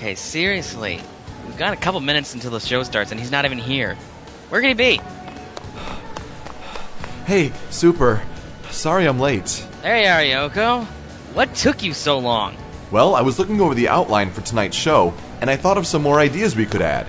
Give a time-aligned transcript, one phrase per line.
[0.00, 0.98] Okay, seriously.
[1.44, 3.96] We've got a couple minutes until the show starts, and he's not even here.
[4.48, 5.00] Where could he be?
[7.26, 8.22] Hey, Super.
[8.70, 9.62] Sorry I'm late.
[9.82, 10.86] There you are, Yoko.
[11.34, 12.56] What took you so long?
[12.90, 16.00] Well, I was looking over the outline for tonight's show, and I thought of some
[16.00, 17.06] more ideas we could add.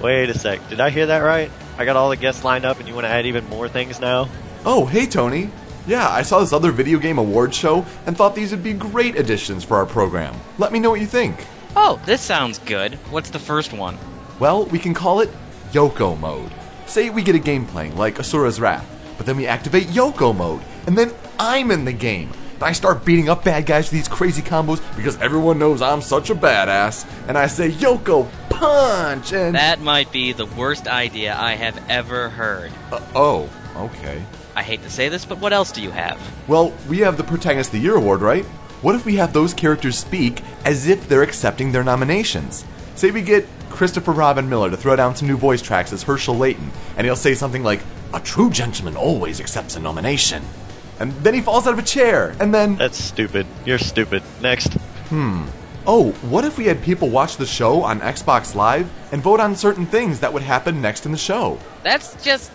[0.00, 0.60] Wait a sec.
[0.68, 1.50] Did I hear that right?
[1.76, 3.98] I got all the guests lined up, and you want to add even more things
[3.98, 4.28] now?
[4.64, 5.50] Oh, hey, Tony.
[5.88, 9.18] Yeah, I saw this other video game award show and thought these would be great
[9.18, 10.36] additions for our program.
[10.56, 11.44] Let me know what you think.
[11.78, 12.94] Oh, this sounds good.
[13.10, 13.98] What's the first one?
[14.38, 15.28] Well, we can call it
[15.72, 16.50] Yoko Mode.
[16.86, 18.86] Say we get a game playing, like Asura's Wrath,
[19.18, 22.30] but then we activate Yoko Mode, and then I'm in the game.
[22.54, 26.00] And I start beating up bad guys with these crazy combos because everyone knows I'm
[26.00, 29.54] such a badass, and I say Yoko Punch, and.
[29.54, 32.72] That might be the worst idea I have ever heard.
[32.90, 34.22] Uh, oh, okay.
[34.54, 36.18] I hate to say this, but what else do you have?
[36.48, 38.46] Well, we have the Protagonist of the Year award, right?
[38.82, 42.64] What if we have those characters speak as if they're accepting their nominations?
[42.94, 46.38] Say we get Christopher Robin Miller to throw down some new voice tracks as Hershel
[46.38, 47.80] Layton, and he'll say something like,
[48.12, 50.42] A true gentleman always accepts a nomination.
[50.98, 52.76] And then he falls out of a chair, and then.
[52.76, 53.46] That's stupid.
[53.64, 54.22] You're stupid.
[54.40, 54.72] Next.
[55.08, 55.44] Hmm.
[55.86, 59.54] Oh, what if we had people watch the show on Xbox Live and vote on
[59.54, 61.58] certain things that would happen next in the show?
[61.82, 62.50] That's just.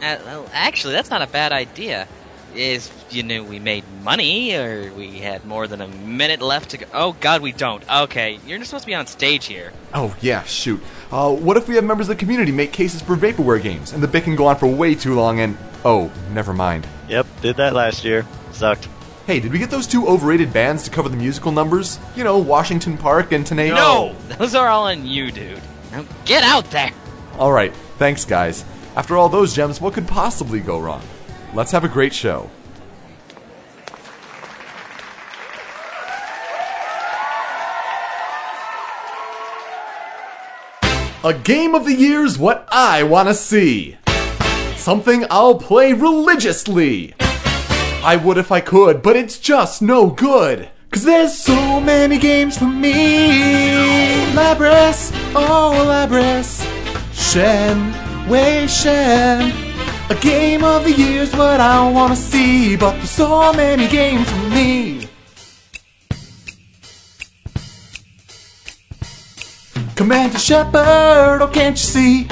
[0.00, 2.06] Uh, well, actually, that's not a bad idea.
[2.54, 6.78] Is you knew we made money, or we had more than a minute left to
[6.78, 6.86] go.
[6.92, 7.82] Oh, God, we don't.
[7.90, 9.72] Okay, you're just supposed to be on stage here.
[9.92, 10.80] Oh, yeah, shoot.
[11.10, 14.02] Uh, what if we have members of the community make cases for vaporware games, and
[14.02, 15.56] the bit can go on for way too long and.
[15.84, 16.86] Oh, never mind.
[17.08, 18.24] Yep, did that last year.
[18.52, 18.88] Sucked.
[19.26, 21.98] Hey, did we get those two overrated bands to cover the musical numbers?
[22.14, 23.74] You know, Washington Park and Tanae.
[23.74, 24.14] No!
[24.36, 25.60] Those are all on you, dude.
[25.90, 26.90] Now get out there!
[27.36, 28.64] Alright, thanks, guys.
[28.96, 31.02] After all those gems, what could possibly go wrong?
[31.54, 32.50] Let's have a great show.
[41.22, 43.96] A game of the year's what I want to see.
[44.74, 47.14] Something I'll play religiously.
[47.20, 50.68] I would if I could, but it's just no good.
[50.90, 54.26] Cause there's so many games for me.
[54.34, 56.62] Labras, oh Labras.
[57.14, 59.73] Shen, Wei Shen.
[60.10, 64.48] A game of the year's what I wanna see, but there's so many games for
[64.50, 65.08] me.
[69.94, 72.28] Commander Shepard, oh can't you see?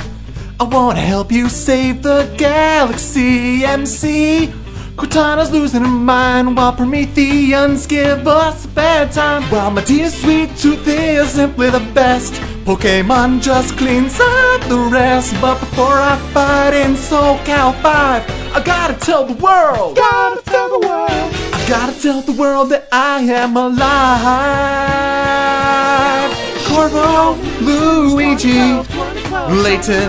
[0.61, 4.53] I wanna help you save the galaxy, MC.
[5.03, 9.43] Cortana's losing her mind while Prometheans give us a bad time.
[9.51, 12.35] While my dear sweet tooth is simply the best.
[12.65, 15.35] Pokemon just cleans up the rest.
[15.41, 19.97] But before I fight in SoCal 5, I gotta tell the world.
[19.97, 21.11] Gotta tell the world.
[21.11, 23.83] I gotta tell the world that I am alive.
[26.69, 28.79] Corvo, Luigi,
[29.51, 30.09] Layton,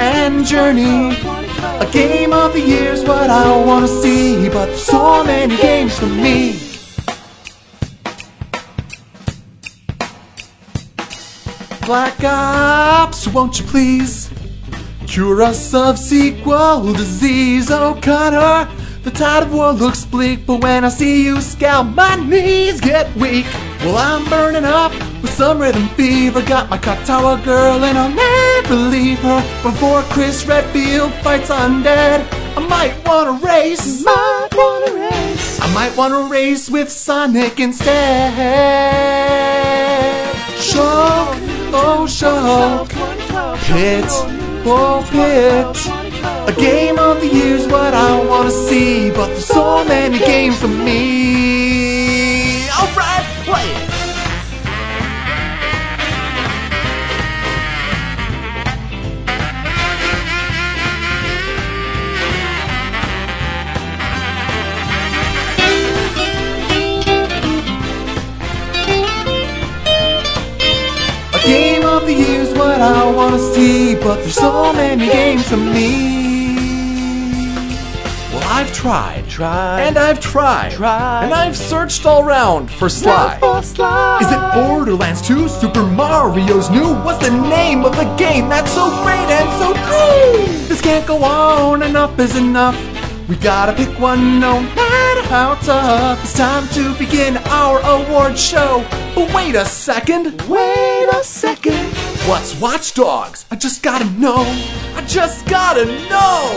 [0.00, 1.41] and Journey.
[1.62, 6.58] A game of the year's what I wanna see, but so many games for me.
[11.86, 14.30] Black Ops, won't you please
[15.06, 17.70] cure us of sequel disease?
[17.70, 18.68] Oh, Connor,
[19.02, 23.14] the tide of war looks bleak, but when I see you scout, my knees get
[23.16, 23.46] weak.
[23.80, 26.40] Well, I'm burning up with some rhythm fever.
[26.42, 29.40] Got my Katawa girl, and I'll never leave her.
[29.62, 32.26] Before Chris Redfield fights undead,
[32.56, 34.04] I might wanna race.
[34.06, 35.60] I might wanna race.
[35.60, 38.32] I might wanna race with Sonic instead.
[40.60, 41.36] Shock,
[41.72, 42.88] oh shock,
[43.66, 44.04] pit,
[44.64, 46.01] oh pit.
[46.24, 50.68] A game of the year's what I wanna see, but there's so many games for
[50.68, 52.68] me.
[52.70, 53.88] Alright, play it.
[71.34, 75.56] A game of the year's what I wanna see, but there's so many games for
[75.56, 76.21] me.
[78.54, 79.80] I've tried, Try.
[79.80, 81.24] and I've tried, Tried.
[81.24, 83.38] and I've searched all round for Sly.
[84.20, 85.48] Is it Borderlands 2?
[85.48, 86.92] Super Mario's new?
[87.02, 90.68] What's the name of the game that's so great and so true?
[90.68, 92.76] This can't go on, enough is enough.
[93.26, 96.22] We gotta pick one no matter how tough.
[96.22, 98.84] It's time to begin our award show.
[99.14, 100.42] But wait a second.
[100.42, 101.86] Wait a second.
[102.28, 103.46] What's Watch Dogs?
[103.50, 104.44] I just gotta know.
[104.94, 106.50] I just gotta know.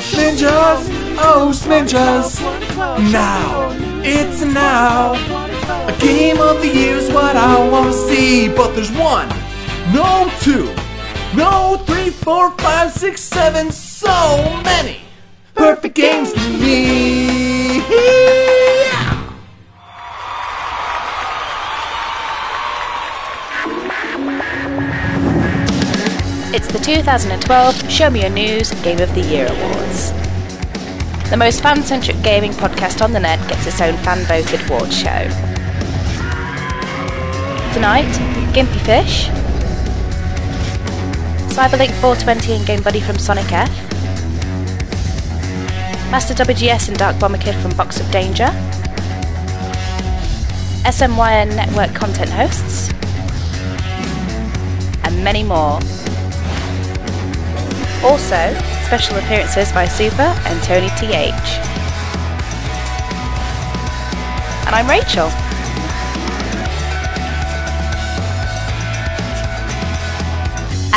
[0.00, 2.40] Sminjas, oh Sminjas.
[3.12, 3.70] Now,
[4.02, 5.12] it's now.
[5.88, 8.48] A game of the year's what I wanna see.
[8.48, 9.28] But there's one,
[9.92, 10.74] no two,
[11.36, 15.00] no three, four, five, six, seven, so many
[15.54, 17.26] perfect games to me.
[26.54, 30.25] It's the 2012 Show Me Your News Game of the Year Awards.
[31.28, 34.96] The most fan centric gaming podcast on the net gets its own fan voted awards
[34.96, 35.28] show.
[37.74, 38.06] Tonight,
[38.54, 39.26] Gimpy Fish,
[41.52, 43.68] Cyberlink 420 and Game Buddy from Sonic F,
[46.12, 48.46] Master WGS and Dark Bomber Kid from Box of Danger,
[50.86, 52.92] SMYN Network content hosts,
[55.02, 55.80] and many more.
[58.04, 58.54] Also,
[58.84, 61.32] special appearances by Super and Tony TH.
[64.66, 65.30] And I'm Rachel.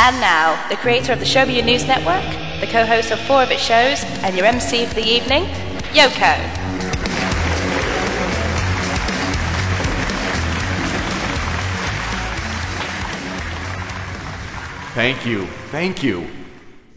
[0.02, 2.24] And now, the creator of the Show Me Your News Network,
[2.60, 5.44] the co host of four of its shows, and your MC for the evening,
[5.92, 6.36] Yoko.
[14.94, 16.39] Thank you, thank you.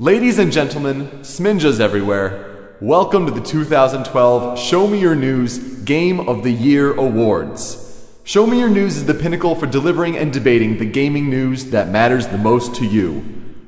[0.04, 6.44] Ladies and gentlemen, Sminjas everywhere, welcome to the 2012 Show Me Your News Game of
[6.44, 8.12] the Year Awards.
[8.26, 11.88] Show Me Your News is the pinnacle for delivering and debating the gaming news that
[11.88, 13.24] matters the most to you.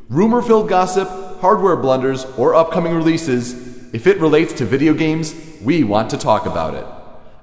[0.09, 1.07] Rumor filled gossip,
[1.39, 3.53] hardware blunders, or upcoming releases,
[3.93, 6.85] if it relates to video games, we want to talk about it.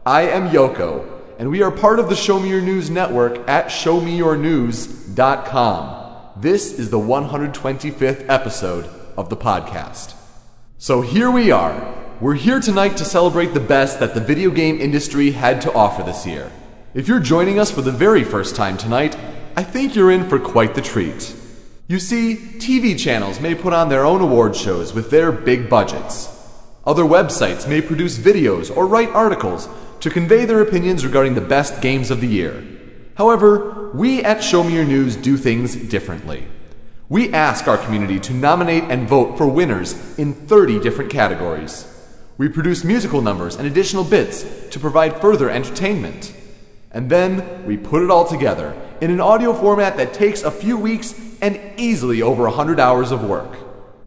[0.05, 3.69] I am Yoko, and we are part of the Show Me Your News network at
[3.69, 6.02] ShowMeYourNews.com.
[6.37, 8.89] This is the 125th episode
[9.19, 10.15] of the podcast.
[10.79, 11.95] So here we are.
[12.23, 16.03] We're here tonight to celebrate the best that the video game industry had to offer
[16.03, 16.51] this year.
[16.95, 19.15] If you're joining us for the very first time tonight,
[19.59, 21.37] I think you're in for quite the treat.
[21.87, 26.31] You see, TV channels may put on their own award shows with their big budgets.
[26.87, 29.69] Other websites may produce videos or write articles
[30.01, 32.65] to convey their opinions regarding the best games of the year.
[33.17, 36.47] However, we at Show Me Your News do things differently.
[37.11, 41.87] We ask our community to nominate and vote for winners in 30 different categories.
[42.39, 46.35] We produce musical numbers and additional bits to provide further entertainment.
[46.91, 50.79] And then we put it all together in an audio format that takes a few
[50.79, 53.59] weeks and easily over 100 hours of work.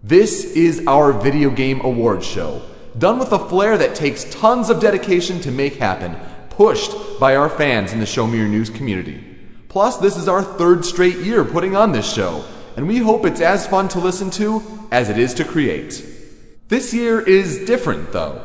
[0.02, 2.64] This is our video game awards show,
[2.98, 6.16] done with a flair that takes tons of dedication to make happen,
[6.50, 9.35] pushed by our fans in the Show Me Your News community.
[9.76, 12.46] Plus, this is our third straight year putting on this show,
[12.78, 16.02] and we hope it's as fun to listen to as it is to create.
[16.70, 18.42] This year is different, though.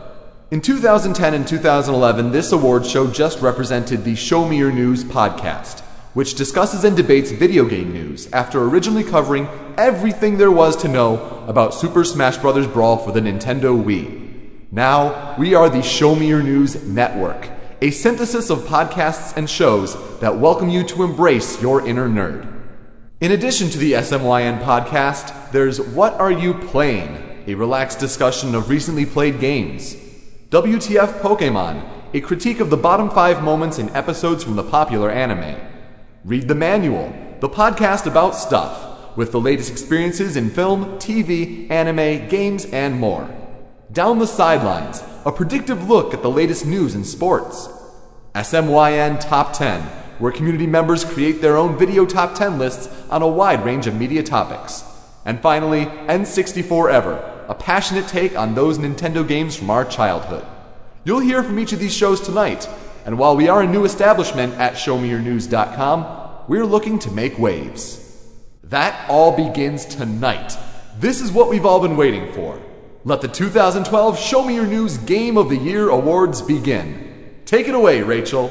[0.51, 5.83] In 2010 and 2011, this award show just represented the Show Me Your News podcast,
[6.15, 9.47] which discusses and debates video game news after originally covering
[9.79, 12.67] everything there was to know about Super Smash Bros.
[12.67, 14.73] Brawl for the Nintendo Wii.
[14.73, 17.49] Now, we are the Show Me Your News Network,
[17.83, 22.47] a synthesis of podcasts and shows that welcome you to embrace your inner nerd.
[23.23, 27.43] In addition to the SMYN podcast, there's What Are You Playing?
[27.47, 29.97] A relaxed discussion of recently played games.
[30.51, 35.59] WTF Pokemon, a critique of the bottom five moments in episodes from the popular anime.
[36.23, 42.29] Read the Manual, the podcast about stuff, with the latest experiences in film, TV, anime,
[42.29, 43.35] games, and more.
[43.91, 47.69] Down the Sidelines, a predictive look at the latest news in sports.
[48.35, 49.83] SMYN Top 10,
[50.19, 53.95] where community members create their own video top 10 lists on a wide range of
[53.95, 54.85] media topics.
[55.27, 60.47] And finally, N64 Ever, a passionate take on those Nintendo games from our childhood.
[61.05, 62.69] You'll hear from each of these shows tonight,
[63.05, 68.27] and while we are a new establishment at ShowMeYourNews.com, we're looking to make waves.
[68.65, 70.57] That all begins tonight.
[70.99, 72.61] This is what we've all been waiting for.
[73.03, 77.41] Let the 2012 Show Me Your News Game of the Year Awards begin.
[77.47, 78.51] Take it away, Rachel.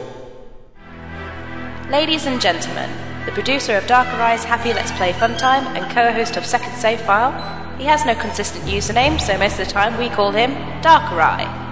[1.92, 2.90] Ladies and gentlemen,
[3.28, 7.00] the producer of Dark Arise Happy Let's Play Funtime and co host of Second Save
[7.02, 7.32] File,
[7.78, 10.52] he has no consistent username, so most of the time we call him
[10.82, 11.69] Dark Arai.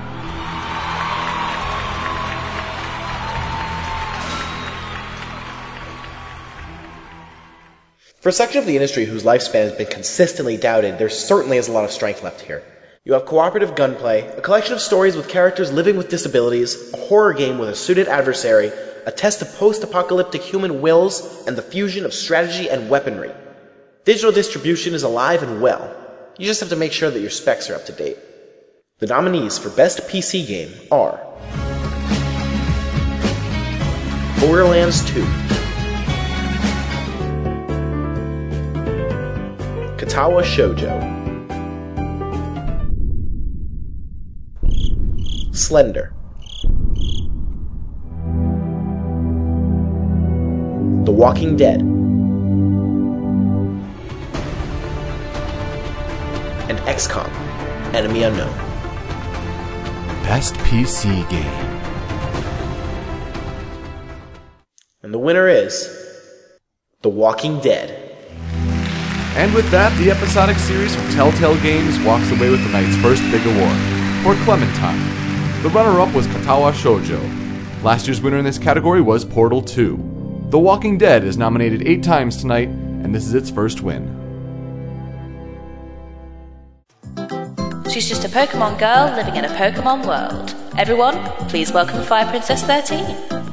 [8.27, 11.69] For a section of the industry whose lifespan has been consistently doubted, there certainly is
[11.69, 12.61] a lot of strength left here.
[13.05, 17.31] You have cooperative gunplay, a collection of stories with characters living with disabilities, a horror
[17.31, 18.69] game with a suited adversary,
[19.05, 23.31] a test of post apocalyptic human wills, and the fusion of strategy and weaponry.
[24.03, 25.95] Digital distribution is alive and well.
[26.37, 28.17] You just have to make sure that your specs are up to date.
[28.99, 31.17] The nominees for Best PC Game are
[34.41, 35.66] Borderlands 2.
[40.07, 40.95] Katawa Shoujo.
[45.53, 46.13] Slender.
[51.03, 51.81] The Walking Dead.
[56.69, 57.29] And XCOM
[57.93, 58.53] Enemy Unknown.
[60.23, 61.43] Best PC game.
[65.03, 65.85] And the winner is
[67.01, 68.06] The Walking Dead.
[69.37, 73.21] And with that, the episodic series from Telltale Games walks away with the night's first
[73.29, 73.77] big award
[74.23, 74.97] for Clementine.
[75.61, 77.21] The runner up was Katawa Shoujo.
[77.83, 80.47] Last year's winner in this category was Portal 2.
[80.49, 84.07] The Walking Dead is nominated eight times tonight, and this is its first win.
[87.91, 90.55] She's just a Pokemon girl living in a Pokemon world.
[90.79, 91.15] Everyone,
[91.47, 93.46] please welcome Fire Princess 13.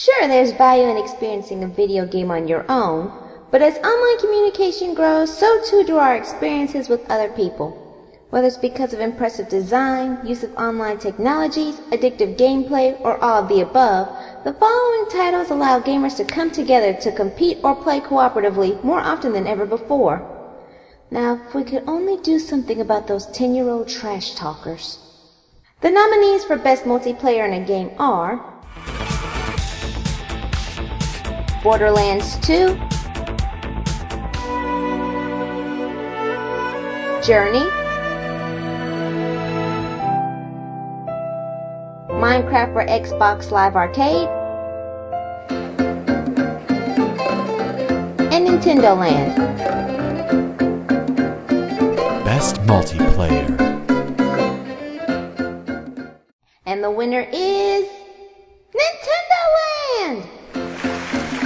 [0.00, 3.12] Sure, there's value in experiencing a video game on your own,
[3.50, 7.70] but as online communication grows, so too do our experiences with other people.
[8.30, 13.48] Whether it's because of impressive design, use of online technologies, addictive gameplay, or all of
[13.50, 14.08] the above,
[14.42, 19.34] the following titles allow gamers to come together to compete or play cooperatively more often
[19.34, 20.24] than ever before.
[21.10, 24.96] Now, if we could only do something about those 10 year old trash talkers.
[25.82, 28.40] The nominees for Best Multiplayer in a Game are
[31.62, 32.74] Borderlands 2,
[37.22, 37.68] Journey,
[42.08, 44.26] Minecraft for Xbox Live Arcade,
[48.32, 49.36] and Nintendo Land.
[52.24, 53.50] Best multiplayer.
[56.64, 57.89] And the winner is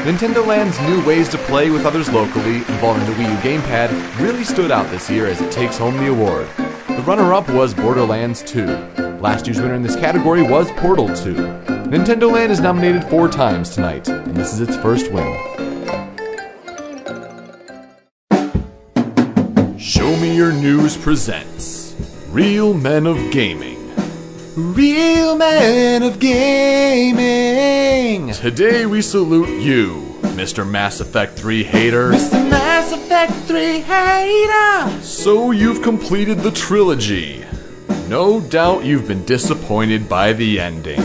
[0.04, 4.44] Nintendo Land's new ways to play with others locally, involving the Wii U gamepad, really
[4.44, 6.46] stood out this year as it takes home the award.
[6.88, 8.66] The runner up was Borderlands 2.
[9.22, 11.34] Last year's winner in this category was Portal 2.
[11.88, 15.24] Nintendo Land is nominated four times tonight, and this is its first win.
[19.78, 21.96] Show Me Your News presents
[22.28, 23.73] Real Men of Gaming.
[24.56, 27.52] Real Men of Gaming!
[28.34, 30.64] Today we salute you, Mr.
[30.64, 32.12] Mass Effect 3 hater.
[32.12, 32.48] Mr.
[32.48, 35.02] Mass Effect 3 hater!
[35.02, 37.44] So you've completed the trilogy.
[38.06, 41.02] No doubt you've been disappointed by the ending.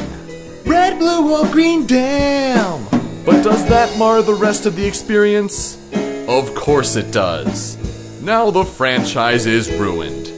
[0.63, 2.83] Red, blue, or green, damn!
[3.25, 5.79] But does that mar the rest of the experience?
[6.27, 7.77] Of course it does.
[8.21, 10.31] Now the franchise is ruined.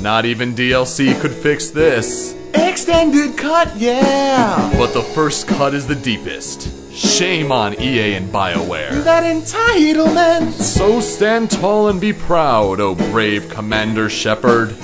[0.00, 2.36] Not even DLC could fix this.
[2.54, 4.72] Extended cut, yeah!
[4.76, 6.92] But the first cut is the deepest.
[6.92, 9.02] Shame on EA and BioWare.
[9.04, 10.52] That entitlement!
[10.52, 14.76] So stand tall and be proud, oh brave Commander Shepard.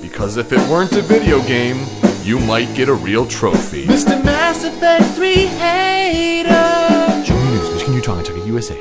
[0.00, 1.84] Because if it weren't a video game,
[2.22, 3.86] you might get a real trophy.
[3.86, 4.22] Mr.
[4.24, 7.24] Mass Effect 3 hater!
[7.24, 8.76] Show me news, Michigan, Utah, Kentucky, USA.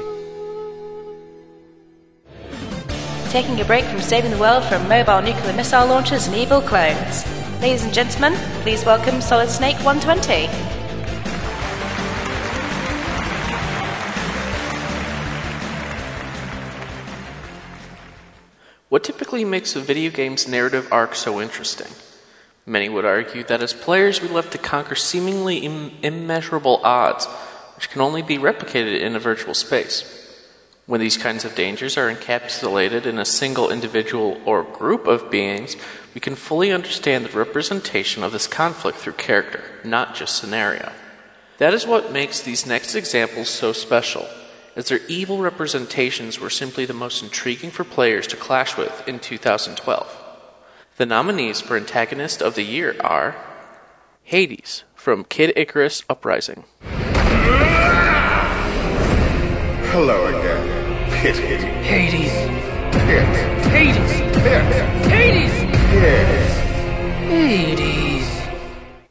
[3.30, 7.24] Taking a break from saving the world from mobile nuclear missile launchers and evil clones.
[7.60, 10.46] Ladies and gentlemen, please welcome Solid Snake 120.
[18.90, 21.92] What typically makes a video game's narrative arc so interesting?
[22.68, 27.26] Many would argue that as players we live to conquer seemingly Im- immeasurable odds,
[27.76, 30.14] which can only be replicated in a virtual space.
[30.86, 35.76] When these kinds of dangers are encapsulated in a single individual or group of beings,
[36.18, 40.92] we can fully understand the representation of this conflict through character, not just scenario.
[41.60, 44.28] That is what makes these next examples so special,
[44.76, 49.20] as their evil representations were simply the most intriguing for players to clash with in
[49.20, 50.24] 2012.
[50.96, 53.36] The nominees for Antagonist of the Year are
[54.24, 56.64] Hades from Kid Icarus Uprising,
[59.92, 61.12] Hello again.
[61.22, 62.32] Pit, pit, Hades!
[63.06, 63.24] pit,
[63.68, 64.22] Hades!
[64.42, 65.67] pit, Hades!
[66.00, 66.28] Pit.
[67.28, 68.28] Hades!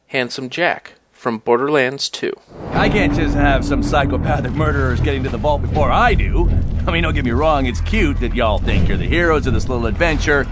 [0.06, 2.32] Handsome Jack from Borderlands 2,
[2.70, 6.48] I can't just have some psychopathic murderers getting to the vault before I do.
[6.86, 9.54] I mean, don't get me wrong, it's cute that y'all think you're the heroes of
[9.54, 10.46] this little adventure,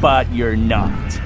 [0.00, 1.20] but you're not.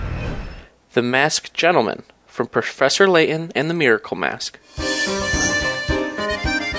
[0.92, 4.59] The Masked Gentleman from Professor Layton and the Miracle Mask,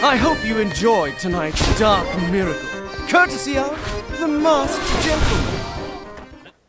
[0.08, 2.70] I hope you enjoyed tonight's Dark Miracle,
[3.08, 3.70] courtesy of
[4.20, 5.65] the Masked Gentleman.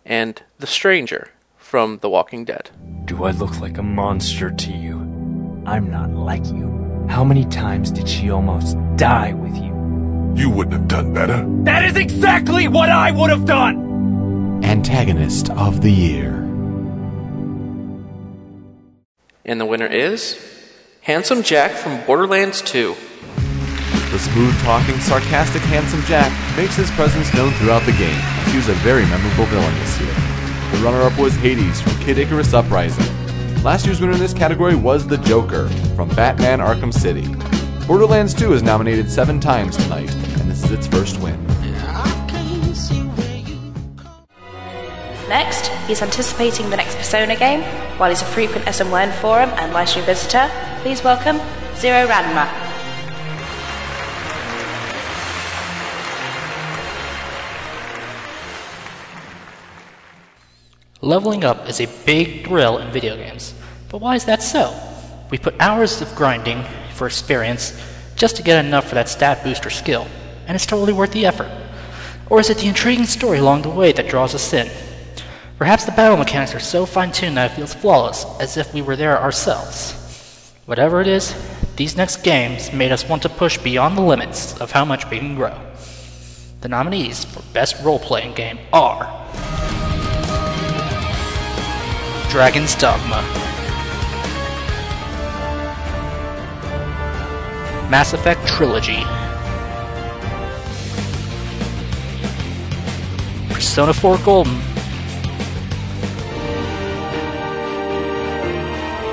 [0.06, 2.70] And The Stranger from The Walking Dead.
[3.04, 5.00] Do I look like a monster to you?
[5.66, 7.04] I'm not like you.
[7.08, 9.74] How many times did she almost die with you?
[10.36, 11.44] You wouldn't have done better.
[11.64, 14.62] That is exactly what I would have done!
[14.62, 16.34] Antagonist of the Year.
[19.44, 20.38] And the winner is
[21.02, 22.94] Handsome Jack from Borderlands 2.
[24.10, 28.20] The smooth talking, sarcastic, handsome Jack makes his presence known throughout the game.
[28.50, 30.14] He was a very memorable villain this year.
[30.72, 33.06] The runner up was Hades from Kid Icarus Uprising.
[33.62, 37.26] Last year's winner in this category was the Joker from Batman Arkham City.
[37.86, 41.44] Borderlands 2 is nominated seven times tonight, and this is its first win.
[45.28, 47.62] Next, he's anticipating the next Persona game.
[47.98, 50.48] While he's a frequent SMWN forum and livestream visitor,
[50.82, 51.40] please welcome
[51.76, 52.65] Zero Ranma.
[61.06, 63.54] Leveling up is a big thrill in video games.
[63.90, 64.76] But why is that so?
[65.30, 67.80] We put hours of grinding for experience
[68.16, 70.08] just to get enough for that stat boost or skill,
[70.48, 71.48] and it's totally worth the effort.
[72.28, 74.68] Or is it the intriguing story along the way that draws us in?
[75.58, 78.82] Perhaps the battle mechanics are so fine tuned that it feels flawless, as if we
[78.82, 79.92] were there ourselves.
[80.64, 81.36] Whatever it is,
[81.76, 85.20] these next games made us want to push beyond the limits of how much we
[85.20, 85.56] can grow.
[86.62, 89.06] The nominees for Best Role Playing Game are
[92.30, 93.22] Dragon's Dogma,
[97.88, 99.02] Mass Effect Trilogy,
[103.52, 104.54] Persona 4 Golden,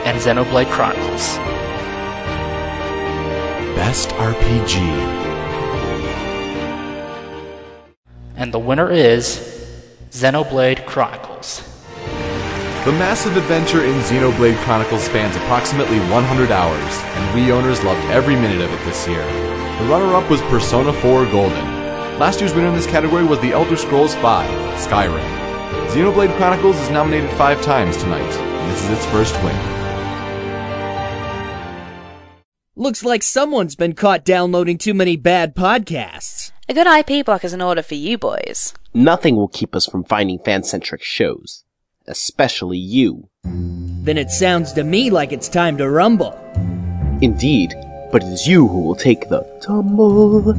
[0.06, 1.38] and Xenoblade Chronicles.
[3.76, 4.78] Best RPG.
[8.36, 9.40] And the winner is
[10.12, 11.73] Xenoblade Chronicles.
[12.86, 18.36] The massive adventure in Xenoblade Chronicles spans approximately 100 hours, and Wii owners loved every
[18.36, 19.24] minute of it this year.
[19.80, 21.64] The runner up was Persona 4 Golden.
[22.20, 24.22] Last year's winner in this category was The Elder Scrolls V
[24.84, 25.24] Skyrim.
[25.92, 29.56] Xenoblade Chronicles is nominated five times tonight, and this is its first win.
[32.76, 36.52] Looks like someone's been caught downloading too many bad podcasts.
[36.68, 38.74] A good IP block is in order for you boys.
[38.94, 41.64] Nothing will keep us from finding fan-centric shows.
[42.08, 43.30] Especially you.
[43.44, 46.38] Then it sounds to me like it's time to rumble.
[47.22, 47.74] Indeed,
[48.12, 50.52] but it is you who will take the tumble.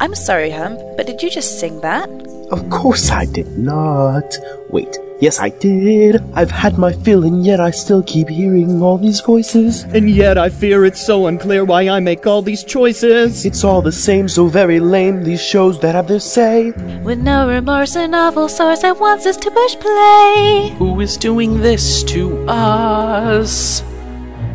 [0.00, 2.08] I'm sorry, Hump, but did you just sing that?
[2.52, 4.36] Of course I did not.
[4.70, 6.22] Wait, yes I did.
[6.34, 9.84] I've had my fill and yet I still keep hearing all these voices.
[9.84, 13.46] And yet I fear it's so unclear why I make all these choices.
[13.46, 16.72] It's all the same, so very lame, these shows that have their say.
[17.02, 20.74] With no remorse, a novel source that wants us to push play.
[20.76, 23.82] Who is doing this to us?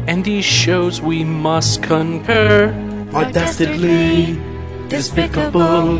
[0.06, 2.70] And these shows we must concur
[3.16, 4.40] are dastardly,
[4.88, 5.98] despicable,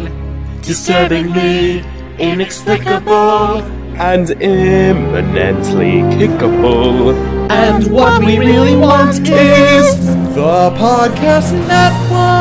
[0.62, 1.84] disturbingly,
[2.20, 7.14] inexplicable, and imminently kickable.
[7.52, 12.40] And what we really want is the Podcast Network.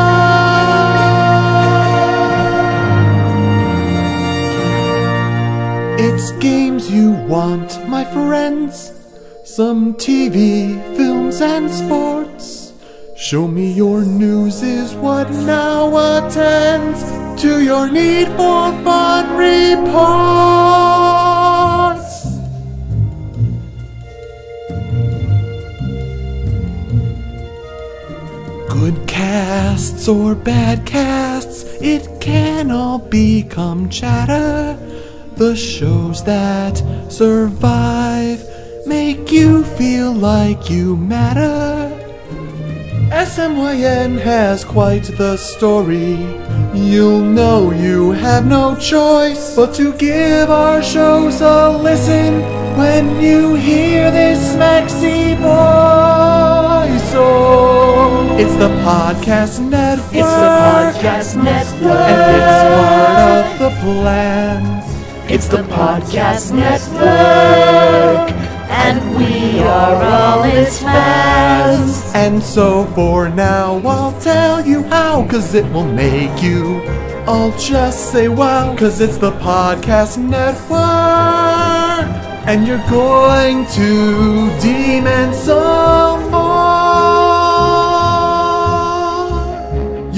[5.99, 8.93] It's games you want, my friends.
[9.43, 12.71] Some TV, films, and sports.
[13.17, 17.03] Show me your news is what now attends
[17.41, 21.38] to your need for fun reports.
[29.19, 34.79] Casts or bad casts, it can all become chatter.
[35.35, 36.75] The shows that
[37.09, 38.39] survive
[38.85, 41.91] make you feel like you matter.
[43.11, 46.15] SMYN has quite the story.
[46.73, 52.41] You'll know you have no choice but to give our shows a listen
[52.77, 56.58] when you hear this maxi voice.
[57.11, 60.13] Oh, it's the Podcast Network.
[60.13, 62.09] It's the Podcast Network.
[62.09, 64.59] And it's part of the plan.
[65.29, 68.31] It's the Podcast Network.
[68.69, 72.03] And we are all its fans.
[72.13, 76.81] And so for now, I'll tell you how, cause it will make you
[77.27, 80.79] all just say wow, cause it's the Podcast Network.
[82.47, 86.33] And you're going to demand some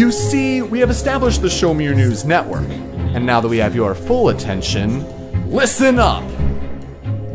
[0.01, 2.67] You see, we have established the Show Me Your News network.
[3.13, 5.05] And now that we have your full attention,
[5.47, 6.23] listen up!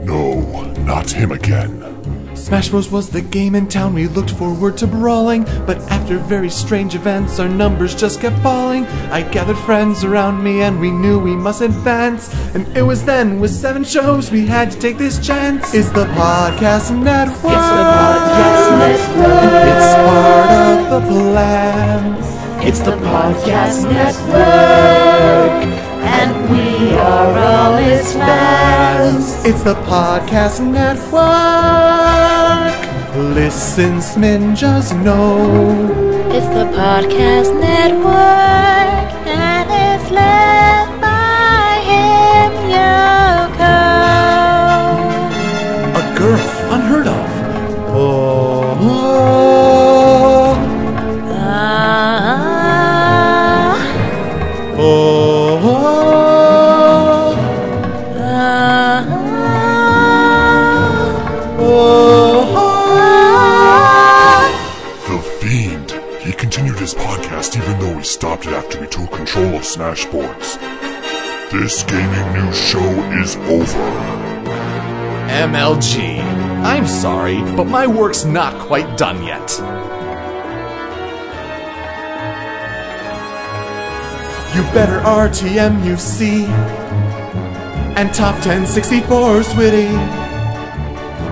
[0.02, 2.34] No, not him again.
[2.34, 6.50] Smash Bros was the game in town we looked forward to brawling, but after very
[6.50, 8.84] strange events, our numbers just kept falling.
[9.12, 12.34] I gathered friends around me and we knew we must advance.
[12.56, 15.72] And it was then, with seven shows, we had to take this chance.
[15.72, 17.36] It's the Podcast Network.
[17.36, 19.44] It's the Podcast Network.
[19.70, 22.35] It's part of the plan.
[22.60, 25.62] It's the Podcast Network,
[26.02, 29.44] and we are all its fans.
[29.44, 31.14] It's the Podcast Network.
[33.34, 35.36] Listen, Sminjas, know.
[36.32, 38.65] It's the Podcast Network,
[69.96, 70.60] Smashboards.
[71.50, 72.84] This gaming news show
[73.18, 73.90] is over.
[75.30, 76.20] MLG.
[76.62, 79.50] I'm sorry, but my work's not quite done yet.
[84.54, 86.44] You better RTM, see.
[87.96, 89.88] And top 10 64's witty.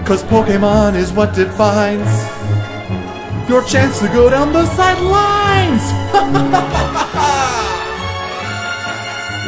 [0.07, 2.09] Cause Pokemon is what defines
[3.47, 7.01] your chance to go down the sidelines.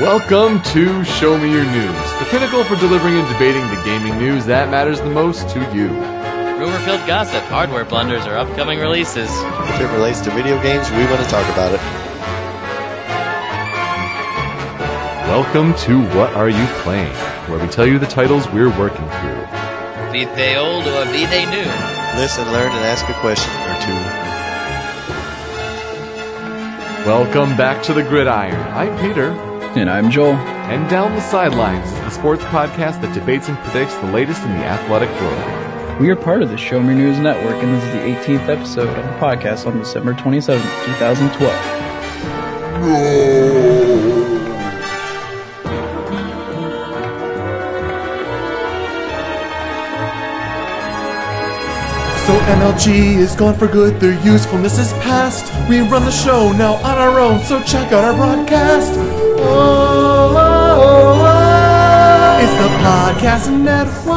[0.01, 4.45] Welcome to Show Me Your News, the pinnacle for delivering and debating the gaming news
[4.45, 5.89] that matters the most to you.
[5.89, 9.31] Rumor filled gossip, hardware blunders, or upcoming releases.
[9.31, 11.81] If it relates to video games, we want to talk about it.
[15.31, 17.15] Welcome to What Are You Playing,
[17.49, 20.13] where we tell you the titles we're working through.
[20.13, 21.65] Be they old or be they new.
[22.21, 24.27] Listen, learn, and ask a question or two.
[27.09, 28.61] Welcome back to the Gridiron.
[28.75, 29.46] I'm Peter.
[29.77, 30.33] And I'm Joel.
[30.33, 34.53] And Down the Sidelines is the sports podcast that debates and predicts the latest in
[34.53, 36.01] the athletic world.
[36.01, 37.99] We are part of the Show Me News Network, and this is the
[38.35, 41.53] 18th episode of the podcast on December 27th, 2012.
[52.25, 55.53] So MLG is gone for good, their usefulness is past.
[55.69, 59.16] We run the show now on our own, so check out our broadcast.
[59.39, 62.43] Oh oh, oh, oh, oh.
[62.43, 64.17] It's the Podcast Network.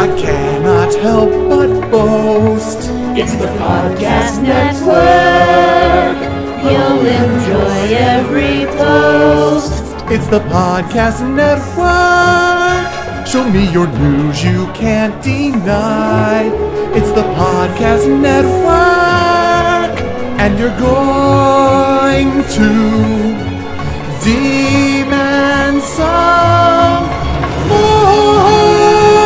[0.00, 2.78] I cannot help but boast.
[3.16, 6.16] It's the Podcast Network.
[6.64, 9.82] You'll enjoy every post.
[10.10, 12.86] It's the Podcast Network.
[13.26, 16.44] Show me your news you can't deny.
[16.94, 18.85] It's the Podcast Network.
[20.46, 22.70] And you're going to
[24.22, 27.04] demand some
[27.68, 29.25] more.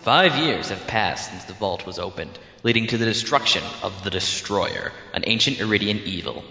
[0.00, 4.10] Five years have passed since the vault was opened, leading to the destruction of the
[4.10, 6.44] Destroyer, an ancient Eridian evil.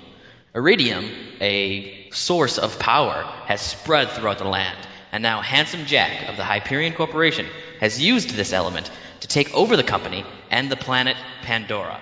[0.56, 4.78] Eridium, a source of power, has spread throughout the land,
[5.12, 7.46] and now Handsome Jack of the Hyperion Corporation
[7.80, 12.00] has used this element to take over the company and the planet Pandora.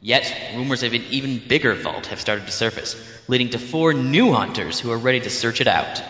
[0.00, 2.96] Yet, rumors of an even bigger vault have started to surface,
[3.28, 6.02] leading to four new hunters who are ready to search it out.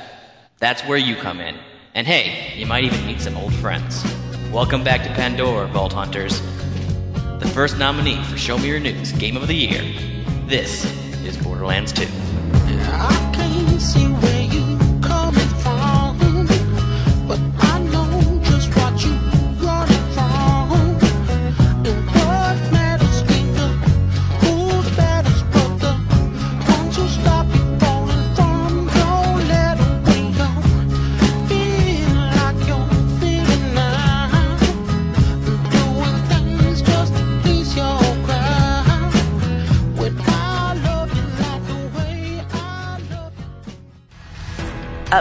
[0.59, 1.57] That's where you come in.
[1.95, 4.05] And hey, you might even meet some old friends.
[4.53, 6.41] Welcome back to Pandora, Vault Hunters.
[7.39, 9.81] The first nominee for Show Me Your News Game of the Year.
[10.47, 10.85] This
[11.25, 12.05] is Borderlands 2.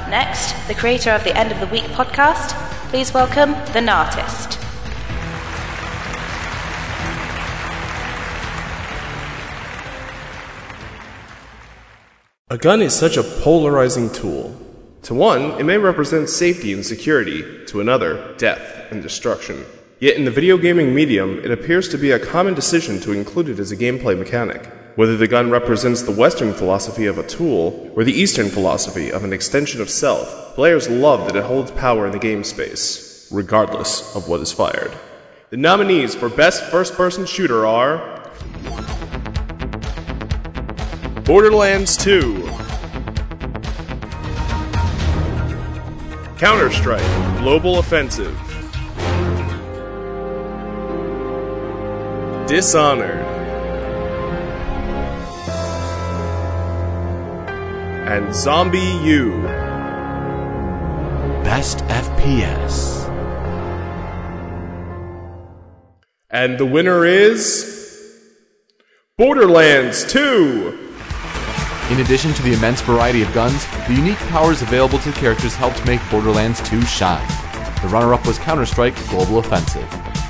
[0.10, 2.58] Next, the creator of the End of the Week podcast.
[2.90, 4.58] Please welcome the Nartist.
[12.50, 14.60] A gun is such a polarizing tool.
[15.04, 19.64] To one, it may represent safety and security, to another, death and destruction.
[20.00, 23.48] Yet in the video gaming medium, it appears to be a common decision to include
[23.48, 24.72] it as a gameplay mechanic.
[25.00, 29.24] Whether the gun represents the Western philosophy of a tool or the Eastern philosophy of
[29.24, 34.14] an extension of self, players love that it holds power in the game space, regardless
[34.14, 34.92] of what is fired.
[35.52, 38.30] The nominees for Best First Person Shooter are
[41.24, 42.46] Borderlands 2,
[46.40, 48.38] Counter Strike Global Offensive,
[52.50, 53.29] Dishonored,
[58.10, 59.44] and ZombiU.
[61.44, 63.08] Best FPS.
[66.32, 67.76] And the winner is.
[69.16, 70.90] Borderlands 2!
[71.92, 75.54] In addition to the immense variety of guns, the unique powers available to the characters
[75.54, 77.28] helped make Borderlands 2 shine.
[77.84, 79.88] The runner up was Counter Strike Global Offensive.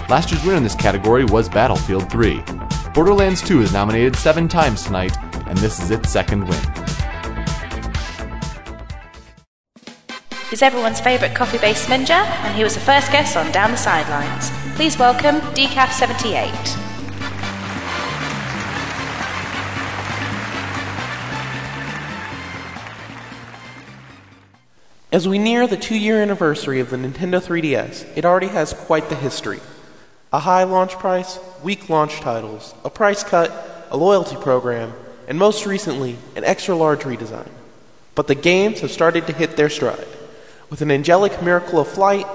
[0.10, 2.44] Last year's winner in this category was Battlefield 3.
[2.94, 5.16] Borderlands 2 is nominated seven times tonight,
[5.48, 6.99] and this is its second win.
[10.50, 13.78] He's everyone's favourite coffee based ninja, and he was the first guest on Down the
[13.78, 14.50] Sidelines.
[14.76, 16.50] Please welcome Decaf78.
[25.12, 29.08] As we near the two year anniversary of the Nintendo 3DS, it already has quite
[29.10, 29.60] the history.
[30.34, 34.94] A high launch price, weak launch titles, a price cut, a loyalty program,
[35.28, 37.50] and most recently, an extra large redesign.
[38.16, 40.08] But the games have started to hit their stride.
[40.70, 42.28] With an angelic miracle of flight,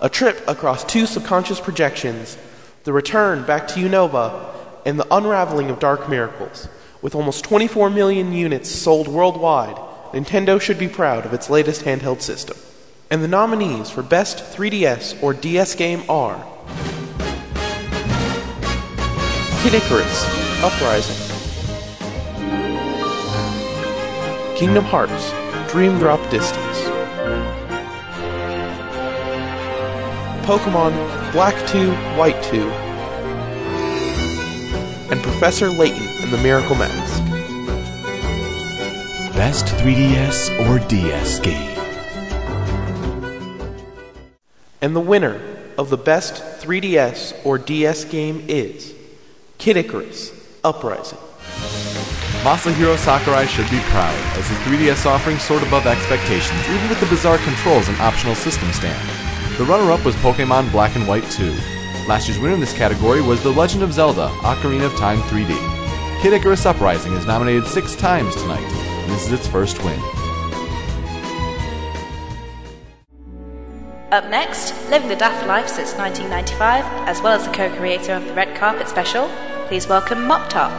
[0.00, 2.36] a trip across two subconscious projections,
[2.84, 6.68] the return back to Unova, and the unraveling of Dark Miracles.
[7.00, 9.76] With almost 24 million units sold worldwide,
[10.12, 12.58] Nintendo should be proud of its latest handheld system.
[13.10, 16.36] And the nominees for Best 3DS or DS game are
[19.62, 20.24] Kid Icarus
[20.62, 21.36] Uprising,
[24.56, 25.32] Kingdom Hearts
[25.72, 26.67] Dream Drop Distance,
[30.48, 30.94] Pokemon
[31.32, 32.62] Black 2, White 2,
[35.12, 37.22] and Professor Layton and the Miracle Mask.
[39.34, 41.78] Best 3DS or DS game.
[44.80, 45.38] And the winner
[45.76, 48.94] of the best 3DS or DS game is
[49.58, 50.32] Kid Icarus
[50.64, 51.18] Uprising.
[52.40, 57.06] Masahiro Sakurai should be proud, as his 3DS offering soared above expectations, even with the
[57.06, 59.27] bizarre controls and optional system stand.
[59.58, 61.50] The runner-up was Pokemon Black and White 2.
[62.06, 66.22] Last year's winner in this category was The Legend of Zelda Ocarina of Time 3D.
[66.22, 69.98] Kid Icarus Uprising is nominated six times tonight, and this is its first win.
[74.12, 78.24] Up next, living the daft life since 1995, as well as the co creator of
[78.26, 79.28] the Red Carpet Special,
[79.66, 80.70] please welcome Mop Top.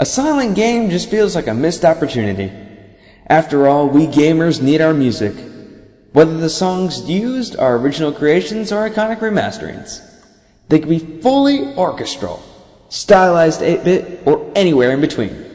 [0.00, 2.52] A silent game just feels like a missed opportunity.
[3.26, 5.34] After all, we gamers need our music.
[6.12, 10.00] Whether the songs used are original creations or iconic remasterings.
[10.68, 12.40] They can be fully orchestral,
[12.88, 15.46] stylized 8-bit, or anywhere in between.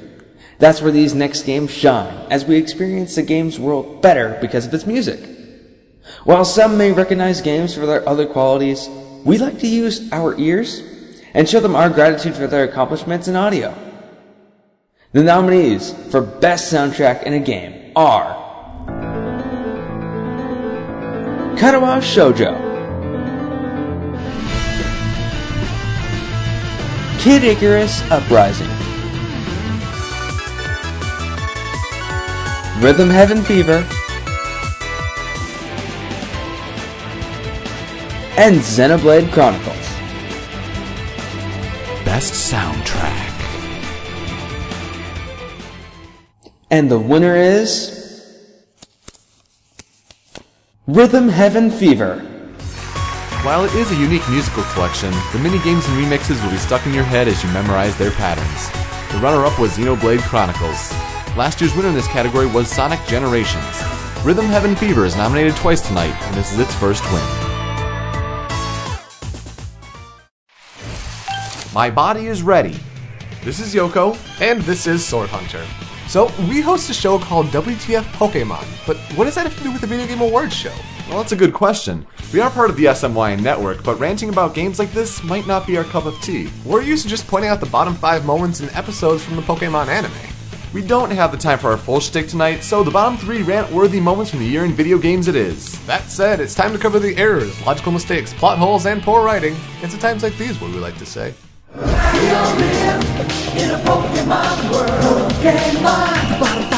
[0.59, 4.73] That's where these next games shine, as we experience the game's world better because of
[4.73, 5.21] its music.
[6.25, 8.89] While some may recognize games for their other qualities,
[9.23, 10.83] we like to use our ears
[11.33, 13.73] and show them our gratitude for their accomplishments in audio.
[15.13, 18.33] The nominees for Best Soundtrack in a Game are
[21.55, 22.57] Katawa Shoujo,
[27.19, 28.67] Kid Icarus Uprising,
[32.81, 33.85] Rhythm Heaven Fever,
[38.35, 39.77] and Xenoblade Chronicles.
[42.03, 43.22] Best Soundtrack.
[46.73, 48.25] And the winner is.
[50.87, 52.17] Rhythm Heaven Fever.
[53.43, 56.93] While it is a unique musical collection, the minigames and remixes will be stuck in
[56.95, 58.71] your head as you memorize their patterns.
[59.13, 60.91] The runner-up was Xenoblade Chronicles.
[61.37, 63.83] Last year's winner in this category was Sonic Generations.
[64.23, 67.21] Rhythm Heaven Fever is nominated twice tonight, and this is its first win.
[71.71, 72.79] My body is ready.
[73.43, 75.63] This is Yoko, and this is Sword Hunter.
[76.13, 79.71] So, we host a show called WTF Pokemon, but what does that have to do
[79.71, 80.71] with the Video Game Awards show?
[81.09, 82.05] Well, that's a good question.
[82.31, 85.65] We are part of the SMYN network, but ranting about games like this might not
[85.65, 86.51] be our cup of tea.
[86.65, 89.87] We're used to just pointing out the bottom five moments in episodes from the Pokemon
[89.87, 90.13] anime.
[90.71, 93.99] We don't have the time for our full shtick tonight, so the bottom three rant-worthy
[93.99, 95.83] moments from the year in video games it is.
[95.87, 99.55] That said, it's time to cover the errors, logical mistakes, plot holes, and poor writing.
[99.81, 101.33] It's at times like these what we like to say.
[101.75, 101.79] In
[103.71, 105.31] a Pokemon world.
[105.41, 106.69] The bottom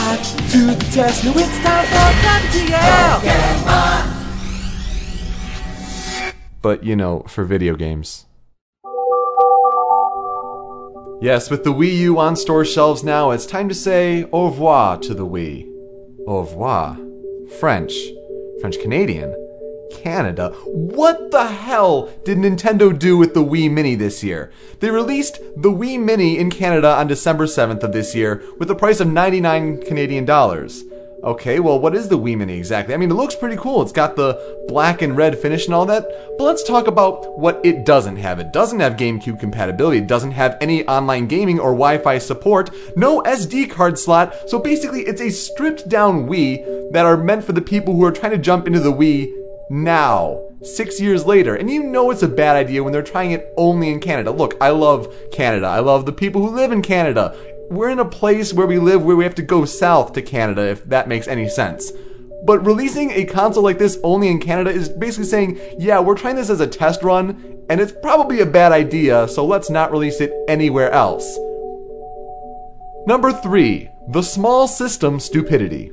[0.50, 1.26] to the test.
[1.26, 1.96] It's time for.
[6.62, 8.26] But, you know, for video games.
[11.22, 14.98] Yes, with the Wii U on store shelves now, it's time to say au revoir
[15.00, 15.68] to the Wii.
[16.26, 16.98] Au revoir.
[17.60, 17.94] French.
[18.62, 19.36] French Canadian.
[20.04, 20.50] Canada.
[20.66, 24.52] What the hell did Nintendo do with the Wii Mini this year?
[24.80, 28.76] They released the Wii Mini in Canada on December 7th of this year with a
[28.76, 30.84] price of 99 Canadian dollars.
[31.26, 32.94] Okay, well, what is the Wii Mini exactly?
[32.94, 33.82] I mean, it looks pretty cool.
[33.82, 36.06] It's got the black and red finish and all that.
[36.38, 38.40] But let's talk about what it doesn't have.
[38.40, 39.98] It doesn't have GameCube compatibility.
[39.98, 42.70] It doesn't have any online gaming or Wi-Fi support.
[42.96, 44.36] No SD card slot.
[44.48, 48.12] So basically, it's a stripped down Wii that are meant for the people who are
[48.12, 49.34] trying to jump into the Wii
[49.70, 51.56] now, six years later.
[51.56, 54.32] And you know it's a bad idea when they're trying it only in Canada.
[54.32, 55.68] Look, I love Canada.
[55.68, 57.36] I love the people who live in Canada.
[57.70, 60.62] We're in a place where we live where we have to go south to Canada,
[60.68, 61.92] if that makes any sense.
[62.46, 66.36] But releasing a console like this only in Canada is basically saying, yeah, we're trying
[66.36, 70.22] this as a test run, and it's probably a bad idea, so let's not release
[70.22, 71.26] it anywhere else.
[73.08, 73.90] Number 3.
[74.10, 75.92] The Small System Stupidity.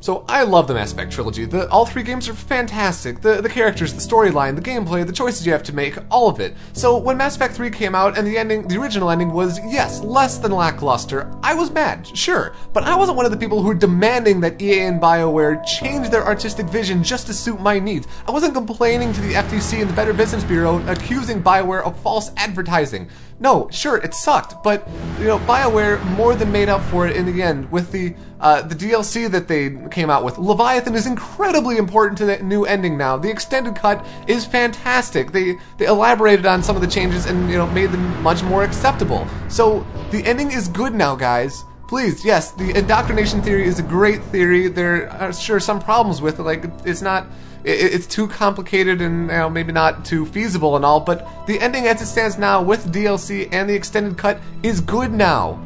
[0.00, 1.46] So I love the Mass Effect trilogy.
[1.46, 3.22] The, all three games are fantastic.
[3.22, 6.38] The the characters, the storyline, the gameplay, the choices you have to make, all of
[6.38, 6.54] it.
[6.74, 10.00] So when Mass Effect 3 came out and the ending, the original ending was yes,
[10.00, 13.68] less than lackluster, I was mad, sure, but I wasn't one of the people who
[13.68, 18.06] were demanding that EA and BioWare change their artistic vision just to suit my needs.
[18.26, 22.30] I wasn't complaining to the FTC and the Better Business Bureau accusing BioWare of false
[22.36, 23.08] advertising.
[23.38, 27.26] No, sure, it sucked, but you know, BioWare more than made up for it in
[27.26, 30.38] the end with the uh, the DLC that they came out with.
[30.38, 33.16] Leviathan is incredibly important to the new ending now.
[33.16, 35.32] The extended cut is fantastic.
[35.32, 38.64] They they elaborated on some of the changes and you know made them much more
[38.64, 39.26] acceptable.
[39.48, 41.62] So the ending is good now, guys.
[41.88, 44.68] Please, yes, the indoctrination theory is a great theory.
[44.68, 47.26] There are sure some problems with it, like it's not
[47.66, 51.60] it- it's too complicated and you know, maybe not too feasible and all, but the
[51.60, 55.58] ending as it stands now with DLC and the extended cut is good now.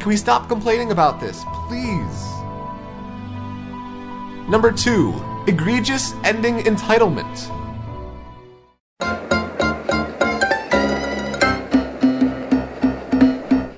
[0.00, 2.24] Can we stop complaining about this, please?
[4.48, 5.14] Number two,
[5.46, 7.50] egregious ending entitlement.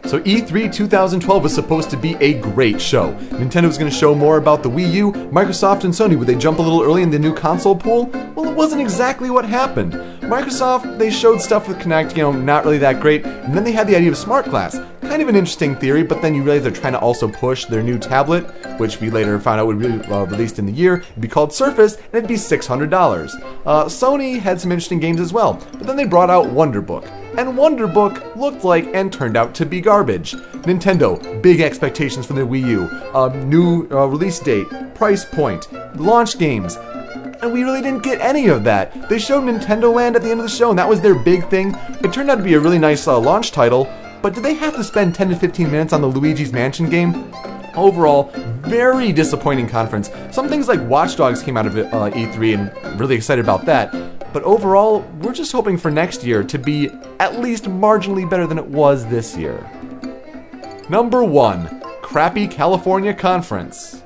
[0.08, 3.12] So E3 2012 was supposed to be a great show.
[3.28, 5.12] Nintendo was going to show more about the Wii U.
[5.12, 8.06] Microsoft and Sony would they jump a little early in the new console pool?
[8.34, 9.92] Well, it wasn't exactly what happened.
[10.22, 13.72] Microsoft they showed stuff with Kinect, you know, not really that great, and then they
[13.72, 14.78] had the idea of Smart Glass.
[15.02, 17.82] Kind of an interesting theory, but then you realize they're trying to also push their
[17.82, 18.44] new tablet,
[18.78, 21.00] which we later found out would be uh, released in the year.
[21.00, 23.42] It'd be called Surface, and it'd be $600.
[23.66, 27.06] Uh, Sony had some interesting games as well, but then they brought out Wonderbook
[27.38, 30.32] and Wonderbook looked like and turned out to be garbage.
[30.66, 36.36] Nintendo, big expectations for the Wii U, a new uh, release date, price point, launch
[36.36, 36.74] games,
[37.40, 39.08] and we really didn't get any of that.
[39.08, 41.48] They showed Nintendo Land at the end of the show, and that was their big
[41.48, 41.76] thing.
[42.02, 43.88] It turned out to be a really nice uh, launch title,
[44.20, 47.32] but did they have to spend 10 to 15 minutes on the Luigi's Mansion game?
[47.76, 50.10] Overall, very disappointing conference.
[50.32, 53.94] Some things like Watch Dogs came out of uh, E3, and really excited about that.
[54.32, 58.58] But overall, we're just hoping for next year to be at least marginally better than
[58.58, 59.68] it was this year.
[60.88, 64.02] Number one, crappy California conference.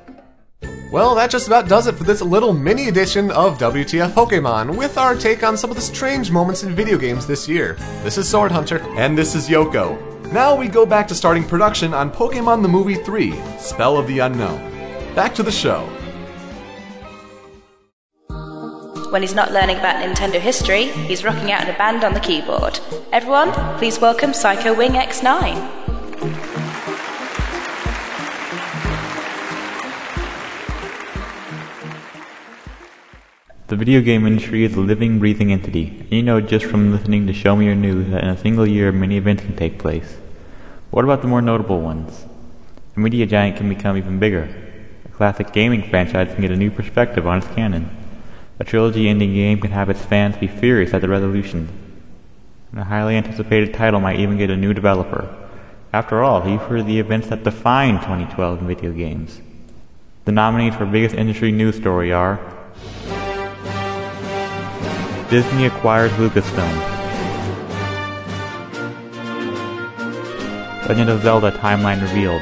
[0.93, 4.99] Well, that just about does it for this little mini edition of WTF Pokemon, with
[4.99, 7.75] our take on some of the strange moments in video games this year.
[8.03, 8.79] This is Sword Hunter.
[8.97, 9.97] And this is Yoko.
[10.33, 14.19] Now we go back to starting production on Pokemon the Movie 3 Spell of the
[14.19, 14.59] Unknown.
[15.15, 15.89] Back to the show.
[19.13, 22.21] When he's not learning about Nintendo history, he's rocking out in a band on the
[22.21, 22.81] keyboard.
[23.13, 25.53] Everyone, please welcome Psycho Wing X9.
[33.67, 37.35] The video game industry is a living, breathing entity, you know just from listening to
[37.35, 40.17] Show Me Your News that in a single year many events can take place.
[40.91, 42.25] What about the more notable ones?
[42.97, 44.49] A media giant can become even bigger.
[45.05, 48.02] A classic gaming franchise can get a new perspective on its canon.
[48.63, 51.69] A trilogy-ending game can have its fans be furious at the resolution.
[52.71, 55.29] And a highly anticipated title might even get a new developer.
[55.93, 59.41] After all, these were the events that defined 2012 in video games.
[60.27, 62.39] The nominees for biggest industry news story are
[65.29, 66.77] Disney acquires Lucasfilm.
[70.89, 72.41] Legend of Zelda timeline revealed.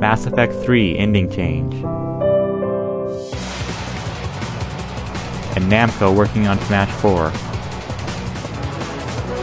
[0.00, 1.74] Mass Effect 3 ending change.
[5.54, 7.30] And Namco working on Smash 4.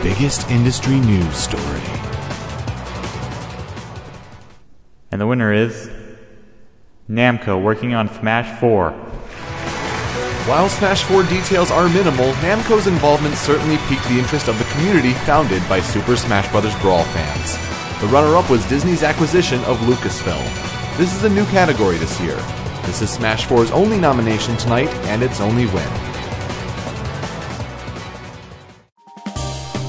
[0.02, 1.82] Biggest industry news story.
[5.12, 5.90] And the winner is
[7.10, 8.92] Namco working on Smash 4.
[10.50, 15.14] While Smash 4 details are minimal, Namco's involvement certainly piqued the interest of the community
[15.14, 16.74] founded by Super Smash Bros.
[16.82, 18.02] Brawl fans.
[18.02, 20.98] The runner-up was Disney's acquisition of Lucasfilm.
[20.98, 22.38] This is a new category this year.
[22.90, 25.88] This is Smash 4's only nomination tonight and its only win.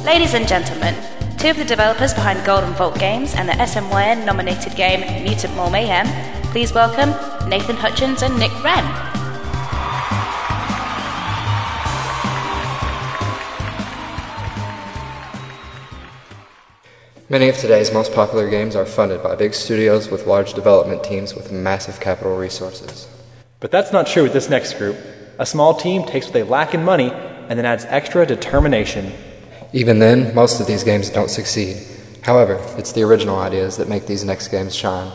[0.04, 0.94] Ladies and gentlemen,
[1.38, 5.70] two of the developers behind Golden Vault Games and the SMYN nominated game Mutant More
[5.70, 6.06] Mayhem,
[6.52, 7.08] please welcome
[7.48, 9.09] Nathan Hutchins and Nick Wren.
[17.30, 21.32] Many of today's most popular games are funded by big studios with large development teams
[21.32, 23.06] with massive capital resources.
[23.60, 24.96] But that's not true with this next group.
[25.38, 29.12] A small team takes what they lack in money and then adds extra determination.
[29.72, 31.76] Even then, most of these games don't succeed.
[32.22, 35.12] However, it's the original ideas that make these next games shine.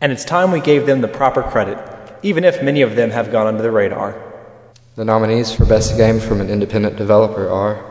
[0.00, 1.76] And it's time we gave them the proper credit,
[2.22, 4.18] even if many of them have gone under the radar.
[4.96, 7.89] The nominees for Best Game from an Independent Developer are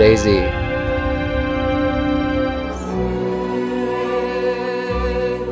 [0.00, 0.40] Daisy,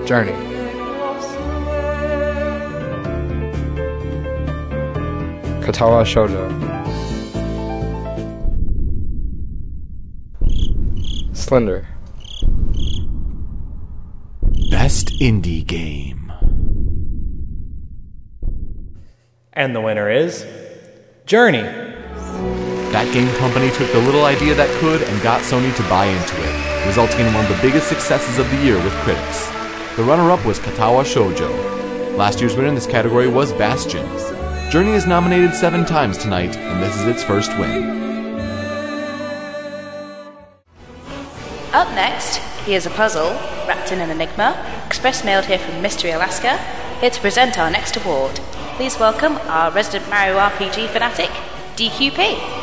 [0.06, 0.32] Journey,
[5.60, 6.48] Katawa Shoujo,
[11.36, 11.86] Slender,
[14.70, 16.32] Best indie game.
[19.52, 20.46] And the winner is
[21.26, 21.98] Journey.
[22.92, 26.36] That game company took the little idea that could and got Sony to buy into
[26.40, 29.46] it, resulting in one of the biggest successes of the year with critics.
[29.96, 32.16] The runner-up was Katawa Shoujo.
[32.16, 34.06] Last year's winner in this category was Bastion.
[34.70, 37.84] Journey is nominated seven times tonight, and this is its first win.
[41.74, 43.32] Up next, here's a puzzle
[43.68, 46.56] wrapped in an enigma, express mailed here from Mystery Alaska,
[47.00, 48.40] here to present our next award.
[48.76, 51.28] Please welcome our resident Mario RPG fanatic,
[51.76, 52.57] DQP.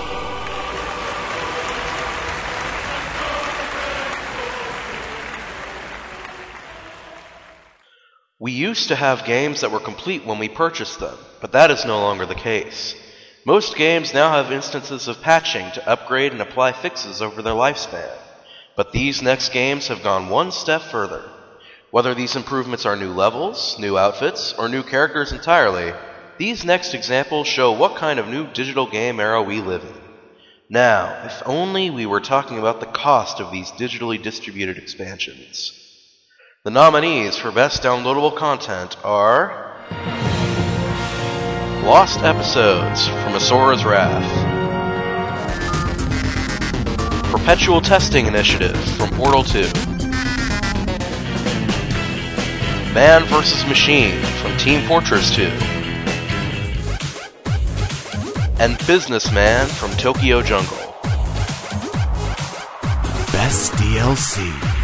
[8.45, 11.83] We used to have games that were complete when we purchased them, but that is
[11.83, 12.93] no longer the case.
[13.43, 18.15] Most games now have instances of patching to upgrade and apply fixes over their lifespan.
[18.75, 21.27] But these next games have gone one step further.
[21.89, 25.91] Whether these improvements are new levels, new outfits, or new characters entirely,
[26.37, 30.01] these next examples show what kind of new digital game era we live in.
[30.69, 35.84] Now, if only we were talking about the cost of these digitally distributed expansions.
[36.65, 39.71] The nominees for Best Downloadable Content are
[41.83, 44.25] Lost Episodes from Asura's Wrath,
[47.31, 49.61] Perpetual Testing Initiative from Portal 2,
[52.95, 53.67] Man vs.
[53.67, 55.43] Machine from Team Fortress 2,
[58.59, 60.95] and Businessman from Tokyo Jungle.
[63.31, 64.74] Best DLC.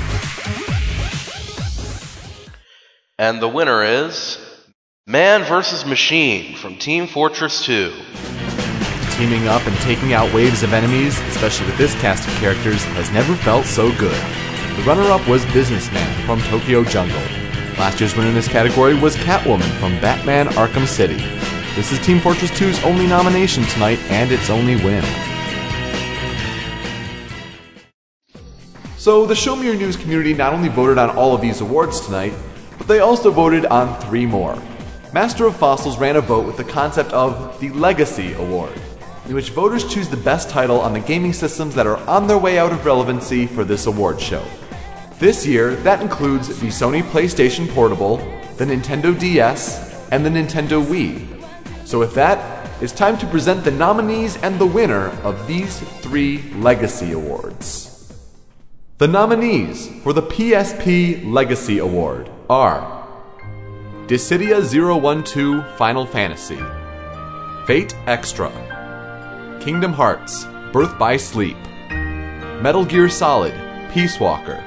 [3.21, 4.39] And the winner is
[5.05, 5.85] Man vs.
[5.85, 7.93] Machine from Team Fortress 2.
[9.11, 13.11] Teaming up and taking out waves of enemies, especially with this cast of characters, has
[13.11, 14.19] never felt so good.
[14.75, 17.21] The runner-up was Businessman from Tokyo Jungle.
[17.77, 21.17] Last year's winner in this category was Catwoman from Batman Arkham City.
[21.75, 25.05] This is Team Fortress 2's only nomination tonight and its only win.
[28.97, 32.03] So, the Show Me Your News community not only voted on all of these awards
[32.03, 32.33] tonight,
[32.81, 34.59] but they also voted on three more.
[35.13, 38.73] Master of Fossils ran a vote with the concept of the Legacy Award,
[39.27, 42.39] in which voters choose the best title on the gaming systems that are on their
[42.39, 44.43] way out of relevancy for this award show.
[45.19, 48.17] This year, that includes the Sony PlayStation Portable,
[48.57, 51.27] the Nintendo DS, and the Nintendo Wii.
[51.85, 56.51] So, with that, it's time to present the nominees and the winner of these three
[56.53, 58.11] Legacy Awards.
[58.97, 63.07] The nominees for the PSP Legacy Award are
[64.07, 66.59] Dissidia 012 Final Fantasy,
[67.65, 68.51] Fate Extra,
[69.61, 70.45] Kingdom Hearts.
[70.73, 71.57] Birth by Sleep,
[72.61, 73.53] Metal Gear Solid.
[73.93, 74.63] Peace Walker,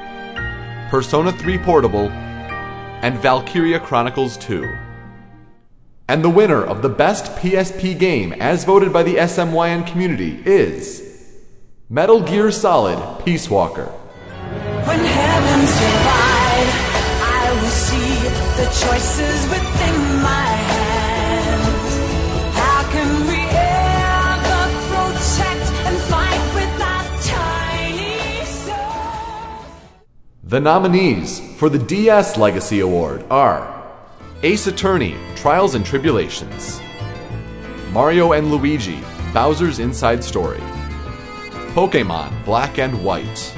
[0.91, 2.09] Persona 3 Portable,
[3.03, 4.69] and Valkyria Chronicles 2.
[6.09, 11.43] And the winner of the best PSP game as voted by the SMYN community is
[11.89, 13.91] Metal Gear Solid Peace Walker.
[18.85, 21.91] Choices within my hands.
[22.55, 24.61] How can we ever
[24.91, 28.45] protect and fight with our tiny?
[30.45, 33.73] The nominees for the DS Legacy Award are
[34.43, 36.81] Ace Attorney Trials and Tribulations,
[37.93, 39.01] Mario and Luigi
[39.33, 40.61] Bowser's Inside Story,
[41.75, 43.55] Pokemon Black and White,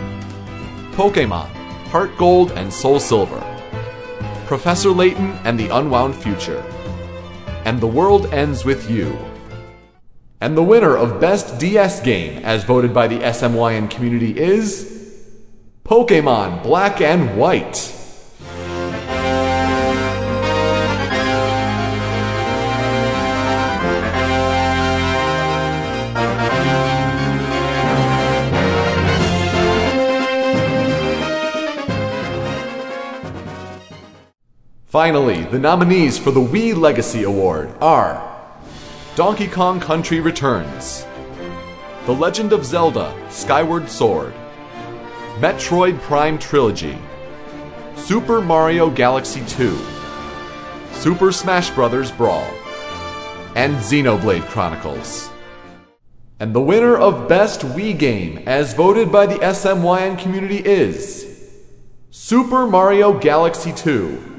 [0.92, 1.48] Pokemon
[1.88, 3.55] Heart Gold and Soul Silver,
[4.46, 6.62] Professor Layton and the Unwound Future,
[7.64, 9.18] and The World Ends With You.
[10.40, 15.26] And the winner of Best DS Game, as voted by the SMYN community, is
[15.84, 17.95] Pokemon Black and White.
[34.96, 38.16] Finally, the nominees for the Wii Legacy Award are
[39.14, 41.06] Donkey Kong Country Returns,
[42.06, 44.32] The Legend of Zelda Skyward Sword,
[45.38, 46.96] Metroid Prime Trilogy,
[47.94, 49.78] Super Mario Galaxy 2,
[50.92, 52.10] Super Smash Bros.
[52.10, 52.50] Brawl,
[53.54, 55.28] and Xenoblade Chronicles.
[56.40, 61.26] And the winner of Best Wii Game, as voted by the SMYN community, is
[62.08, 64.35] Super Mario Galaxy 2.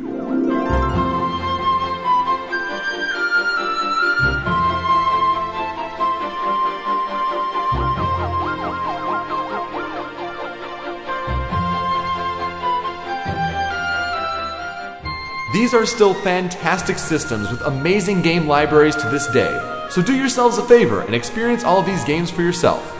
[15.57, 19.49] These are still fantastic systems with amazing game libraries to this day,
[19.89, 22.95] so do yourselves a favor and experience all of these games for yourself.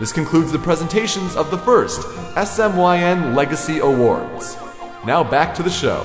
[0.00, 2.00] This concludes the presentations of the first
[2.34, 4.56] SMYN Legacy Awards.
[5.06, 6.04] Now back to the show.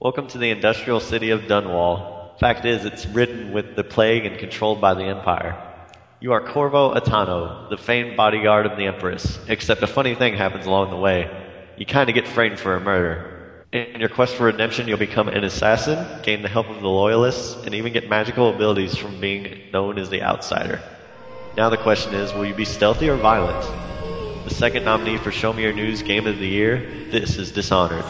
[0.00, 2.40] Welcome to the industrial city of Dunwall.
[2.40, 5.62] Fact is, it's ridden with the plague and controlled by the Empire.
[6.20, 10.64] You are Corvo Attano, the famed bodyguard of the Empress, except a funny thing happens
[10.64, 11.45] along the way.
[11.76, 13.32] You kinda get framed for a murder.
[13.72, 17.64] In your quest for redemption, you'll become an assassin, gain the help of the Loyalists,
[17.64, 20.80] and even get magical abilities from being known as the Outsider.
[21.56, 23.66] Now the question is, will you be stealthy or violent?
[24.44, 28.04] The second nominee for Show Me Your News Game of the Year, this is Dishonored.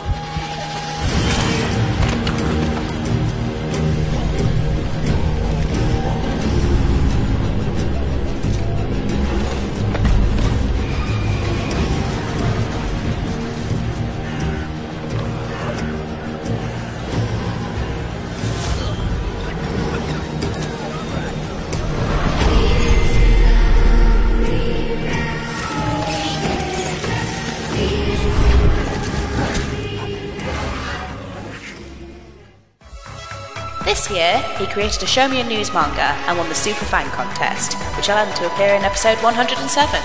[34.11, 37.75] Year, he created a Show Me a News manga and won the Super Fan contest,
[37.97, 40.01] which allowed him to appear in episode 107.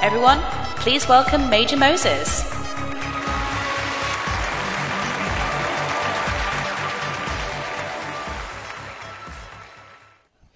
[0.00, 0.40] Everyone,
[0.76, 2.42] please welcome Major Moses.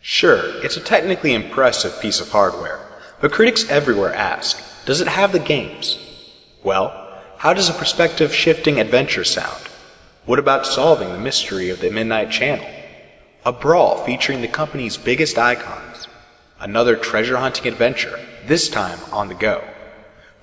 [0.00, 2.80] Sure, it's a technically impressive piece of hardware,
[3.20, 5.98] but critics everywhere ask Does it have the games?
[6.62, 9.68] Well, how does a perspective shifting adventure sound?
[10.24, 12.75] What about solving the mystery of the Midnight Channel?
[13.46, 16.08] A brawl featuring the company's biggest icons.
[16.58, 19.62] Another treasure hunting adventure, this time on the go.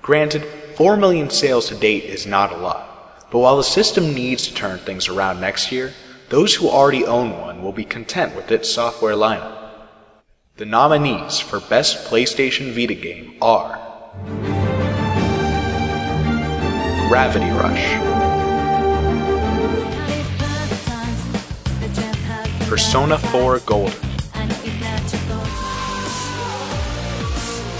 [0.00, 0.42] Granted,
[0.76, 4.54] 4 million sales to date is not a lot, but while the system needs to
[4.54, 5.92] turn things around next year,
[6.30, 9.68] those who already own one will be content with its software lineup.
[10.56, 13.78] The nominees for Best PlayStation Vita Game are
[17.10, 18.13] Gravity Rush,
[22.68, 23.92] Persona 4 Golden,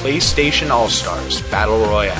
[0.02, 2.14] PlayStation All Stars Battle Royale,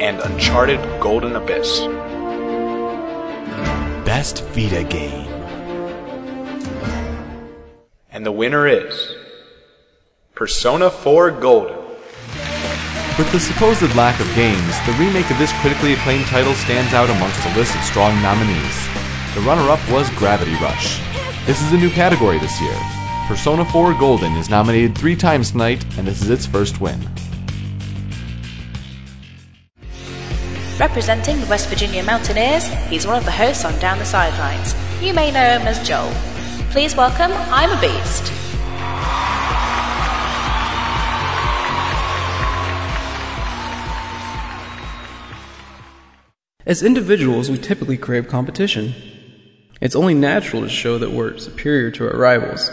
[0.00, 1.80] and Uncharted Golden Abyss.
[4.04, 5.26] Best Vita game.
[8.12, 9.14] And the winner is
[10.34, 11.79] Persona 4 Golden.
[13.18, 17.10] With the supposed lack of games, the remake of this critically acclaimed title stands out
[17.10, 18.88] amongst a list of strong nominees.
[19.34, 21.00] The runner up was Gravity Rush.
[21.44, 22.76] This is a new category this year.
[23.26, 26.98] Persona 4 Golden is nominated three times tonight, and this is its first win.
[30.78, 34.74] Representing the West Virginia Mountaineers, he's one of the hosts on Down the Sidelines.
[35.02, 36.12] You may know him as Joel.
[36.70, 38.32] Please welcome I'm a Beast.
[46.70, 48.94] As individuals, we typically crave competition.
[49.80, 52.70] It's only natural to show that we're superior to our rivals,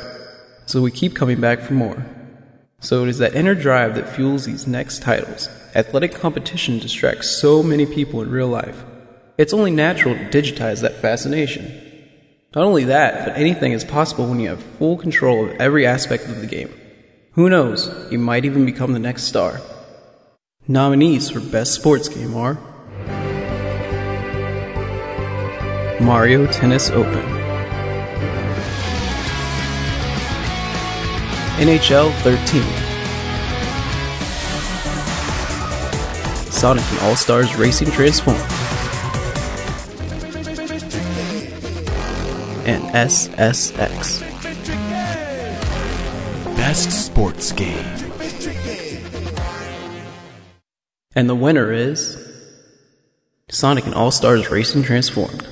[0.67, 2.05] so we keep coming back for more.
[2.79, 5.49] So it is that inner drive that fuels these next titles.
[5.73, 8.83] Athletic competition distracts so many people in real life.
[9.35, 11.65] It's only natural to digitize that fascination.
[12.53, 16.25] Not only that, but anything is possible when you have full control of every aspect
[16.25, 16.71] of the game.
[17.31, 19.59] Who knows, you might even become the next star.
[20.67, 22.59] Nominees for Best Sports Game are
[25.99, 27.23] Mario Tennis Open,
[31.57, 32.61] NHL 13,
[36.51, 38.37] Sonic and All Stars Racing Transform,
[42.67, 44.21] and SSX.
[46.57, 47.85] Best sports game.
[51.15, 52.17] And the winner is
[53.49, 55.47] Sonic and All Stars Racing Transformed.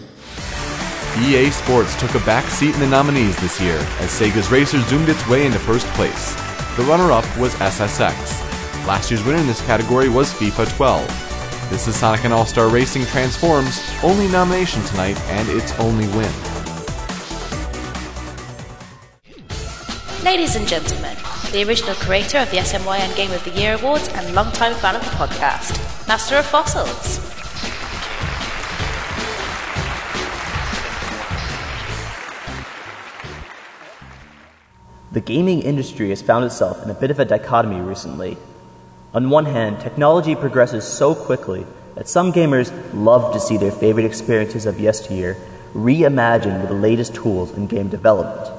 [1.18, 5.08] EA Sports took a back seat in the nominees this year as Sega's Racer zoomed
[5.08, 6.36] its way into first place.
[6.76, 8.14] The runner up was SSX.
[8.86, 11.70] Last year's winner in this category was FIFA 12.
[11.70, 16.34] This is Sonic and All Star Racing Transforms' only nomination tonight and its only win.
[20.26, 21.16] Ladies and gentlemen,
[21.54, 25.04] the original creator of the SMYN Game of the Year Awards and longtime fan of
[25.04, 25.78] the podcast,
[26.10, 27.20] Master of Fossils.
[35.16, 38.36] The gaming industry has found itself in a bit of a dichotomy recently.
[39.14, 44.06] On one hand, technology progresses so quickly that some gamers love to see their favorite
[44.06, 45.38] experiences of yesteryear
[45.74, 48.52] reimagined with the latest tools in game development.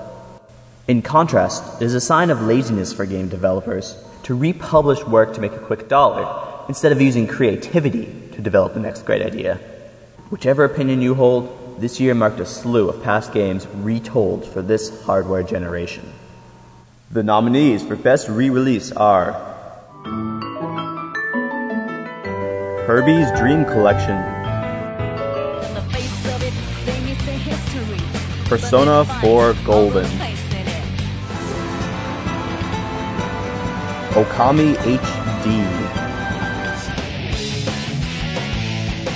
[0.88, 5.42] In contrast, it is a sign of laziness for game developers to republish work to
[5.42, 9.56] make a quick dollar instead of using creativity to develop the next great idea.
[10.30, 15.04] Whichever opinion you hold, this year marked a slew of past games retold for this
[15.04, 16.10] hardware generation.
[17.08, 19.30] The nominees for Best Re Release are
[22.84, 24.16] Kirby's Dream Collection,
[28.46, 30.04] Persona 4 Golden,
[34.10, 35.46] Okami HD,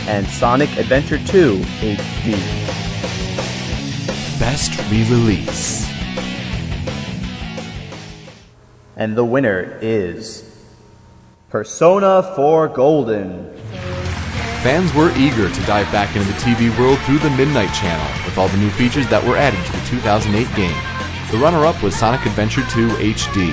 [0.07, 2.33] and Sonic Adventure 2 HD.
[4.39, 5.90] Best re release.
[9.01, 10.45] And the winner is
[11.49, 13.51] Persona 4 Golden.
[14.61, 18.37] Fans were eager to dive back into the TV world through the Midnight Channel with
[18.37, 20.77] all the new features that were added to the 2008 game.
[21.31, 23.51] The runner up was Sonic Adventure 2 HD.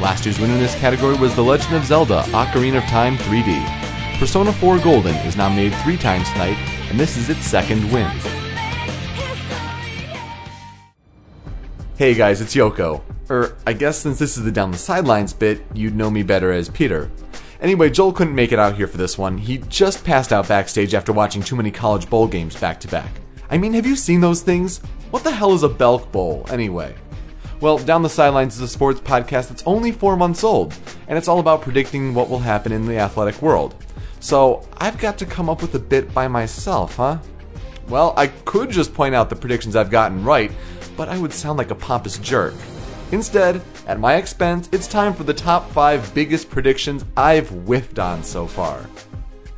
[0.00, 4.18] Last year's winner in this category was The Legend of Zelda Ocarina of Time 3D.
[4.18, 6.56] Persona 4 Golden is nominated three times tonight,
[6.88, 8.10] and this is its second win.
[11.98, 13.02] Hey guys, it's Yoko.
[13.30, 16.50] Or, I guess since this is the Down the Sidelines bit, you'd know me better
[16.50, 17.10] as Peter.
[17.60, 19.36] Anyway, Joel couldn't make it out here for this one.
[19.36, 23.10] He just passed out backstage after watching too many college bowl games back to back.
[23.50, 24.78] I mean, have you seen those things?
[25.10, 26.94] What the hell is a Belk Bowl, anyway?
[27.60, 30.74] Well, Down the Sidelines is a sports podcast that's only four months old,
[31.08, 33.74] and it's all about predicting what will happen in the athletic world.
[34.20, 37.18] So, I've got to come up with a bit by myself, huh?
[37.88, 40.52] Well, I could just point out the predictions I've gotten right,
[40.96, 42.54] but I would sound like a pompous jerk.
[43.10, 48.22] Instead, at my expense, it's time for the top 5 biggest predictions I've whiffed on
[48.22, 48.86] so far.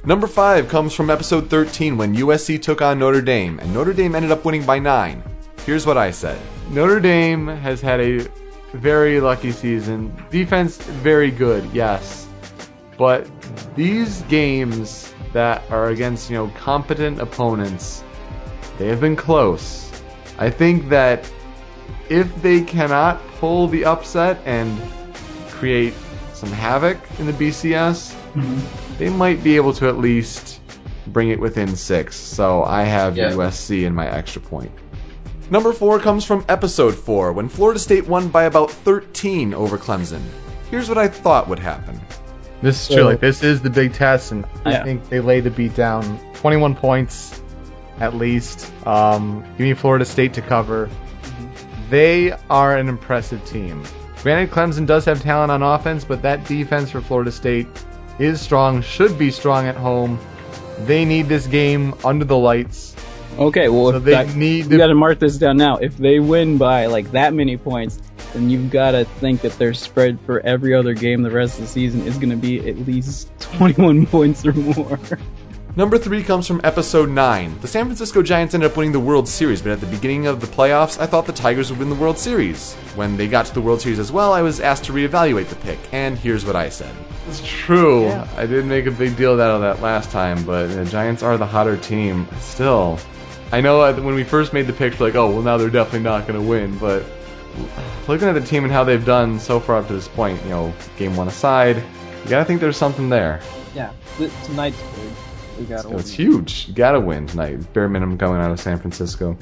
[0.05, 4.15] Number 5 comes from episode 13 when USC took on Notre Dame, and Notre Dame
[4.15, 5.23] ended up winning by 9.
[5.67, 6.41] Here's what I said
[6.71, 8.27] Notre Dame has had a
[8.73, 10.17] very lucky season.
[10.31, 12.29] Defense, very good, yes.
[12.97, 13.29] But
[13.75, 18.05] these games that are against, you know, competent opponents,
[18.79, 19.91] they have been close.
[20.39, 21.31] I think that
[22.11, 24.79] if they cannot pull the upset and
[25.49, 25.95] create
[26.35, 28.15] some havoc in the BCS,
[28.99, 30.61] they might be able to at least
[31.07, 32.17] bring it within six.
[32.17, 33.31] So I have Yeah.
[33.33, 34.71] USC in my extra point.
[35.51, 40.21] Number 4 comes from episode 4 when Florida State won by about 13 over Clemson.
[40.71, 42.01] Here's what I thought would happen.
[42.63, 43.05] This is So- true.
[43.05, 44.81] Like this is the big test, and Yeah.
[44.81, 46.19] I think they lay the beat down.
[46.35, 47.37] Twenty-one points.
[47.99, 48.73] at least.
[48.87, 50.89] Um, give me Florida State to cover.
[51.91, 53.83] They are an impressive team.
[54.23, 57.67] Granted, Clemson does have talent on offense, but that defense for Florida State
[58.19, 60.19] is strong, should be strong at home.
[60.81, 62.95] They need this game under the lights.
[63.39, 65.77] Okay, well, So if they that, need you got to mark this down now.
[65.77, 68.01] If they win by like that many points,
[68.35, 71.63] then you've got to think that their spread for every other game the rest of
[71.63, 74.99] the season is going to be at least 21 points or more.
[75.77, 77.61] Number three comes from episode 9.
[77.61, 80.41] The San Francisco Giants ended up winning the World Series, but at the beginning of
[80.41, 82.75] the playoffs, I thought the Tigers would win the World Series.
[82.97, 85.55] When they got to the World Series as well, I was asked to reevaluate the
[85.57, 86.93] pick, and here's what I said.
[87.29, 88.09] It's true.
[88.37, 91.39] I did make a big deal out of that last time, but the Giants are
[91.39, 92.27] the hotter team.
[92.41, 92.99] Still,
[93.53, 95.71] I know uh, when we first made the pick, we're like, oh, well, now they're
[95.71, 96.77] definitely not going to win.
[96.79, 97.05] But
[98.09, 100.51] looking at the team and how they've done so far up to this point, you
[100.51, 101.77] know, game one aside,
[102.25, 103.41] you gotta think there's something there.
[103.75, 104.79] yeah, th- tonight's
[105.67, 106.67] So it's huge.
[106.69, 107.73] You gotta win tonight.
[107.73, 109.37] Bare minimum coming out of San Francisco.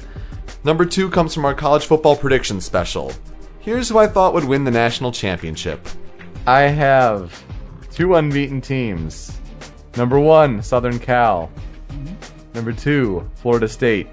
[0.63, 3.11] Number two comes from our college football prediction special.
[3.59, 5.87] Here's who I thought would win the national championship.
[6.45, 7.43] I have
[7.91, 9.37] two unbeaten teams.
[9.95, 11.51] Number one, Southern Cal.
[12.53, 14.07] Number two, Florida State.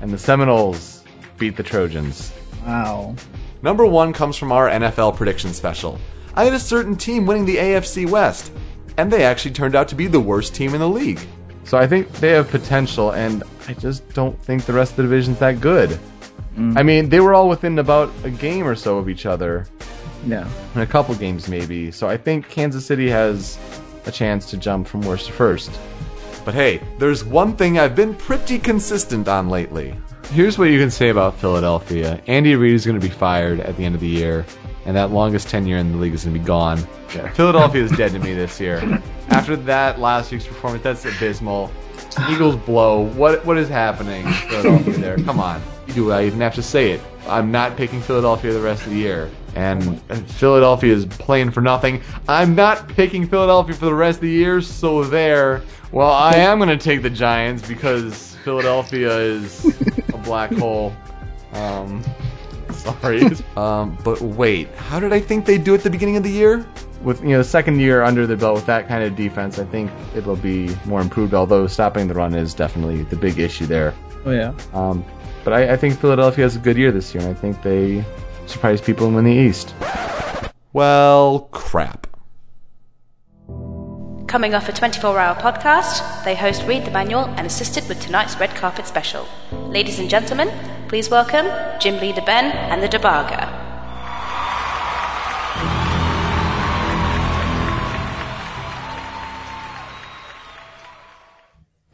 [0.00, 1.04] And the Seminoles
[1.38, 2.32] beat the Trojans.
[2.64, 3.14] Wow.
[3.62, 5.98] Number one comes from our NFL prediction special.
[6.34, 8.52] I had a certain team winning the AFC West,
[8.96, 11.20] and they actually turned out to be the worst team in the league.
[11.64, 15.02] So I think they have potential, and I just don't think the rest of the
[15.04, 15.98] division's that good.
[16.56, 16.78] Mm.
[16.78, 19.66] I mean, they were all within about a game or so of each other.
[20.26, 20.48] Yeah.
[20.74, 21.90] In a couple games, maybe.
[21.90, 23.58] So I think Kansas City has
[24.06, 25.70] a chance to jump from worst to first.
[26.44, 29.96] But hey, there's one thing I've been pretty consistent on lately.
[30.32, 33.76] Here's what you can say about Philadelphia Andy Reid is going to be fired at
[33.76, 34.46] the end of the year,
[34.86, 36.78] and that longest tenure in the league is going to be gone.
[37.34, 39.02] Philadelphia is dead to me this year.
[39.28, 41.70] After that last week's performance, that's abysmal.
[42.28, 43.00] Eagles blow.
[43.00, 44.26] What what is happening?
[44.48, 45.16] Philadelphia there.
[45.18, 45.62] Come on.
[45.86, 47.00] You do I even have to say it.
[47.28, 49.30] I'm not picking Philadelphia the rest of the year.
[49.54, 50.00] And
[50.32, 52.02] Philadelphia is playing for nothing.
[52.28, 55.62] I'm not picking Philadelphia for the rest of the year, so there.
[55.92, 59.64] Well, I am going to take the Giants because Philadelphia is
[60.14, 60.94] a black hole.
[61.52, 62.04] Um,
[62.82, 63.22] sorry.
[63.56, 66.64] Um, but wait, how did I think they'd do at the beginning of the year?
[67.02, 69.64] with you know the second year under the belt with that kind of defense, I
[69.64, 71.34] think it'll be more improved.
[71.34, 73.94] Although stopping the run is definitely the big issue there.
[74.24, 74.52] Oh yeah.
[74.72, 75.04] Um,
[75.44, 78.04] but I, I think Philadelphia has a good year this year, and I think they
[78.46, 79.74] surprise people and win the East.
[80.72, 82.06] Well, crap.
[84.26, 88.38] Coming off a 24 hour podcast, they host Read the Manual and assisted with tonight's
[88.38, 89.26] red carpet special.
[89.50, 90.48] Ladies and gentlemen,
[90.90, 91.46] please welcome
[91.78, 93.46] Jim Leader Ben and the Debarga.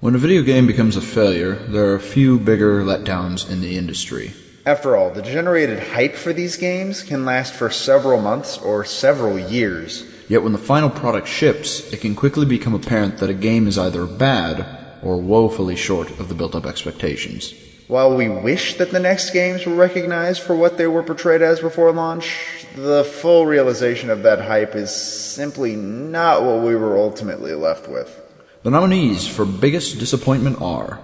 [0.01, 3.77] When a video game becomes a failure, there are a few bigger letdowns in the
[3.77, 4.33] industry.
[4.65, 9.39] After all, the generated hype for these games can last for several months or several
[9.39, 10.11] years.
[10.27, 13.77] Yet when the final product ships, it can quickly become apparent that a game is
[13.77, 14.67] either bad
[15.03, 17.53] or woefully short of the built up expectations.
[17.89, 21.61] While we wish that the next games were recognized for what they were portrayed as
[21.61, 27.55] before launch, the full realization of that hype is simply not what we were ultimately
[27.55, 28.21] left with.
[28.65, 30.99] The nominees for biggest disappointment are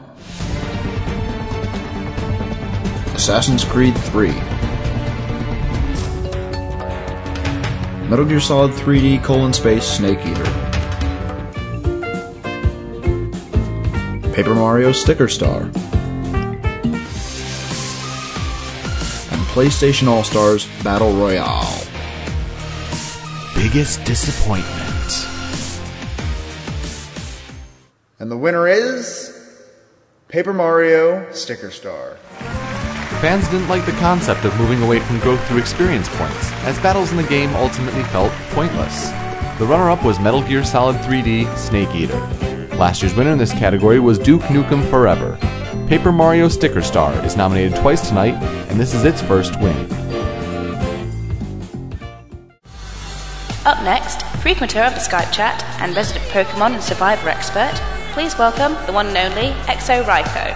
[3.14, 4.33] Assassin's Creed 3,
[8.09, 10.43] Metal Gear Solid 3D colon space Snake Eater,
[14.35, 15.70] Paper Mario Sticker Star,
[19.53, 21.84] PlayStation All Stars Battle Royale.
[23.55, 24.66] Biggest disappointment.
[28.18, 29.61] And the winner is
[30.28, 32.16] Paper Mario Sticker Star.
[33.20, 37.11] Fans didn't like the concept of moving away from growth through experience points, as battles
[37.11, 39.11] in the game ultimately felt pointless.
[39.59, 42.61] The runner up was Metal Gear Solid 3D Snake Eater.
[42.83, 45.39] Last year's winner in this category was Duke Nukem Forever.
[45.87, 48.35] Paper Mario Sticker Star is nominated twice tonight,
[48.68, 49.76] and this is its first win.
[53.64, 57.72] Up next, frequenter of the Skype chat and resident Pokemon and Survivor expert,
[58.14, 60.53] please welcome the one and only Exo Raiko.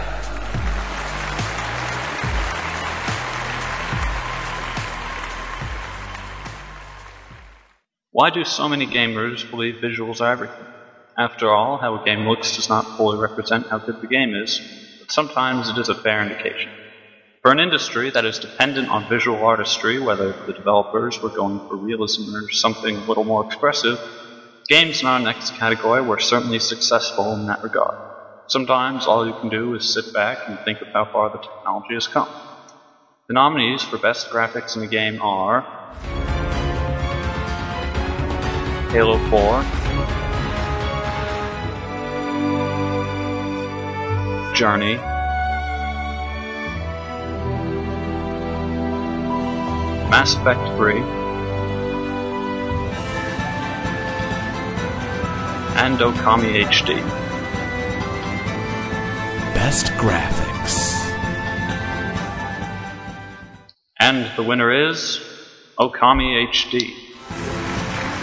[8.10, 10.65] Why do so many gamers believe visuals are everything?
[11.18, 14.60] After all, how a game looks does not fully represent how good the game is,
[15.00, 16.70] but sometimes it is a fair indication.
[17.40, 21.76] For an industry that is dependent on visual artistry, whether the developers were going for
[21.76, 23.98] realism or something a little more expressive,
[24.68, 27.96] games in our next category were certainly successful in that regard.
[28.48, 31.94] Sometimes all you can do is sit back and think of how far the technology
[31.94, 32.28] has come.
[33.26, 35.62] The nominees for Best Graphics in a Game are
[38.90, 39.75] Halo 4,
[44.56, 44.96] Journey,
[50.08, 50.94] Mass Effect 3,
[55.76, 57.02] and Okami HD.
[59.52, 60.94] Best graphics.
[64.00, 65.20] And the winner is
[65.78, 66.94] Okami HD.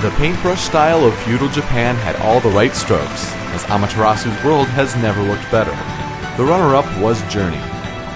[0.02, 4.96] The paintbrush style of feudal Japan had all the right strokes, as Amaterasu's world has
[4.96, 5.93] never looked better.
[6.36, 7.60] The runner up was Journey.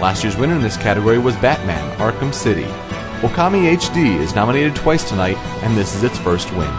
[0.01, 2.63] Last year's winner in this category was Batman Arkham City.
[3.21, 6.73] Okami HD is nominated twice tonight, and this is its first win.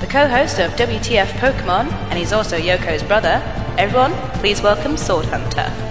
[0.00, 3.42] The co host of WTF Pokemon, and he's also Yoko's brother.
[3.76, 5.85] Everyone, please welcome Sword Hunter.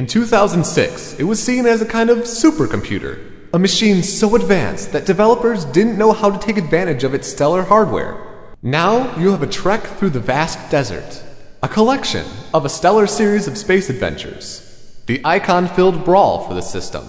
[0.00, 3.20] In 2006, it was seen as a kind of supercomputer,
[3.52, 7.64] a machine so advanced that developers didn't know how to take advantage of its stellar
[7.64, 8.16] hardware.
[8.62, 11.22] Now you have a trek through the vast desert,
[11.62, 12.24] a collection
[12.54, 17.04] of a stellar series of space adventures, the icon filled brawl for the system,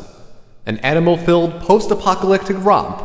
[0.66, 3.02] an animal filled post apocalyptic romp,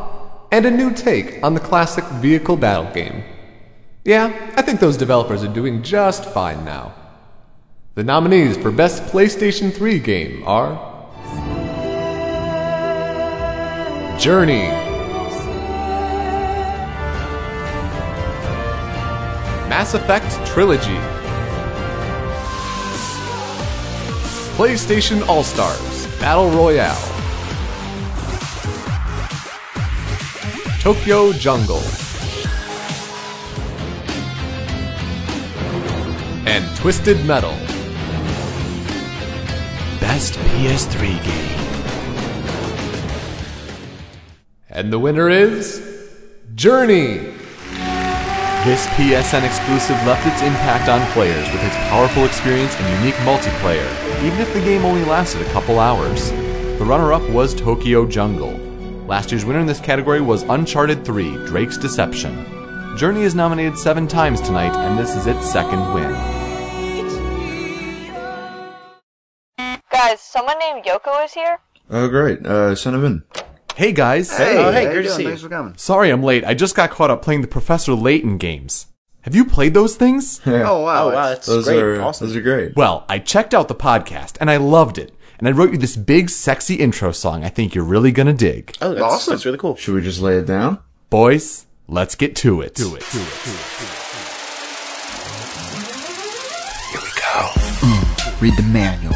[0.51, 3.23] and a new take on the classic vehicle battle game.
[4.05, 6.93] Yeah, I think those developers are doing just fine now.
[7.97, 10.69] The nominees for Best PlayStation 3 Game are
[14.19, 14.69] Journey,
[19.71, 20.99] Mass Effect Trilogy,
[24.59, 27.01] PlayStation All Stars Battle Royale,
[30.81, 31.81] Tokyo Jungle,
[36.47, 37.66] and Twisted Metal.
[40.07, 41.59] Best PS3 game.
[44.71, 45.83] And the winner is
[46.55, 47.35] Journey.
[48.65, 53.91] This PSN exclusive left its impact on players with its powerful experience and unique multiplayer,
[54.23, 56.31] even if the game only lasted a couple hours.
[56.79, 58.53] The runner up was Tokyo Jungle.
[59.09, 62.97] Last year's winner in this category was Uncharted 3 Drake's Deception.
[62.97, 66.36] Journey is nominated seven times tonight, and this is its second win.
[69.97, 71.59] Guys, someone named Yoko is here?
[71.89, 72.45] Oh, great.
[72.45, 73.23] Uh, send him in.
[73.77, 74.37] Hey guys.
[74.37, 75.17] Hey, Oh, hey, how great you to doing?
[75.17, 75.29] see you.
[75.31, 75.75] Thanks for coming.
[75.79, 76.45] Sorry I'm late.
[76.45, 78.89] I just got caught up playing the Professor Layton games.
[79.23, 80.43] Have you played those things?
[80.47, 80.69] Yeah.
[80.69, 81.09] Oh, wow.
[81.13, 81.79] that's Those great.
[81.83, 82.27] are awesome.
[82.27, 82.77] those are great.
[82.77, 85.15] Well, I checked out the podcast and I loved it.
[85.39, 88.77] And I wrote you this big, sexy intro song I think you're really gonna dig.
[88.83, 89.33] Oh, that's, awesome.
[89.33, 89.77] That's really cool.
[89.77, 90.79] Should we just lay it down?
[91.09, 92.75] Boys, let's get to it.
[92.75, 93.05] Do it.
[93.13, 93.97] Do it.
[97.81, 99.15] Mm, read the manual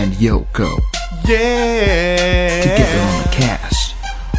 [0.00, 0.76] and Yoko.
[1.24, 2.62] Yeah.
[2.62, 3.94] Together on the cast.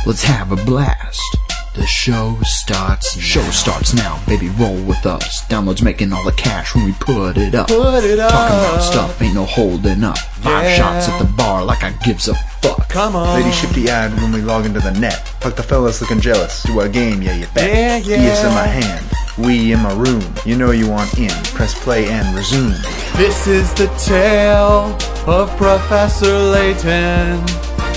[0.06, 1.45] Let's have a blast.
[1.76, 3.20] The show starts.
[3.20, 4.48] Show starts now, baby.
[4.50, 5.44] Roll with us.
[5.50, 7.68] Downloads making all the cash when we put it up.
[7.68, 10.18] Put it Talking about stuff, ain't no holding up.
[10.18, 10.76] Five Yeah.
[10.78, 12.88] shots at the bar like I gives a fuck.
[12.88, 13.38] Come on.
[13.42, 15.28] Lady ship the ad when we log into the net.
[15.42, 16.64] Fuck the fellas looking jealous.
[16.64, 17.70] Do our game, yeah, you bet.
[17.70, 18.24] Yeah, yeah.
[18.24, 19.06] Yes, in my hand.
[19.38, 20.24] We in my room.
[20.46, 21.30] You know you want in.
[21.56, 22.72] Press play and resume.
[23.18, 24.98] This is the tale
[25.28, 27.46] of Professor Layton.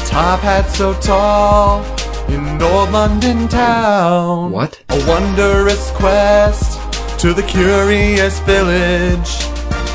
[0.07, 1.85] Top hat so tall
[2.29, 4.53] in old London town.
[4.53, 4.83] What?
[4.91, 6.79] A wondrous quest
[7.21, 9.31] to the curious village.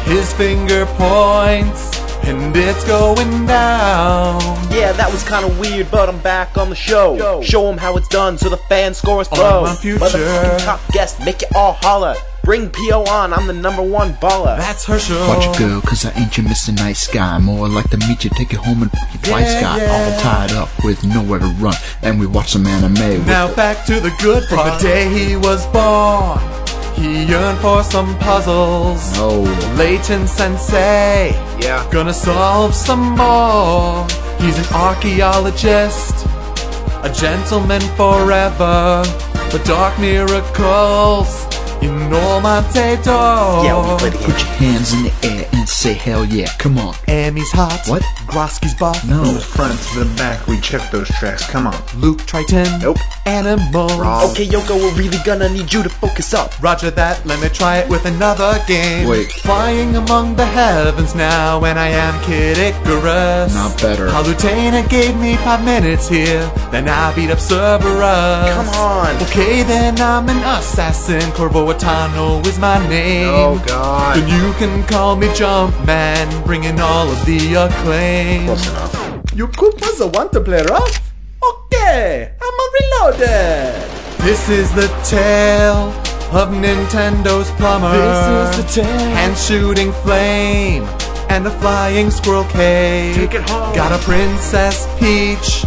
[0.06, 1.92] His finger points
[2.24, 4.40] and it's going down.
[4.72, 7.42] Yeah, that was kinda weird, but I'm back on the show.
[7.42, 9.62] Show 'em how it's done so the fan scores On pro.
[9.64, 10.00] my future.
[10.06, 12.16] Motherfucking top guest, make it all holler.
[12.44, 13.04] Bring P.O.
[13.06, 14.58] on, I'm the number one baller.
[14.58, 15.28] That's her show.
[15.30, 16.76] Watch it go, cause I ain't your Mr.
[16.76, 17.38] Nice Guy.
[17.40, 19.78] More like to meet you, take you home and you fly Yeah, sky.
[19.78, 19.94] yeah.
[20.14, 21.74] All tied up with nowhere to run.
[22.02, 25.38] And we watch some anime with Now back to the good From the day he
[25.38, 26.38] was born,
[26.96, 29.00] he yearned for some puzzles.
[29.16, 29.44] Oh.
[29.78, 31.30] Layton Sensei,
[31.62, 34.06] yeah, gonna solve some more.
[34.42, 36.26] He's an archaeologist,
[37.04, 39.04] a gentleman forever.
[39.54, 41.43] The dark miracles
[41.84, 43.64] in Normantedo.
[43.64, 44.32] Yeah, we play the game.
[44.32, 46.50] Put your hands in the air and say hell yeah.
[46.58, 46.96] Come on.
[47.08, 47.82] Emmy's hot.
[47.88, 48.02] What?
[48.28, 49.04] Grosky's buff.
[49.08, 49.24] No.
[49.24, 51.50] From the front to the back, we check those tracks.
[51.50, 51.76] Come on.
[51.98, 52.80] Luke Triton.
[52.80, 52.98] Nope.
[53.26, 53.92] Animals.
[54.32, 56.52] Okay, Yoko, we're really gonna need you to focus up.
[56.62, 59.08] Roger that, let me try it with another game.
[59.08, 59.32] Wait.
[59.32, 63.54] Flying among the heavens now, and I am Kid Icarus.
[63.54, 64.08] Not better.
[64.08, 68.54] Palutena gave me five minutes here, then I beat up Cerberus.
[68.56, 69.16] Come on.
[69.24, 71.32] Okay, then I'm an assassin.
[71.32, 73.28] Corvo Attano is my name.
[73.30, 74.18] Oh, God.
[74.18, 78.46] Then you can call me Jumpman, bringing all of the acclaim.
[78.46, 79.34] Close enough.
[79.36, 81.12] You Koopas want to play rough?
[81.42, 83.90] Okay, I'm a reloaded.
[84.20, 85.90] This is the tale
[86.32, 87.92] of Nintendo's plumber.
[87.92, 89.10] This is the tale.
[89.16, 90.84] Hand shooting flame
[91.30, 93.16] and a flying squirrel cave.
[93.16, 93.76] Take it home.
[93.76, 95.66] Got a Princess Peach,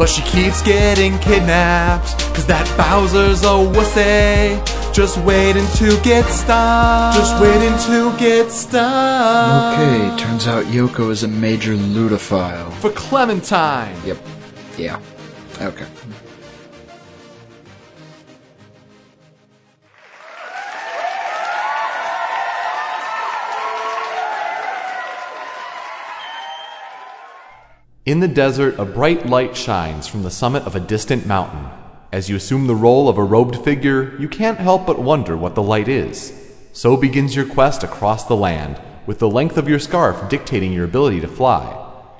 [0.00, 2.18] but she keeps getting kidnapped.
[2.34, 4.56] Cause that Bowser's a wussy.
[4.94, 7.18] Just waiting to get stopped.
[7.18, 9.78] Just waiting to get stopped.
[9.78, 12.72] Okay, turns out Yoko is a major ludophile.
[12.80, 13.94] For Clementine.
[14.06, 14.16] Yep.
[14.78, 14.98] Yeah.
[15.60, 15.84] Okay.
[28.10, 31.68] In the desert, a bright light shines from the summit of a distant mountain.
[32.10, 35.54] As you assume the role of a robed figure, you can't help but wonder what
[35.54, 36.34] the light is.
[36.72, 40.86] So begins your quest across the land, with the length of your scarf dictating your
[40.86, 41.62] ability to fly.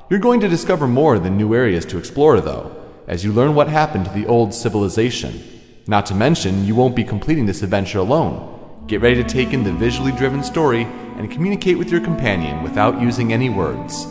[0.08, 2.70] You're going to discover more than new areas to explore, though,
[3.08, 5.42] as you learn what happened to the old civilization.
[5.88, 8.84] Not to mention, you won't be completing this adventure alone.
[8.86, 10.84] Get ready to take in the visually driven story
[11.16, 14.06] and communicate with your companion without using any words.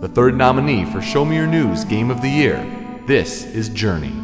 [0.00, 2.56] The third nominee for Show Me Your News Game of the Year.
[3.06, 4.19] This is Journey.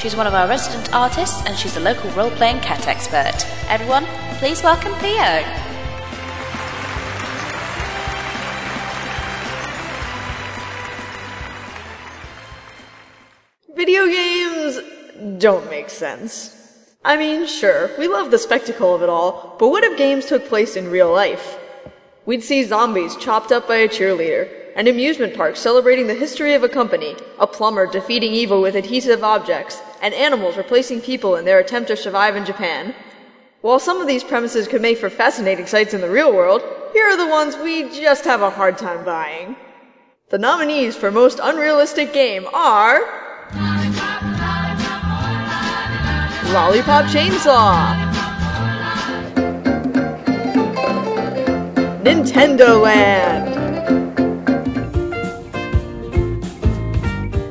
[0.00, 3.46] She's one of our resident artists and she's a local role playing cat expert.
[3.68, 4.06] Everyone,
[4.38, 5.44] please welcome Theo.
[13.76, 14.80] Video games
[15.38, 16.56] don't make sense.
[17.04, 20.48] I mean, sure, we love the spectacle of it all, but what if games took
[20.48, 21.58] place in real life?
[22.24, 26.62] We'd see zombies chopped up by a cheerleader, an amusement park celebrating the history of
[26.62, 31.58] a company, a plumber defeating evil with adhesive objects, and animals replacing people in their
[31.58, 32.94] attempt to survive in Japan.
[33.60, 37.06] While some of these premises could make for fascinating sights in the real world, here
[37.06, 39.56] are the ones we just have a hard time buying.
[40.30, 43.00] The nominees for most unrealistic game are
[46.52, 47.94] Lollipop Chainsaw,
[52.02, 53.50] Nintendo Land,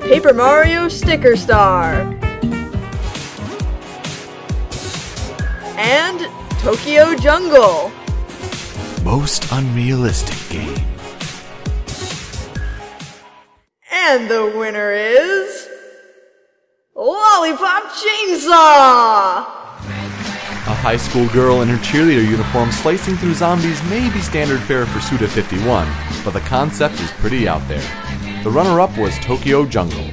[0.02, 2.19] Paper Mario Sticker Star,
[5.90, 6.28] and
[6.60, 7.92] Tokyo Jungle.
[9.04, 10.78] Most unrealistic game.
[13.92, 15.68] And the winner is.
[16.96, 19.46] Lollipop Chainsaw!
[20.68, 24.86] A high school girl in her cheerleader uniform slicing through zombies may be standard fare
[24.86, 25.88] for Suda 51,
[26.24, 28.44] but the concept is pretty out there.
[28.44, 30.06] The runner up was Tokyo Jungle.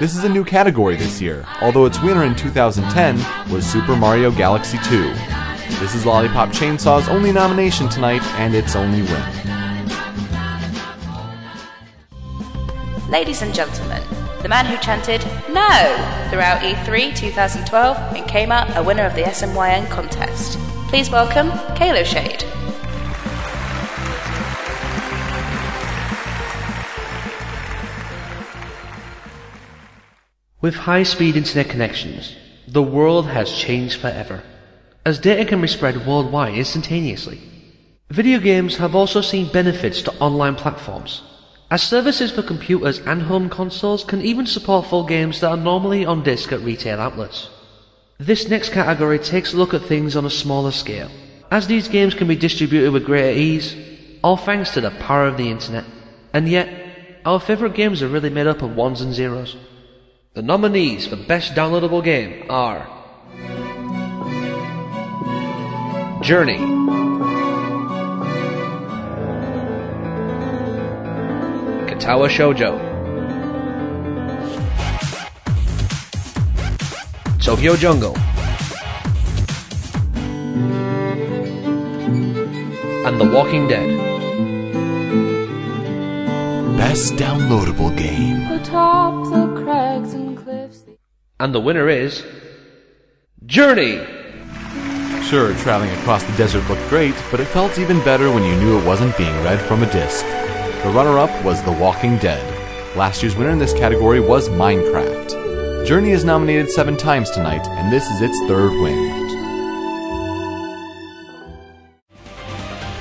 [0.00, 4.30] This is a new category this year, although its winner in 2010 was Super Mario
[4.30, 5.02] Galaxy 2.
[5.78, 9.22] This is Lollipop Chainsaw's only nomination tonight and its only win.
[13.10, 14.02] Ladies and gentlemen,
[14.40, 15.68] the man who chanted no
[16.30, 20.58] throughout E3 2012 and came out a winner of the SMYN contest.
[20.88, 22.42] Please welcome Kalo Shade.
[30.62, 32.36] With high speed internet connections,
[32.68, 34.42] the world has changed forever,
[35.06, 37.40] as data can be spread worldwide instantaneously.
[38.10, 41.22] Video games have also seen benefits to online platforms,
[41.70, 46.04] as services for computers and home consoles can even support full games that are normally
[46.04, 47.48] on disc at retail outlets.
[48.18, 51.10] This next category takes a look at things on a smaller scale,
[51.50, 53.74] as these games can be distributed with greater ease,
[54.22, 55.86] all thanks to the power of the internet.
[56.34, 56.68] And yet,
[57.24, 59.56] our favourite games are really made up of ones and zeros.
[60.32, 62.86] The nominees for Best Downloadable Game are
[66.22, 66.58] Journey.
[71.88, 72.78] Katawa Shoujo.
[77.42, 78.16] Tokyo Jungle.
[83.04, 83.98] And The Walking Dead.
[86.76, 88.59] Best downloadable game.
[88.70, 90.84] Atop the crags and cliffs.
[91.40, 92.24] And the winner is.
[93.44, 93.96] Journey!
[95.24, 98.78] Sure, traveling across the desert looked great, but it felt even better when you knew
[98.78, 100.24] it wasn't being read from a disc.
[100.84, 102.46] The runner up was The Walking Dead.
[102.96, 105.84] Last year's winner in this category was Minecraft.
[105.84, 109.18] Journey is nominated seven times tonight, and this is its third win.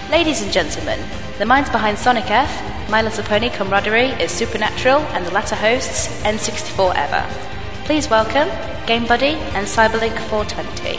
[0.09, 0.99] Ladies and gentlemen,
[1.37, 2.49] the minds behind Sonic F,
[2.89, 7.23] My Little Pony Camaraderie is Supernatural, and the latter hosts N64 Ever.
[7.85, 8.49] Please welcome
[8.87, 10.97] Game Buddy and Cyberlink 420.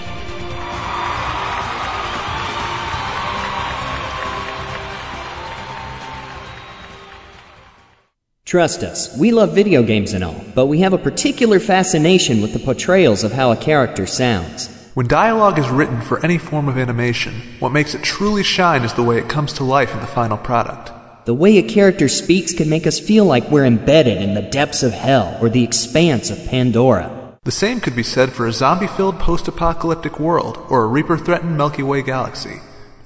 [8.44, 12.52] Trust us, we love video games and all, but we have a particular fascination with
[12.52, 14.68] the portrayals of how a character sounds.
[14.94, 18.94] When dialogue is written for any form of animation, what makes it truly shine is
[18.94, 20.92] the way it comes to life in the final product.
[21.30, 24.82] The way a character speaks can make us feel like we're embedded in the depths
[24.82, 27.38] of hell or the expanse of Pandora.
[27.44, 31.16] The same could be said for a zombie filled post apocalyptic world or a Reaper
[31.16, 32.56] threatened Milky Way galaxy.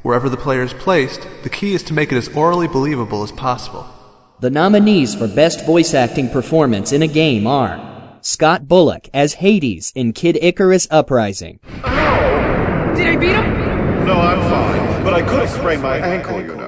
[0.01, 3.31] Wherever the player is placed, the key is to make it as orally believable as
[3.31, 3.87] possible.
[4.41, 9.93] The nominees for Best Voice Acting Performance in a Game are Scott Bullock as Hades
[9.95, 14.07] in Kid Icarus Uprising, Did I beat him?
[14.07, 16.64] No, I'm fine, but I could have sprained my ankle, you know.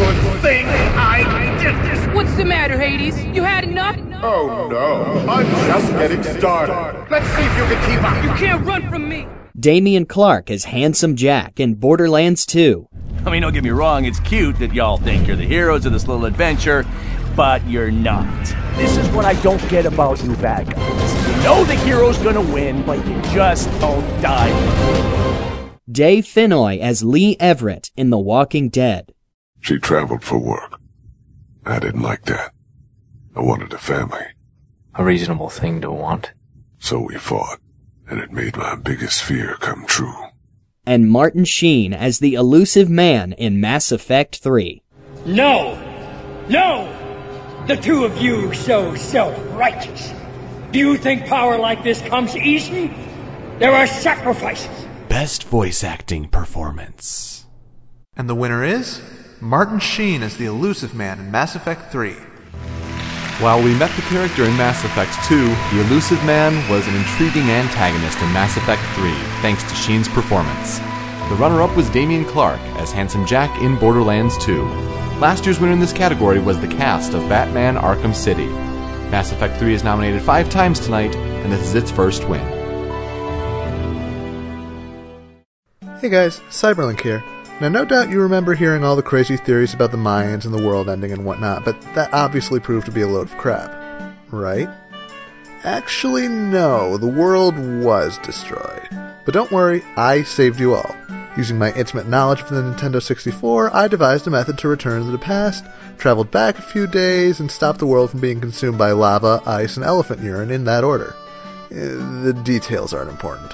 [0.00, 2.14] Good thing I did this.
[2.14, 3.22] What's the matter, Hades?
[3.22, 3.96] You had enough?
[4.22, 7.06] Oh no, I'm just getting started.
[7.10, 8.24] Let's see if you can keep up.
[8.24, 9.26] You can't run from me.
[9.58, 12.88] Dameon Clarke as Handsome Jack in Borderlands 2,
[13.26, 15.92] I mean, don't get me wrong, it's cute that y'all think you're the heroes of
[15.92, 16.86] this little adventure,
[17.36, 18.26] but you're not.
[18.76, 21.36] This is what I don't get about you bad guys.
[21.36, 24.48] You know the hero's gonna win, but you just don't die.
[25.90, 29.12] Dave Fennoy as Lee Everett in The Walking Dead,
[29.60, 30.80] She traveled for work.
[31.64, 32.52] I didn't like that.
[33.36, 34.24] I wanted a family.
[34.94, 36.32] A reasonable thing to want.
[36.78, 37.60] So we fought,
[38.08, 40.14] and it made my biggest fear come true.
[40.86, 44.82] and Martin Sheen as the Illusive Man in Mass Effect 3.
[45.26, 45.76] No!
[46.48, 46.96] No!
[47.68, 50.12] The two of you so self-righteous.
[50.72, 52.92] Do you think power like this comes easy?
[53.58, 54.86] There are sacrifices.
[55.08, 57.46] Best voice acting performance.
[58.16, 59.00] And the winner is
[59.42, 62.12] Martin Sheen as the Illusive Man in Mass Effect 3.
[63.40, 67.48] While we met the character in Mass Effect 2, the Illusive Man was an intriguing
[67.48, 69.10] antagonist in Mass Effect 3,
[69.40, 70.78] thanks to Sheen's performance.
[71.30, 74.62] The runner up was Dameon Clarke as Handsome Jack in Borderlands 2.
[75.20, 78.48] Last year's winner in this category was the cast of Batman Arkham City.
[79.08, 82.46] Mass Effect 3 is nominated five times tonight, and this is its first win.
[85.98, 87.24] Hey guys, Cyberlink here.
[87.60, 90.66] Now, no doubt you remember hearing all the crazy theories about the Mayans and the
[90.66, 93.70] world ending and whatnot, but that obviously proved to be a load of crap.
[94.30, 94.68] Right?
[95.62, 98.88] Actually, no, the world was destroyed.
[99.26, 100.96] But don't worry, I saved you all.
[101.36, 105.10] Using my intimate knowledge of the Nintendo 64, I devised a method to return to
[105.10, 105.64] the past,
[105.98, 109.76] traveled back a few days, and stopped the world from being consumed by lava, ice,
[109.76, 111.14] and elephant urine in that order.
[111.70, 111.74] Eh,
[112.24, 113.52] The details aren't important.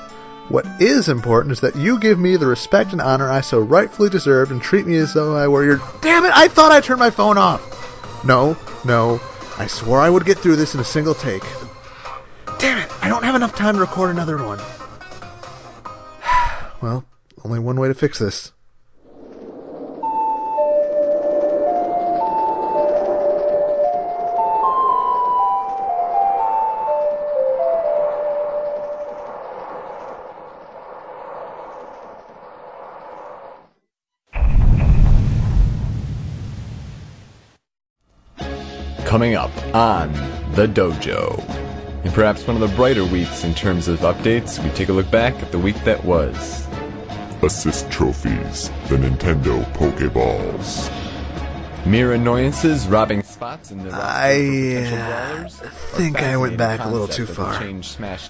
[0.49, 4.09] What is important is that you give me the respect and honor I so rightfully
[4.09, 5.81] deserve and treat me as though I were your.
[6.03, 6.31] Damn it!
[6.33, 8.25] I thought I turned my phone off!
[8.25, 9.21] No, no.
[9.59, 11.43] I swore I would get through this in a single take.
[12.59, 12.93] Damn it!
[13.03, 14.61] I don't have enough time to record another one.
[16.83, 17.07] Well,
[17.43, 18.53] only one way to fix this.
[39.17, 40.13] Coming up on
[40.57, 41.43] The Dojo.
[42.05, 45.11] In perhaps one of the brighter weeks in terms of updates, we take a look
[45.11, 46.67] back at the week that was.
[47.43, 50.93] Assist trophies, the Nintendo Pokeballs.
[51.87, 55.49] Mere annoyances, robbing spots in the I uh,
[55.97, 57.55] think I went back a little too far.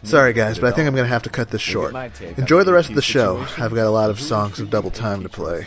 [0.05, 1.97] Sorry, guys, but I think I'm going to have to cut this short.
[2.37, 3.45] Enjoy the rest of the show.
[3.59, 5.67] I've got a lot of songs of double time to play.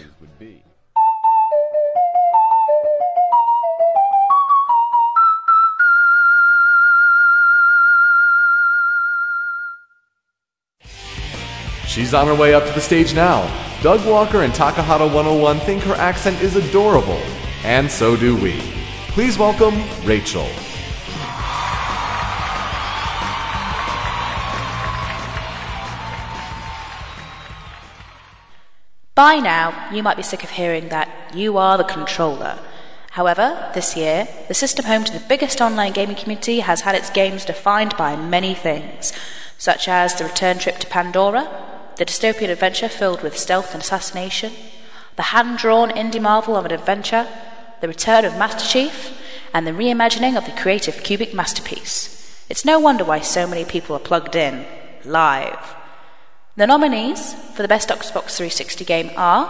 [11.90, 13.42] She's on her way up to the stage now.
[13.82, 17.20] Doug Walker and Takahata 101 think her accent is adorable,
[17.64, 18.60] and so do we.
[19.08, 19.74] Please welcome
[20.06, 20.48] Rachel.
[29.16, 32.60] By now, you might be sick of hearing that you are the controller.
[33.14, 37.10] However, this year, the system home to the biggest online gaming community has had its
[37.10, 39.12] games defined by many things,
[39.58, 41.66] such as the return trip to Pandora,
[42.00, 44.54] the dystopian adventure filled with stealth and assassination,
[45.18, 47.28] the hand drawn indie marvel of an adventure,
[47.82, 49.22] the return of Master Chief,
[49.54, 52.46] and the reimagining of the creative cubic masterpiece.
[52.48, 54.66] It's no wonder why so many people are plugged in,
[55.04, 55.76] live.
[56.56, 59.48] The nominees for the best Xbox 360 game are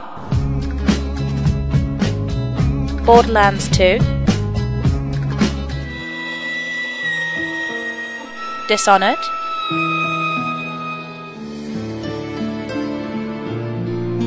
[3.05, 3.99] Borderlands 2,
[8.67, 9.38] Dishonored,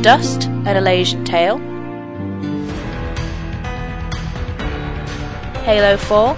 [0.03, 1.59] Dust, an Elysian Tail,
[5.62, 6.31] Halo 4,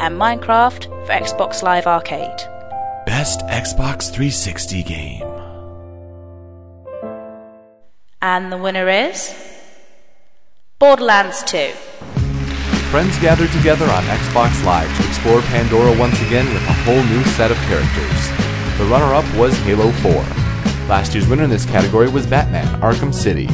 [0.00, 2.40] and Minecraft for Xbox Live Arcade.
[3.04, 5.28] Best Xbox 360 game.
[8.22, 9.34] And the winner is
[10.78, 11.70] Borderlands 2.
[12.88, 17.22] Friends gather together on Xbox Live to explore Pandora once again with a whole new
[17.24, 18.49] set of characters.
[18.80, 20.10] The runner up was Halo 4.
[20.88, 23.46] Last year's winner in this category was Batman Arkham City.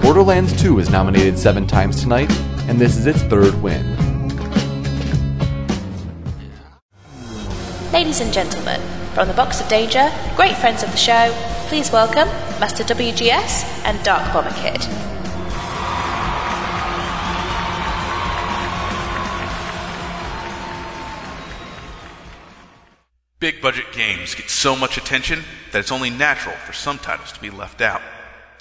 [0.00, 2.30] Borderlands 2 is nominated seven times tonight,
[2.68, 3.84] and this is its third win.
[7.92, 8.80] Ladies and gentlemen,
[9.14, 11.34] from the Box of Danger, great friends of the show,
[11.66, 12.28] please welcome
[12.60, 15.17] Master WGS and Dark Bomber Kid.
[23.48, 25.42] Big budget games get so much attention
[25.72, 28.02] that it's only natural for some titles to be left out.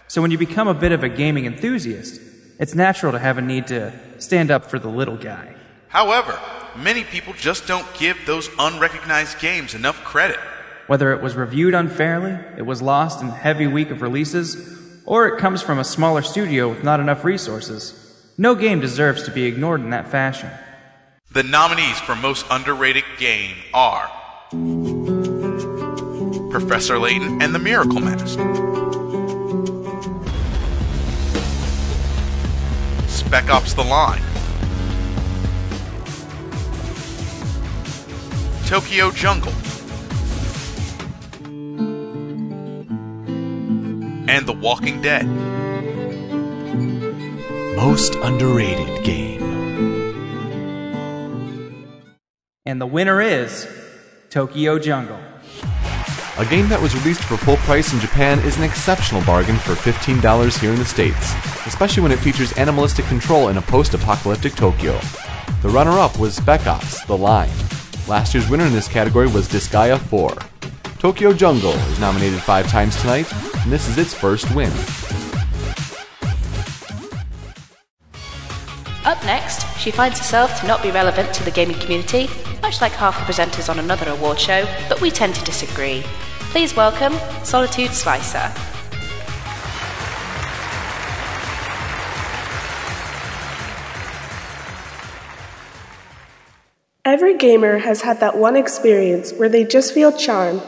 [0.07, 2.21] So when you become a bit of a gaming enthusiast,
[2.57, 5.53] it's natural to have a need to stand up for the little guy.
[5.89, 6.39] However,
[6.77, 10.39] many people just don't give those unrecognized games enough credit.
[10.87, 14.55] Whether it was reviewed unfairly, it was lost in a heavy week of releases,
[15.05, 19.31] or it comes from a smaller studio with not enough resources, no game deserves to
[19.31, 20.49] be ignored in that fashion.
[21.31, 24.09] The nominees for most underrated game are
[26.49, 28.39] Professor Layton and the Miracle Mask,
[33.09, 34.21] Spec Ops The Line,
[38.67, 39.51] Tokyo Jungle,
[44.29, 45.25] and The Walking Dead.
[47.75, 49.43] Most underrated game.
[52.65, 53.67] And the winner is
[54.29, 55.19] Tokyo Jungle.
[56.37, 59.73] A game that was released for full price in Japan is an exceptional bargain for
[59.73, 61.33] $15 here in the States,
[61.65, 64.99] especially when it features animalistic control in a post apocalyptic Tokyo.
[65.61, 67.49] The runner up was Spec Ops The Line.
[68.07, 70.35] Last year's winner in this category was Disgaea 4.
[70.99, 73.31] Tokyo Jungle is nominated five times tonight,
[73.63, 74.71] and this is its first win.
[79.05, 82.27] Up next, she finds herself to not be relevant to the gaming community,
[82.61, 86.03] much like half the presenters on another award show, but we tend to disagree.
[86.51, 87.13] Please welcome
[87.43, 88.51] Solitude Slicer.
[97.05, 100.61] Every gamer has had that one experience where they just feel charmed.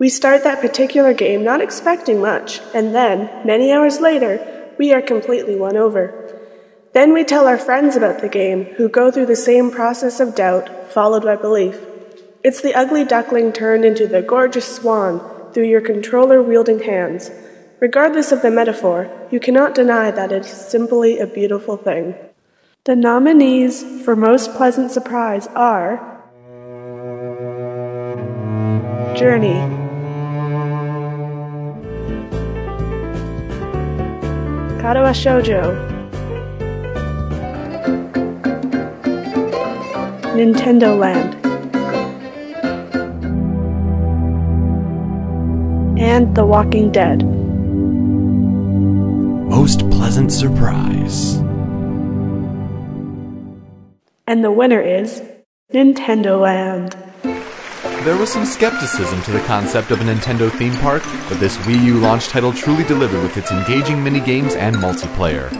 [0.00, 5.00] We start that particular game not expecting much, and then, many hours later, we are
[5.00, 6.27] completely won over.
[6.98, 10.34] Then we tell our friends about the game, who go through the same process of
[10.34, 11.80] doubt, followed by belief.
[12.42, 15.20] It's the ugly duckling turned into the gorgeous swan
[15.52, 17.30] through your controller wielding hands.
[17.78, 22.16] Regardless of the metaphor, you cannot deny that it's simply a beautiful thing.
[22.82, 26.24] The nominees for Most Pleasant Surprise are
[29.14, 29.60] Journey,
[34.82, 35.97] Katawa Shoujo,
[40.38, 41.34] Nintendo Land,
[45.98, 47.24] and The Walking Dead.
[49.50, 51.38] Most pleasant surprise.
[54.28, 55.24] And the winner is
[55.72, 56.96] Nintendo Land.
[58.04, 61.82] There was some skepticism to the concept of a Nintendo theme park, but this Wii
[61.86, 65.50] U launch title truly delivered with its engaging minigames and multiplayer.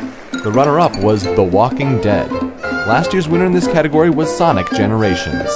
[0.45, 2.31] The runner up was The Walking Dead.
[2.89, 5.51] Last year's winner in this category was Sonic Generations.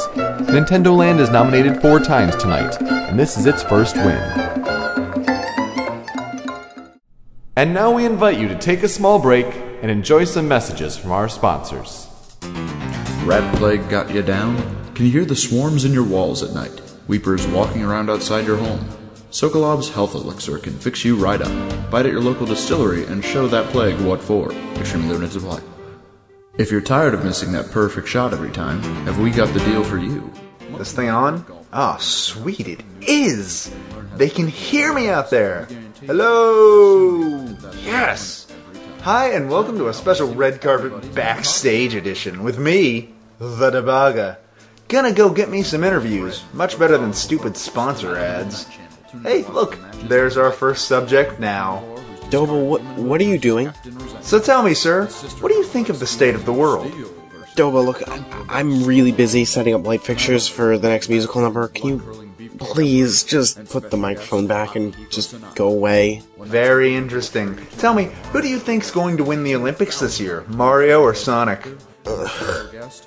[0.53, 4.19] Nintendo Land is nominated four times tonight, and this is its first win.
[7.57, 9.47] And now we invite you to take a small break
[9.81, 12.07] and enjoy some messages from our sponsors.
[13.25, 14.59] Rat plague got you down?
[14.95, 16.83] Can you hear the swarms in your walls at night?
[17.09, 18.87] Weepers walking around outside your home?
[19.31, 21.91] Sokolov's Health Elixir can fix you right up.
[21.91, 24.53] Buy it at your local distillery and show that plague what for.
[24.75, 25.72] Extremely limited supply.
[26.59, 29.83] If you're tired of missing that perfect shot every time, have we got the deal
[29.83, 30.31] for you?
[30.77, 31.47] This thing on?
[31.73, 33.75] Oh, sweet, it is!
[34.17, 35.67] They can hear me out there!
[36.05, 37.47] Hello!
[37.83, 38.53] Yes!
[39.01, 44.37] Hi, and welcome to a special red carpet backstage edition with me, the Debaga.
[44.89, 48.67] Gonna go get me some interviews, much better than stupid sponsor ads.
[49.23, 51.92] Hey, look, there's our first subject now.
[52.33, 53.71] Dobo, what, what are you doing?
[54.23, 55.05] So tell me, sir,
[55.41, 56.91] what do you think of the state of the world?
[57.57, 61.69] Dobo, look, I, I'm really busy setting up light fixtures for the next musical number.
[61.69, 66.23] Can you please just put the microphone back and just go away?
[66.39, 67.59] Very interesting.
[67.77, 71.13] Tell me, who do you think's going to win the Olympics this year, Mario or
[71.13, 71.61] Sonic?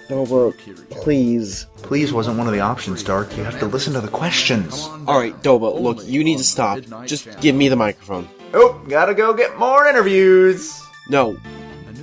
[0.08, 0.54] Dobo,
[0.92, 1.66] please.
[1.78, 3.36] Please wasn't one of the options, Dark.
[3.36, 4.86] You have to listen to the questions.
[5.08, 6.82] Alright, Dobo, look, you need to stop.
[7.08, 8.30] Just give me the microphone.
[8.58, 10.82] Oh, gotta go get more interviews.
[11.10, 11.38] No.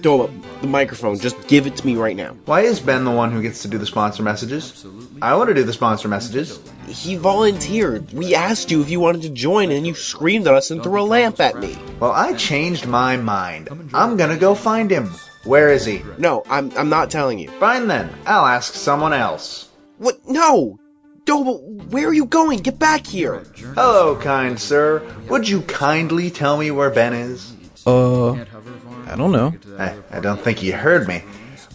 [0.03, 0.31] Dobo,
[0.61, 2.37] the microphone, just give it to me right now.
[2.45, 4.85] Why is Ben the one who gets to do the sponsor messages?
[5.23, 6.61] I want to do the sponsor messages.
[6.87, 8.13] He volunteered.
[8.13, 11.01] We asked you if you wanted to join, and you screamed at us and threw
[11.01, 11.79] a lamp at me.
[12.01, 13.71] Well, I changed my mind.
[13.95, 15.07] I'm gonna go find him.
[15.45, 16.03] Where is he?
[16.19, 17.49] No, I'm, I'm not telling you.
[17.53, 18.13] Fine then.
[18.27, 19.71] I'll ask someone else.
[19.97, 20.29] What?
[20.29, 20.79] No!
[21.25, 22.59] Dobo, where are you going?
[22.59, 23.45] Get back here!
[23.75, 25.03] Hello, kind sir.
[25.29, 27.55] Would you kindly tell me where Ben is?
[27.87, 29.55] Uh, I don't know.
[29.79, 31.23] I, I don't think you heard me.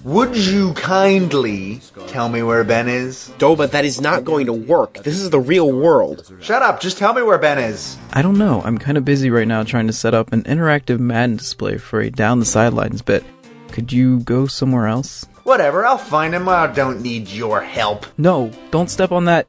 [0.03, 3.32] Would you kindly tell me where Ben is?
[3.40, 4.95] Doba, that is not going to work.
[5.03, 6.32] This is the real world.
[6.41, 7.98] Shut up, just tell me where Ben is.
[8.14, 8.61] I don't know.
[8.64, 11.99] I'm kind of busy right now trying to set up an interactive Madden display for
[12.02, 13.24] a down the sidelines bit.
[13.72, 15.26] Could you go somewhere else?
[15.48, 16.49] Whatever, I'll find him.
[16.49, 18.06] I don't need your help.
[18.18, 19.45] No, don't step on that.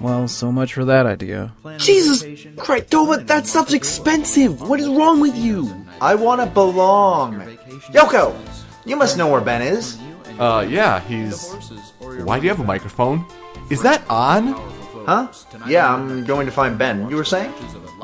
[0.00, 1.54] Well, so much for that idea.
[1.76, 2.24] Jesus
[2.56, 4.68] Christ, Doba, that stuff's expensive.
[4.68, 5.86] What is wrong with you?
[6.00, 7.38] I want to belong.
[7.92, 8.34] Yoko,
[8.84, 9.96] you must know where Ben is.
[10.40, 11.52] Uh, yeah, he's.
[12.24, 13.24] Why do you have a microphone?
[13.70, 14.75] Is that on?
[15.06, 15.28] Huh?
[15.68, 17.08] Yeah, I'm going to find Ben.
[17.08, 17.52] You were saying?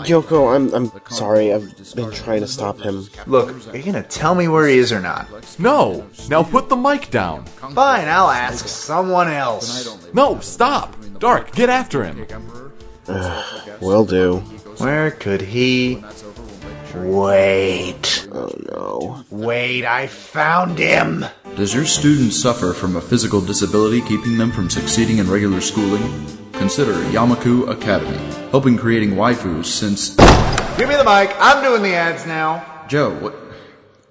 [0.07, 1.53] Yoko, I'm I'm sorry.
[1.53, 3.09] I've been trying to stop him.
[3.27, 5.27] Look, are you gonna tell me where he is or not?
[5.59, 6.07] No!
[6.29, 7.45] Now put the mic down!
[7.45, 9.99] Fine, I'll ask someone else.
[10.15, 10.97] No, stop!
[11.19, 12.25] Dark, get after him!
[13.81, 14.37] Will do.
[14.79, 16.03] Where could he.
[16.95, 18.29] Wait.
[18.31, 19.25] Oh no.
[19.31, 21.25] Wait, I found him!
[21.57, 26.39] Does your student suffer from a physical disability keeping them from succeeding in regular schooling?
[26.53, 28.17] Consider Yamaku Academy,
[28.51, 30.17] helping creating waifus since.
[30.77, 31.35] Give me the mic.
[31.39, 32.85] I'm doing the ads now.
[32.89, 33.35] Joe, what?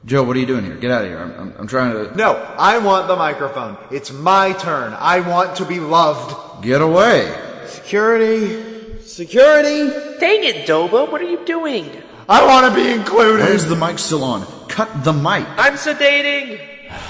[0.04, 0.76] Joe, what are you doing here?
[0.76, 1.20] Get out of here.
[1.20, 2.16] I'm, I'm, I'm trying to.
[2.16, 3.78] No, I want the microphone.
[3.92, 4.94] It's my turn.
[4.94, 6.64] I want to be loved.
[6.64, 7.34] Get away!
[7.68, 9.00] Security.
[9.02, 9.90] Security.
[10.20, 12.02] Dang it, Doba, what are you doing?
[12.28, 13.44] I want to be included.
[13.44, 14.46] Where's the mic still on?
[14.68, 15.46] Cut the mic.
[15.58, 16.60] I'm sedating.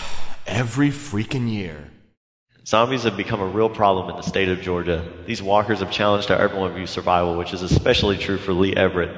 [0.48, 1.91] Every freaking year.
[2.72, 5.06] Zombies have become a real problem in the state of Georgia.
[5.26, 9.14] These walkers have challenged our everyone view survival, which is especially true for Lee Everett.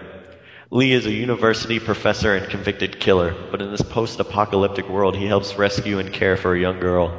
[0.72, 5.56] Lee is a university professor and convicted killer, but in this post-apocalyptic world, he helps
[5.56, 7.16] rescue and care for a young girl.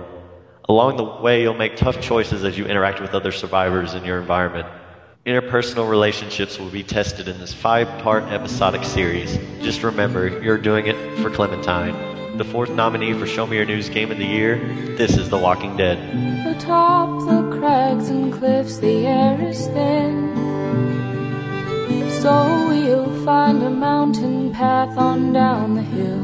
[0.69, 4.19] Along the way, you'll make tough choices as you interact with other survivors in your
[4.19, 4.67] environment.
[5.27, 9.39] Interpersonal relationships will be tested in this five-part episodic series.
[9.63, 12.37] Just remember, you're doing it for Clementine.
[12.37, 14.59] The fourth nominee for Show Me Your News Game of the Year,
[14.99, 15.97] this is The Walking Dead.
[16.45, 20.35] The crags and cliffs, the air is thin.
[22.21, 26.19] So we'll find a mountain path on down the hill.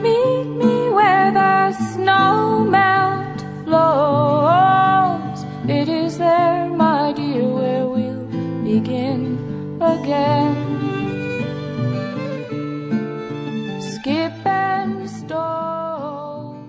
[0.00, 4.19] Meet me where the snow melt flows.
[10.02, 10.54] Again.
[13.80, 16.66] Skip and stone.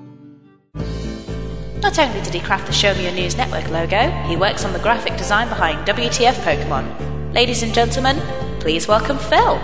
[1.82, 4.74] Not only did he craft the Show Me Your News Network logo, he works on
[4.74, 7.34] the graphic design behind WTF Pokemon.
[7.34, 8.20] Ladies and gentlemen,
[8.60, 9.60] please welcome Phil.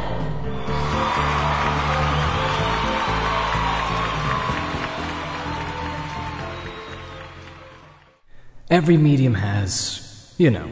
[8.70, 10.70] Every medium has, you know,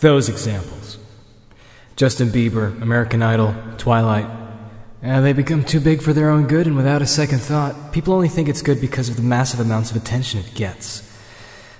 [0.00, 0.77] Those examples.
[1.98, 4.30] Justin Bieber, American Idol, Twilight.
[5.02, 8.14] Uh, they become too big for their own good, and without a second thought, people
[8.14, 11.02] only think it's good because of the massive amounts of attention it gets.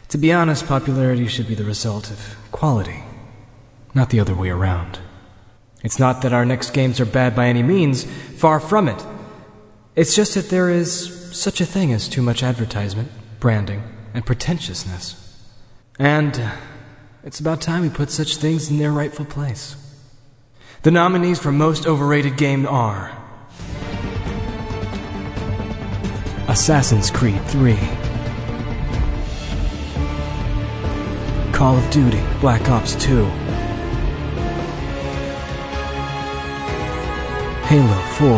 [0.09, 3.05] To be honest, popularity should be the result of quality,
[3.95, 4.99] not the other way around.
[5.85, 9.01] It's not that our next games are bad by any means, far from it.
[9.95, 13.85] It's just that there is such a thing as too much advertisement, branding,
[14.15, 15.15] and pretentiousness.
[15.97, 16.57] And uh,
[17.23, 19.77] it's about time we put such things in their rightful place.
[20.83, 23.11] The nominees for Most Overrated Game are
[26.47, 27.75] Assassin's Creed 3,
[31.53, 33.25] Call of Duty Black Ops 2,
[37.67, 38.29] Halo 4,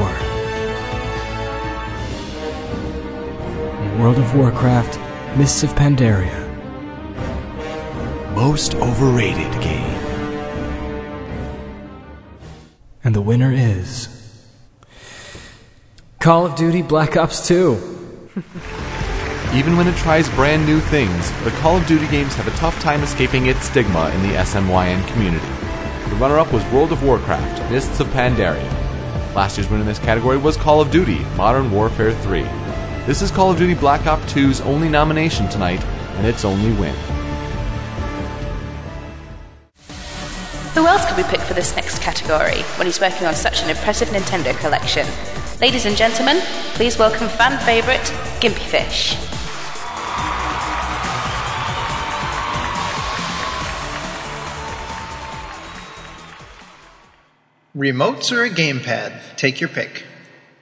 [4.01, 4.99] World of Warcraft
[5.37, 6.39] Mists of Pandaria.
[8.35, 9.90] Most overrated game.
[13.03, 14.09] And the winner is.
[16.19, 17.73] Call of Duty Black Ops 2.
[19.55, 22.79] Even when it tries brand new things, the Call of Duty games have a tough
[22.81, 25.47] time escaping its stigma in the SMYN community.
[26.11, 28.71] The runner up was World of Warcraft Mists of Pandaria.
[29.35, 32.43] Last year's winner in this category was Call of Duty Modern Warfare 3.
[33.07, 35.83] This is Call of Duty Black Ops 2's only nomination tonight,
[36.17, 36.95] and its only win.
[40.75, 43.71] Who else could we pick for this next category when he's working on such an
[43.71, 45.05] impressive Nintendo collection?
[45.61, 46.39] Ladies and gentlemen,
[46.75, 47.99] please welcome fan favourite
[48.41, 49.17] Gimpy Fish.
[57.77, 59.37] Remotes or a gamepad?
[59.37, 60.05] Take your pick.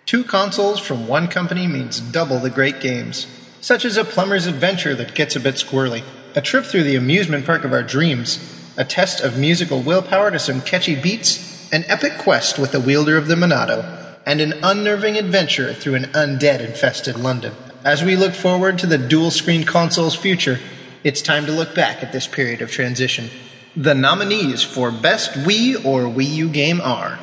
[0.07, 3.27] Two consoles from one company means double the great games,
[3.61, 6.03] such as a plumber's adventure that gets a bit squirrely,
[6.35, 10.39] a trip through the amusement park of our dreams, a test of musical willpower to
[10.39, 15.17] some catchy beats, an epic quest with the wielder of the Monado, and an unnerving
[15.17, 17.53] adventure through an undead infested London.
[17.85, 20.61] As we look forward to the dual screen console's future,
[21.03, 23.31] it's time to look back at this period of transition.
[23.75, 27.19] The nominees for Best Wii or Wii U game are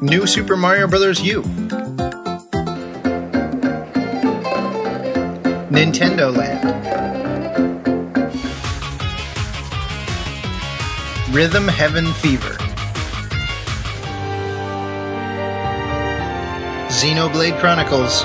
[0.00, 1.20] New Super Mario Bros.
[1.20, 1.42] U,
[5.68, 7.15] Nintendo Land,
[11.36, 12.56] Rhythm Heaven Fever,
[16.88, 18.22] Xenoblade Chronicles,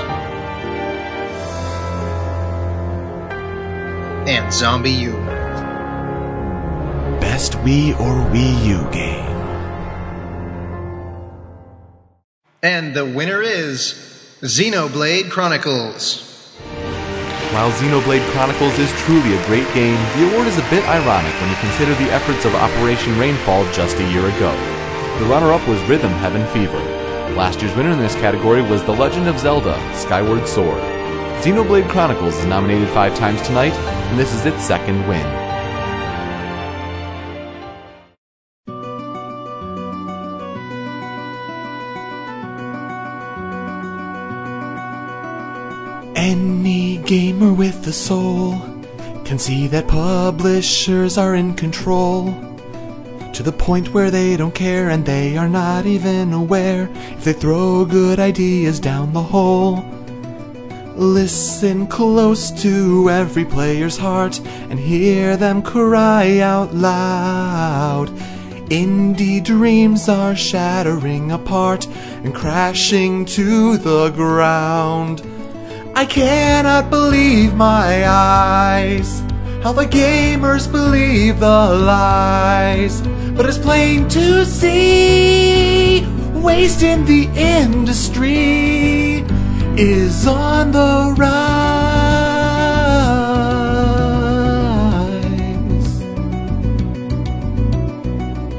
[4.26, 5.12] and ZombiU.
[7.20, 9.36] Best Wii or Wii U game.
[12.62, 13.92] And the winner is
[14.40, 16.31] Xenoblade Chronicles.
[17.52, 21.50] While Xenoblade Chronicles is truly a great game, the award is a bit ironic when
[21.50, 24.50] you consider the efforts of Operation Rainfall just a year ago.
[25.18, 26.78] The runner up was Rhythm Heaven Fever.
[27.36, 30.80] Last year's winner in this category was The Legend of Zelda Skyward Sword.
[31.42, 35.41] Xenoblade Chronicles is nominated five times tonight, and this is its second win.
[47.92, 48.58] A soul
[49.26, 52.32] can see that publishers are in control.
[53.34, 57.34] To the point where they don't care and they are not even aware if they
[57.34, 59.84] throw good ideas down the hole.
[60.96, 64.40] Listen close to every player's heart
[64.70, 68.08] and hear them cry out loud.
[68.70, 71.86] Indie dreams are shattering apart
[72.24, 75.20] and crashing to the ground.
[75.94, 79.22] I cannot believe my eyes.
[79.62, 83.00] How the gamers believe the lies.
[83.36, 86.04] But it's plain to see,
[86.34, 89.24] waste in the industry
[89.76, 91.62] is on the rise.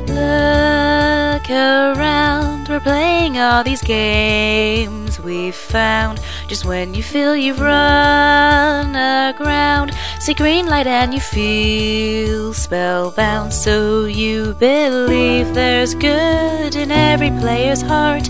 [0.08, 6.20] Look around, we're playing all these games we've found.
[6.48, 13.54] Just when you feel you've run aground, see green light and you feel spellbound.
[13.54, 18.30] So you believe there's good in every player's heart,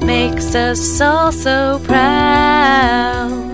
[0.00, 3.52] makes us all so proud.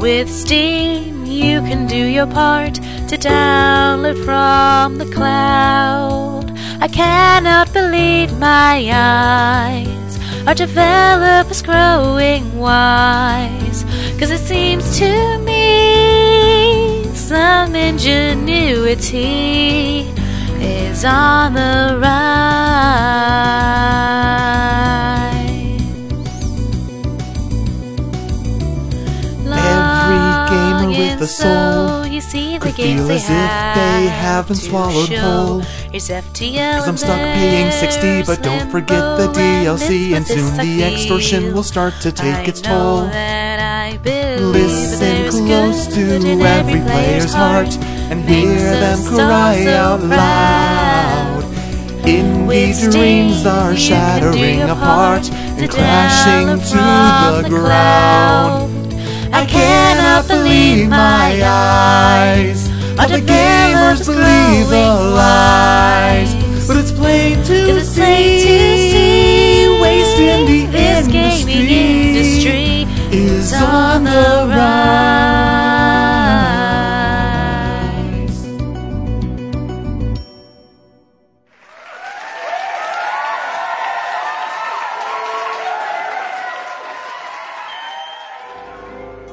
[0.00, 6.50] With Steam, you can do your part to download from the cloud.
[6.80, 10.09] I cannot believe my eyes.
[10.46, 13.84] Our developers growing wise.
[14.18, 19.20] Cause it seems to me some ingenuity
[20.60, 22.80] is on the rise.
[29.46, 34.48] Every gamer with a soul see the could games feel they as if they have
[34.48, 35.60] been to swallowed whole.
[35.90, 40.84] Here's FTL Cause I'm stuck paying 60, but don't forget the DLC, and soon the
[40.84, 43.02] extortion will start to take its toll.
[44.40, 46.02] Listen close to
[46.42, 47.76] every player's heart
[48.10, 51.44] and hear them cry out loud.
[52.06, 58.69] In Indie dreams are shattering apart and crashing to the ground.
[59.32, 62.68] I cannot believe my eyes.
[62.98, 66.34] Other gamers believe the lies,
[66.66, 69.78] but it's plain to see.
[69.80, 75.39] Waste in the this gaming industry is on the rise.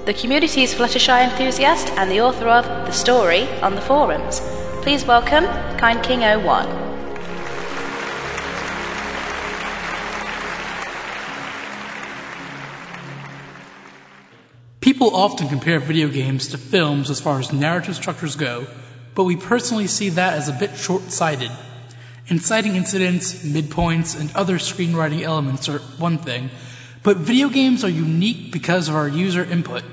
[0.08, 4.40] The community's Fluttershy enthusiast and the author of The Story on the forums.
[4.82, 5.44] Please welcome
[5.78, 6.66] Kind King 01.
[14.80, 18.66] People often compare video games to films as far as narrative structures go,
[19.14, 21.52] but we personally see that as a bit short sighted.
[22.28, 26.50] Inciting incidents, midpoints, and other screenwriting elements are one thing,
[27.04, 29.84] but video games are unique because of our user input.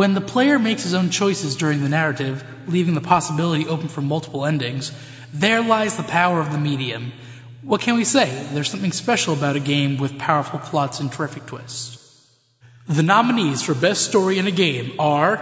[0.00, 4.00] When the player makes his own choices during the narrative, leaving the possibility open for
[4.00, 4.92] multiple endings,
[5.30, 7.12] there lies the power of the medium.
[7.60, 8.48] What can we say?
[8.54, 11.98] There's something special about a game with powerful plots and terrific twists.
[12.88, 15.36] The nominees for Best Story in a Game are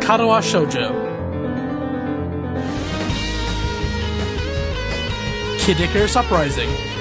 [0.00, 0.90] Katawa Shoujo,
[5.60, 6.91] Kid Icarus Uprising,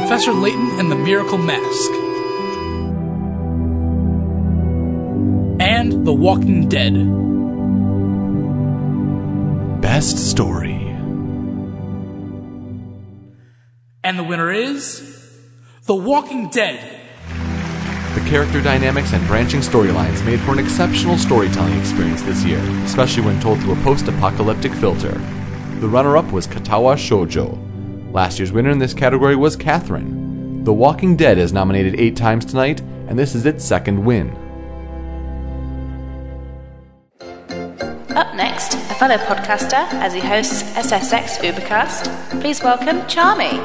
[0.00, 1.90] Professor Layton and the Miracle Mask,
[5.60, 6.94] and The Walking Dead.
[9.82, 10.72] Best story.
[14.02, 15.38] And the winner is
[15.84, 16.98] The Walking Dead.
[18.14, 23.22] The character dynamics and branching storylines made for an exceptional storytelling experience this year, especially
[23.22, 25.12] when told through a post apocalyptic filter.
[25.78, 27.69] The runner up was Katawa Shoujo.
[28.12, 30.64] Last year's winner in this category was Catherine.
[30.64, 34.30] The Walking Dead is nominated eight times tonight, and this is its second win.
[38.10, 42.40] Up next, a fellow podcaster as he hosts SSX Ubercast.
[42.40, 43.60] Please welcome Charmy.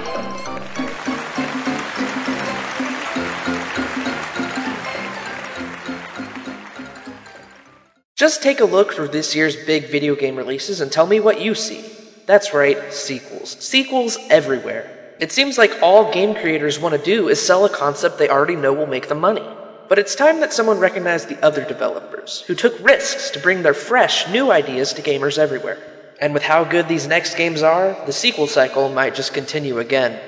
[8.16, 11.42] Just take a look through this year's big video game releases and tell me what
[11.42, 11.95] you see.
[12.26, 13.56] That's right, sequels.
[13.60, 14.92] Sequels everywhere.
[15.20, 18.56] It seems like all game creators want to do is sell a concept they already
[18.56, 19.48] know will make them money.
[19.88, 23.76] But it's time that someone recognized the other developers, who took risks to bring their
[23.76, 25.78] fresh, new ideas to gamers everywhere.
[26.20, 30.20] And with how good these next games are, the sequel cycle might just continue again.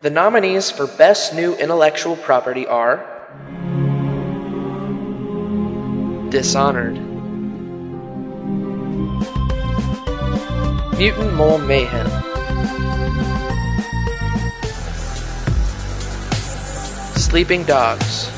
[0.00, 3.08] The nominees for Best New Intellectual Property are
[6.30, 6.96] Dishonored,
[11.02, 12.06] Mutant Mole Mayhem,
[17.16, 18.28] Sleeping Dogs,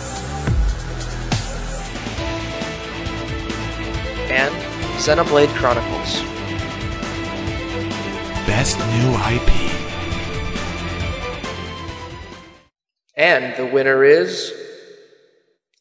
[4.30, 4.54] and
[4.96, 6.22] Xenoblade Chronicles.
[8.46, 9.50] Best new IP.
[13.14, 14.54] And the winner is.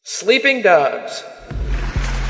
[0.02, 1.24] Sleeping Dogs.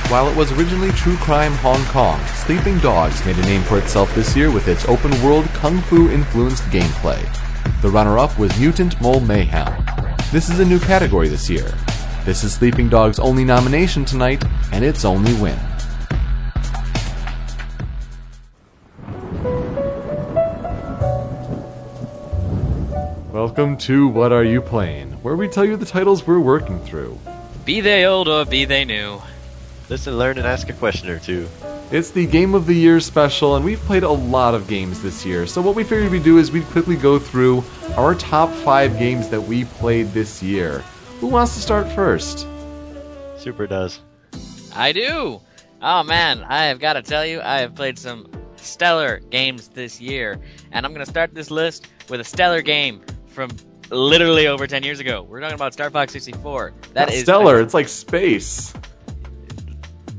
[0.09, 4.15] While it was originally True Crime Hong Kong, Sleeping Dogs made a name for itself
[4.15, 7.21] this year with its open world kung fu influenced gameplay.
[7.81, 9.85] The runner up was Mutant Mole Mayhem.
[10.31, 11.73] This is a new category this year.
[12.25, 15.59] This is Sleeping Dogs' only nomination tonight, and its only win.
[23.33, 27.19] Welcome to What Are You Playing, where we tell you the titles we're working through.
[27.65, 29.21] Be they old or be they new.
[29.95, 31.49] Listen, learn, and ask a question or two.
[31.93, 35.25] It's the Game of the Year special, and we've played a lot of games this
[35.25, 35.47] year.
[35.47, 37.63] So, what we figured we'd do is we'd quickly go through
[37.97, 40.81] our top five games that we played this year.
[41.21, 42.41] Who wants to start first?
[43.39, 44.01] Super does.
[44.75, 45.41] I do.
[45.81, 48.27] Oh man, I have got to tell you, I have played some
[48.57, 50.41] stellar games this year,
[50.73, 53.49] and I'm gonna start this list with a stellar game from
[53.91, 55.23] literally over 10 years ago.
[55.23, 56.73] We're talking about Star Fox 64.
[56.95, 57.61] That Not is stellar.
[57.61, 58.75] It's like space.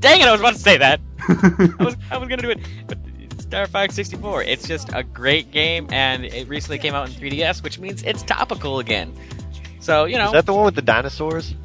[0.06, 0.28] Dang it!
[0.28, 1.02] I was about to say that.
[1.28, 3.00] I was I was gonna do it, but
[3.40, 4.44] Star Fox 64.
[4.44, 8.22] It's just a great game, and it recently came out in 3DS, which means it's
[8.22, 9.16] topical again.
[9.80, 11.56] So you know, Is that the one with the dinosaurs?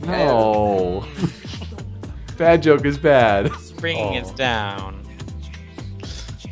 [0.00, 1.06] No.
[2.36, 3.52] bad joke is bad.
[3.76, 5.00] bringing us down.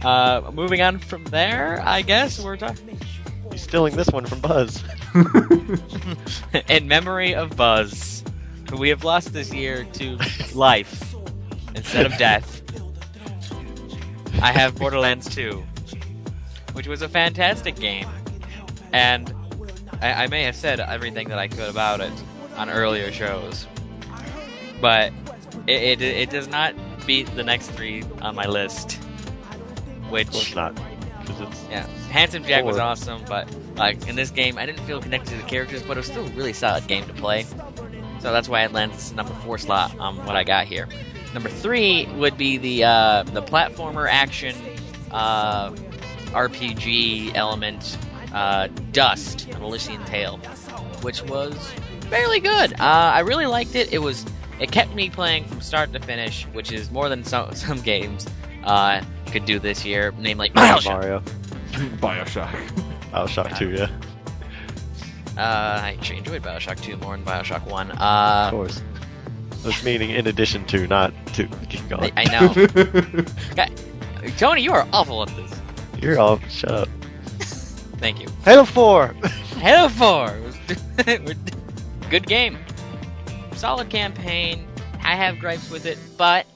[0.01, 3.01] Uh, moving on from there, I guess we're talking
[3.51, 4.81] You're stealing this one from Buzz.
[6.69, 8.23] in memory of Buzz,
[8.71, 10.19] who we have lost this year to
[10.55, 11.12] life
[11.75, 12.63] instead of death.
[14.43, 15.63] I have Borderlands 2,
[16.73, 18.09] which was a fantastic game,
[18.93, 19.33] and
[20.01, 22.13] I, I may have said everything that I could about it
[22.57, 23.67] on earlier shows,
[24.81, 25.13] but
[25.67, 26.75] it, it, it does not
[27.07, 28.95] beat the next three on my list.
[30.11, 30.75] Which not,
[31.21, 35.01] because it's yeah, Handsome Jack was awesome, but like in this game, I didn't feel
[35.01, 37.45] connected to the characters, but it was still a really solid game to play.
[38.21, 40.89] So that's why it lands number four slot on what I got here.
[41.35, 44.55] Number three would be the uh, the platformer action
[45.11, 45.71] uh,
[46.33, 47.97] RPG element,
[48.35, 50.39] uh, Dust, an Elysian Tail,
[51.03, 51.55] which was
[52.11, 52.75] fairly good.
[52.75, 52.77] Uh,
[53.15, 53.93] I really liked it.
[53.93, 54.27] It was
[54.61, 58.27] it kept me playing from start to finish, which is more than some some games
[58.65, 60.85] uh, could do this year, namely Bioshock.
[61.01, 61.21] Mario.
[61.73, 62.53] Bioshock.
[63.13, 63.89] Bioshock 2, yeah.
[65.37, 67.91] Uh, I actually enjoyed Bioshock 2 more than Bioshock 1.
[67.93, 67.95] Uh,
[68.47, 68.83] Of course.
[69.63, 71.47] That's meaning in addition to, not to.
[71.69, 72.13] Keep going.
[72.17, 72.53] I, know.
[73.57, 73.71] God,
[74.37, 75.61] Tony, you are awful at this.
[76.01, 76.41] You're all.
[76.49, 76.89] Shut up.
[78.03, 78.27] Thank you.
[78.45, 79.07] Halo 4!
[79.59, 80.37] Halo 4
[82.11, 82.59] good game.
[83.53, 84.67] Solid campaign.
[85.05, 86.47] I have gripes with it, but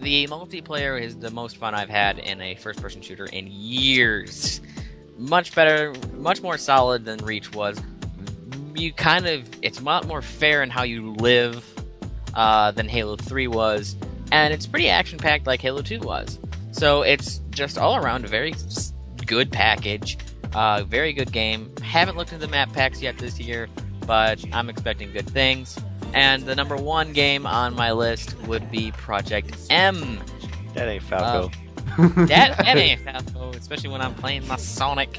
[0.00, 4.60] the multiplayer is the most fun I've had in a first-person shooter in years.
[5.16, 7.80] Much better, much more solid than Reach was.
[8.74, 11.64] You kind of, it's a lot more fair in how you live
[12.34, 13.96] uh, than Halo 3 was,
[14.30, 16.38] and it's pretty action-packed like Halo 2 was.
[16.72, 18.54] So it's just all around a very
[19.26, 20.18] good package.
[20.54, 21.72] Uh, very good game.
[21.82, 23.68] Haven't looked into the map packs yet this year,
[24.06, 25.78] but I'm expecting good things.
[26.14, 30.20] And the number one game on my list would be Project M.
[30.74, 31.50] That ain't Falco.
[31.98, 35.18] that, that ain't Falco, especially when I'm playing my Sonic.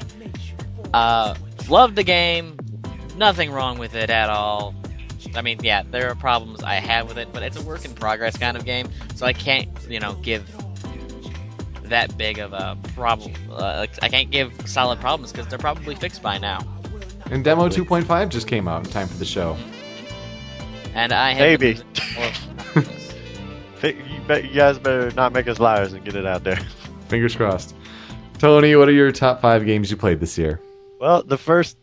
[0.92, 1.34] Uh,
[1.68, 2.56] loved the game.
[3.16, 4.74] Nothing wrong with it at all.
[5.36, 7.94] I mean, yeah, there are problems I have with it, but it's a work in
[7.94, 10.48] progress kind of game, so I can't, you know, give
[11.84, 13.34] that big of a problem.
[13.50, 16.60] Uh, I can't give solid problems because they're probably fixed by now.
[17.30, 19.56] And demo 2.5 just came out in time for the show.
[20.94, 21.74] And I have Maybe.
[23.76, 26.56] Fi- you, bet, you guys better not make us liars and get it out there.
[27.08, 27.74] Fingers crossed.
[28.38, 30.60] Tony, what are your top five games you played this year?
[31.00, 31.76] Well, the first,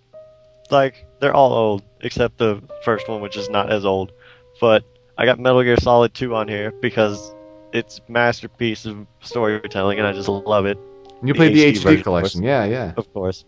[0.69, 4.11] like, they're all old, except the first one, which is not as old.
[4.59, 4.83] But
[5.17, 7.33] I got Metal Gear Solid 2 on here because
[7.73, 10.77] it's masterpiece of storytelling, and I just love it.
[11.19, 12.93] And you played the HD collection, yeah, yeah.
[12.97, 13.45] Of course.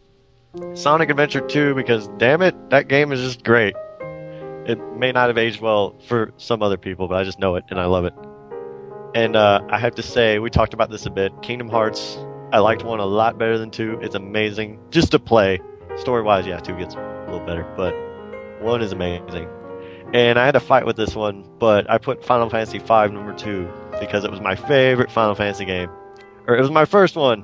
[0.76, 3.76] Sonic Adventure 2 because, damn it, that game is just great.
[4.66, 7.66] It may not have aged well for some other people, but I just know it
[7.70, 8.14] and I love it.
[9.16, 11.32] And uh, I have to say, we talked about this a bit.
[11.42, 12.18] Kingdom Hearts,
[12.52, 14.00] I liked one a lot better than two.
[14.02, 15.60] It's amazing just to play.
[15.98, 17.94] Story wise, yeah, two gets a little better, but
[18.64, 19.50] one is amazing.
[20.14, 23.34] And I had a fight with this one, but I put Final Fantasy V number
[23.34, 23.68] two
[24.00, 25.90] because it was my favorite Final Fantasy game.
[26.48, 27.44] Or it was my first one,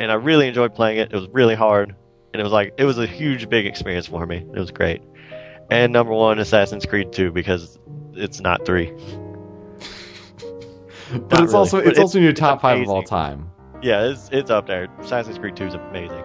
[0.00, 1.12] and I really enjoyed playing it.
[1.12, 1.94] It was really hard,
[2.32, 4.38] and it was like it was a huge, big experience for me.
[4.38, 5.02] It was great.
[5.70, 7.78] And number one, Assassin's Creed 2 because
[8.14, 8.92] it's not three.
[11.10, 13.50] But Not it's really, also but it's also in your top five of all time.
[13.82, 14.88] Yeah, it's it's up there.
[14.98, 16.24] Assassin's Creed 2 is amazing.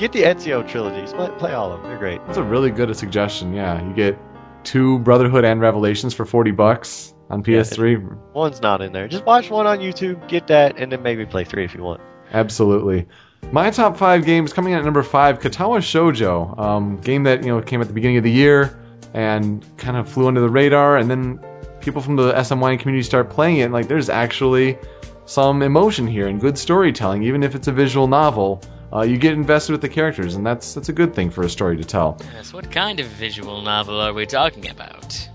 [0.00, 1.12] Get the Ezio trilogies.
[1.12, 1.90] Play, play all of them.
[1.90, 2.24] They're great.
[2.24, 3.52] That's a really good suggestion.
[3.52, 4.18] Yeah, you get
[4.64, 8.32] two Brotherhood and Revelations for forty bucks on PS3.
[8.32, 9.08] One's not in there.
[9.08, 12.00] Just watch one on YouTube, get that, and then maybe play three if you want.
[12.32, 13.08] Absolutely.
[13.52, 17.50] My top five games coming in at number five, Katawa Shoujo, um, game that you
[17.50, 18.82] know came at the beginning of the year
[19.12, 21.40] and kind of flew under the radar, and then
[21.82, 24.78] people from the SMY community start playing it, and like there's actually
[25.26, 28.62] some emotion here and good storytelling, even if it's a visual novel.
[28.92, 31.48] Uh, you get invested with the characters, and that's that's a good thing for a
[31.48, 32.20] story to tell.
[32.34, 35.28] Yes, what kind of visual novel are we talking about?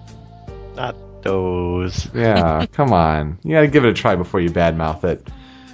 [0.75, 2.07] Not those.
[2.13, 5.25] Yeah, come on, you gotta give it a try before you badmouth it.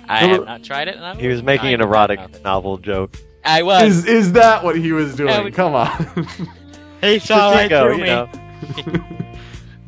[0.08, 0.98] I have not tried it.
[0.98, 3.16] And He was making an erotic novel joke.
[3.44, 3.84] I was.
[3.84, 5.30] Is is that what he was doing?
[5.30, 6.28] Yeah, we- Come on.
[7.02, 8.08] hey, saw right Chico, through you me.
[8.08, 8.30] know.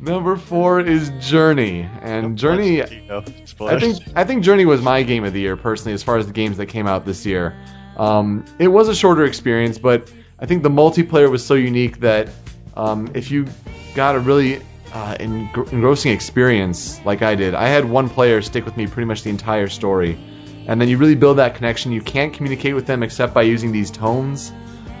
[0.00, 2.82] Number four is Journey, and Journey.
[2.84, 3.24] Chico.
[3.60, 6.26] I think I think Journey was my game of the year personally, as far as
[6.26, 7.54] the games that came out this year.
[7.96, 12.28] Um, it was a shorter experience, but I think the multiplayer was so unique that
[12.76, 13.46] um, if you
[13.94, 14.60] got a really
[14.92, 19.22] uh, engrossing experience like I did, I had one player stick with me pretty much
[19.22, 20.18] the entire story,
[20.66, 21.92] and then you really build that connection.
[21.92, 24.52] You can't communicate with them except by using these tones.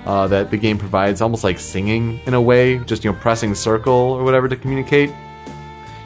[0.06, 3.54] Uh, that the game provides, almost like singing in a way, just you know pressing
[3.54, 5.10] circle or whatever to communicate.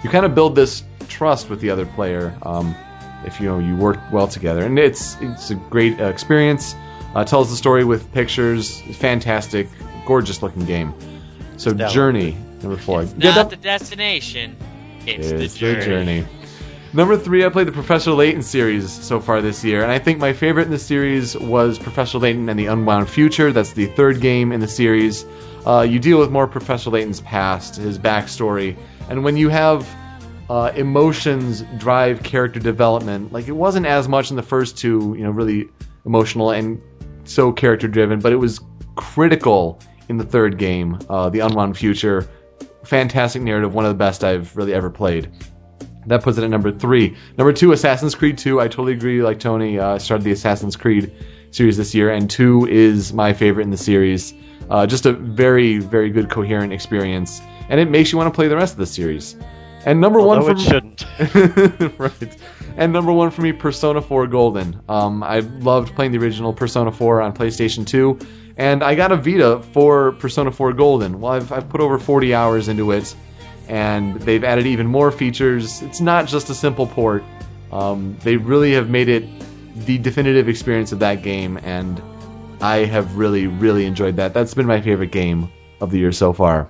[0.04, 2.76] You kind of build this trust with the other player um,
[3.24, 6.74] if you know you work well together, and it's it's a great uh, experience.
[7.14, 9.68] Uh, tells the story with pictures, fantastic,
[10.06, 10.92] gorgeous looking game.
[11.56, 11.90] So Stellar.
[11.90, 13.02] Journey number four.
[13.02, 14.56] It's Yeah, not that- the destination.
[15.06, 16.26] It's, it's the journey.
[16.92, 20.18] Number three, I played the Professor Layton series so far this year, and I think
[20.18, 23.52] my favorite in the series was Professor Layton and the Unwound Future.
[23.52, 25.24] That's the third game in the series.
[25.66, 28.76] Uh, you deal with more Professor Layton's past, his backstory,
[29.10, 29.86] and when you have
[30.48, 35.24] uh, emotions drive character development, like it wasn't as much in the first two, you
[35.24, 35.68] know, really
[36.06, 36.80] emotional and
[37.24, 38.60] so character driven, but it was
[38.96, 42.28] critical in the third game, uh, the Unwound Future.
[42.84, 45.30] Fantastic narrative, one of the best I've really ever played.
[46.06, 47.16] That puts it at number three.
[47.36, 48.60] Number two, Assassin's Creed 2.
[48.60, 49.78] I totally agree, like Tony.
[49.78, 51.12] Uh, I started the Assassin's Creed
[51.50, 54.32] series this year, and 2 is my favorite in the series.
[54.70, 58.48] Uh, just a very, very good, coherent experience, and it makes you want to play
[58.48, 59.36] the rest of the series.
[59.88, 61.98] And number one Although for it shouldn't.
[61.98, 62.36] right.
[62.76, 64.82] And number one for me, Persona 4 Golden.
[64.86, 68.18] Um, I loved playing the original Persona 4 on PlayStation 2,
[68.58, 71.22] and I got a Vita for Persona 4 Golden.
[71.22, 73.16] Well, I've, I've put over 40 hours into it,
[73.66, 75.80] and they've added even more features.
[75.80, 77.24] It's not just a simple port.
[77.72, 79.24] Um, they really have made it
[79.86, 82.02] the definitive experience of that game, and
[82.60, 84.34] I have really, really enjoyed that.
[84.34, 85.50] That's been my favorite game
[85.80, 86.68] of the year so far.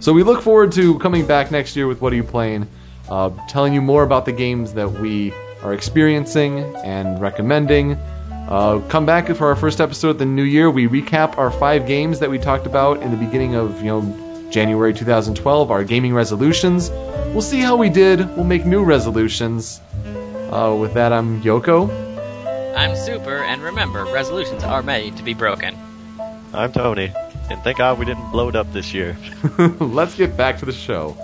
[0.00, 2.68] So we look forward to coming back next year with What Are You Playing?
[3.08, 7.94] Uh, telling you more about the games that we are experiencing and recommending.
[7.94, 10.70] Uh, come back for our first episode of the new year.
[10.70, 14.50] We recap our five games that we talked about in the beginning of you know
[14.50, 15.70] January 2012.
[15.70, 16.90] Our gaming resolutions.
[16.90, 18.20] We'll see how we did.
[18.36, 19.80] We'll make new resolutions.
[20.50, 21.90] Uh, with that, I'm Yoko.
[22.76, 25.76] I'm super, and remember, resolutions are made to be broken.
[26.54, 27.12] I'm Tony,
[27.50, 29.16] and thank God we didn't blow it up this year.
[29.80, 31.16] Let's get back to the show.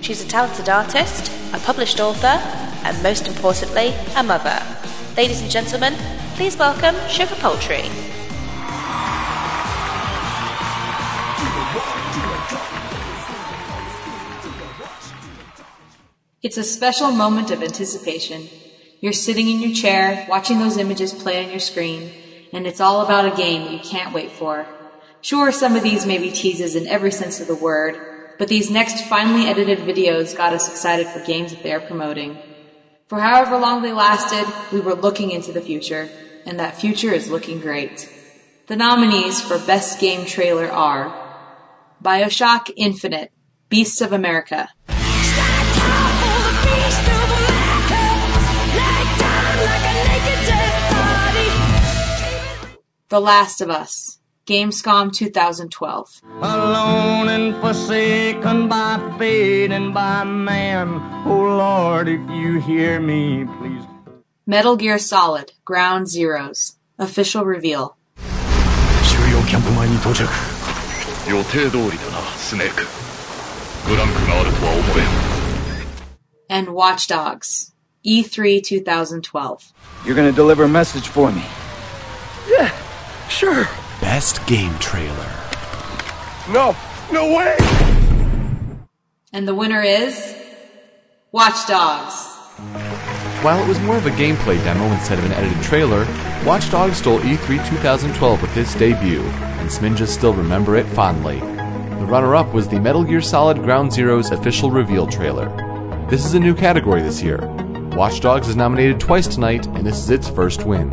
[0.00, 2.26] She's a talented artist, a published author,
[2.84, 4.60] and most importantly, a mother.
[5.16, 5.94] Ladies and gentlemen,
[6.40, 7.82] please welcome Sugar Poultry.
[16.42, 18.48] It's a special moment of anticipation.
[19.00, 22.10] You're sitting in your chair, watching those images play on your screen,
[22.54, 24.64] and it's all about a game you can't wait for.
[25.20, 28.00] Sure, some of these may be teases in every sense of the word,
[28.38, 32.38] but these next finely edited videos got us excited for games that they are promoting.
[33.08, 36.08] For however long they lasted, we were looking into the future,
[36.46, 38.08] and that future is looking great.
[38.66, 41.12] The nominees for Best Game Trailer are
[42.02, 43.32] Bioshock Infinite,
[43.68, 44.68] Beasts of America,
[53.10, 56.20] The Last of Us, Gamescom 2012.
[56.42, 60.88] Alone and forsaken by fate and by man.
[61.26, 63.79] Oh Lord, if you hear me, please.
[64.45, 67.95] Metal Gear Solid, Ground Zeroes, official reveal.
[69.03, 70.23] 収容キャンプ前に到着
[71.29, 72.85] 予定通りだなスネーク
[73.87, 77.71] ブランクがあるとは思えん and Watch Dogs,
[78.05, 79.73] E3 2012.
[80.05, 81.41] You're gonna deliver a message for me
[82.47, 82.71] Yeah,
[83.29, 83.67] sure.
[84.01, 85.31] Best game trailer.
[86.51, 86.75] No,
[87.11, 87.57] no way!
[89.33, 90.35] And the winner is
[91.31, 92.31] Watch Dogs.
[93.42, 96.04] While it was more of a gameplay demo instead of an edited trailer,
[96.44, 101.40] Watch Dogs stole E3 2012 with its debut, and Sminjas still remember it fondly.
[101.40, 105.48] The runner up was the Metal Gear Solid Ground Zeroes official reveal trailer.
[106.10, 107.38] This is a new category this year.
[107.96, 110.90] Watch Dogs is nominated twice tonight, and this is its first win.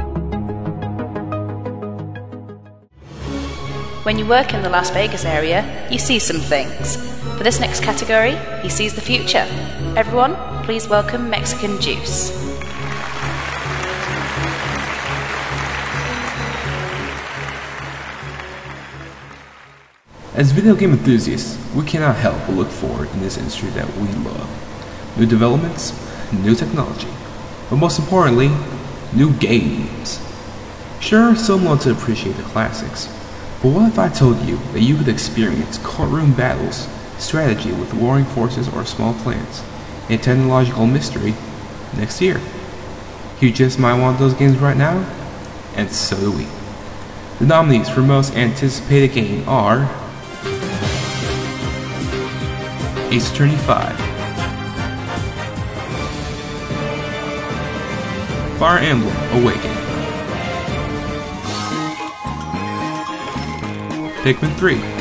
[4.04, 7.17] When you work in the Las Vegas area, you see some things.
[7.38, 9.46] For this next category, he sees the future.
[9.96, 12.32] Everyone, please welcome Mexican Juice.
[20.34, 24.08] As video game enthusiasts, we cannot help but look forward in this industry that we
[24.08, 25.16] love.
[25.16, 25.94] New developments,
[26.34, 27.10] new technology,
[27.70, 28.50] but most importantly,
[29.14, 30.20] new games.
[31.00, 33.06] Sure, some want to appreciate the classics,
[33.62, 36.88] but what if I told you that you could experience courtroom battles,
[37.20, 39.64] strategy with warring forces or small clans,
[40.10, 41.36] and technological mystery
[41.96, 42.42] next year?
[43.40, 45.06] You just might want those games right now,
[45.76, 46.48] and so do we.
[47.40, 49.84] The nominees for most anticipated game are
[53.12, 53.96] Ace Attorney 5,
[58.58, 59.78] Fire Emblem Awakening,
[64.24, 64.97] Pikmin 3,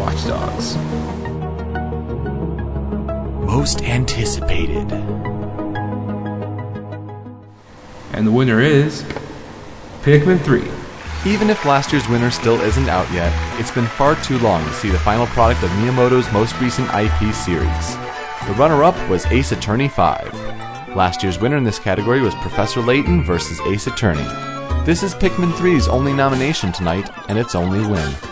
[0.00, 0.76] and Watch Dogs.
[3.46, 4.90] Most anticipated.
[8.12, 9.02] And the winner is
[10.02, 10.62] Pikmin 3.
[11.30, 14.72] Even if last year's winner still isn't out yet, it's been far too long to
[14.72, 17.96] see the final product of Miyamoto's most recent IP series.
[18.46, 20.96] The runner up was Ace Attorney 5.
[20.96, 24.26] Last year's winner in this category was Professor Layton versus Ace Attorney.
[24.84, 28.29] This is Pikmin 3's only nomination tonight, and its only win.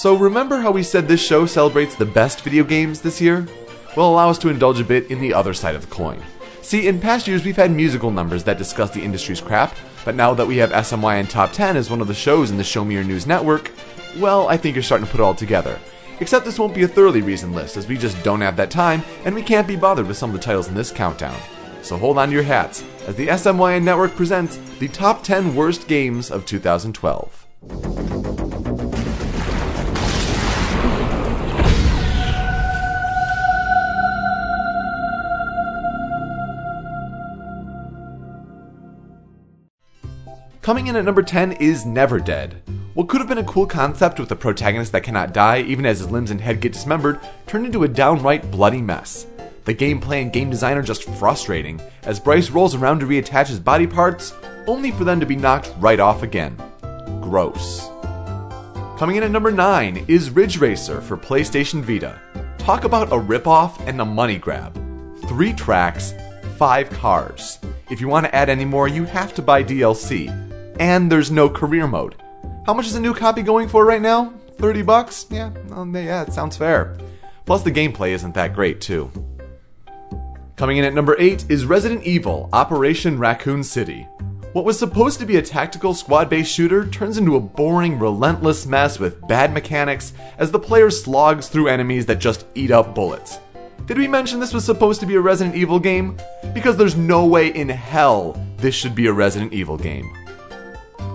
[0.00, 3.46] So, remember how we said this show celebrates the best video games this year?
[3.94, 6.22] Well, allow us to indulge a bit in the other side of the coin.
[6.62, 10.32] See, in past years we've had musical numbers that discuss the industry's crap, but now
[10.32, 12.94] that we have SMYN Top 10 as one of the shows in the Show Me
[12.94, 13.72] Your News network,
[14.18, 15.78] well, I think you're starting to put it all together.
[16.20, 19.02] Except this won't be a thoroughly reasoned list, as we just don't have that time,
[19.26, 21.38] and we can't be bothered with some of the titles in this countdown.
[21.82, 25.88] So hold on to your hats, as the SMYN network presents the top 10 worst
[25.88, 28.59] games of 2012.
[40.62, 42.60] Coming in at number 10 is Never Dead.
[42.92, 46.00] What could have been a cool concept with a protagonist that cannot die even as
[46.00, 49.26] his limbs and head get dismembered turned into a downright bloody mess.
[49.64, 53.58] The gameplay and game design are just frustrating, as Bryce rolls around to reattach his
[53.58, 54.34] body parts,
[54.66, 56.54] only for them to be knocked right off again.
[57.22, 57.88] Gross.
[58.98, 62.20] Coming in at number 9 is Ridge Racer for PlayStation Vita.
[62.58, 64.74] Talk about a ripoff and a money grab.
[65.26, 66.12] Three tracks,
[66.58, 67.58] five cars.
[67.90, 70.49] If you want to add any more, you have to buy DLC.
[70.78, 72.22] And there's no career mode.
[72.66, 74.32] How much is a new copy going for right now?
[74.58, 75.26] 30 bucks?
[75.30, 76.96] Yeah, um, well, yeah, it sounds fair.
[77.46, 79.10] Plus, the gameplay isn't that great, too.
[80.56, 84.06] Coming in at number 8 is Resident Evil Operation Raccoon City.
[84.52, 88.66] What was supposed to be a tactical squad based shooter turns into a boring, relentless
[88.66, 93.38] mess with bad mechanics as the player slogs through enemies that just eat up bullets.
[93.86, 96.18] Did we mention this was supposed to be a Resident Evil game?
[96.52, 100.12] Because there's no way in hell this should be a Resident Evil game.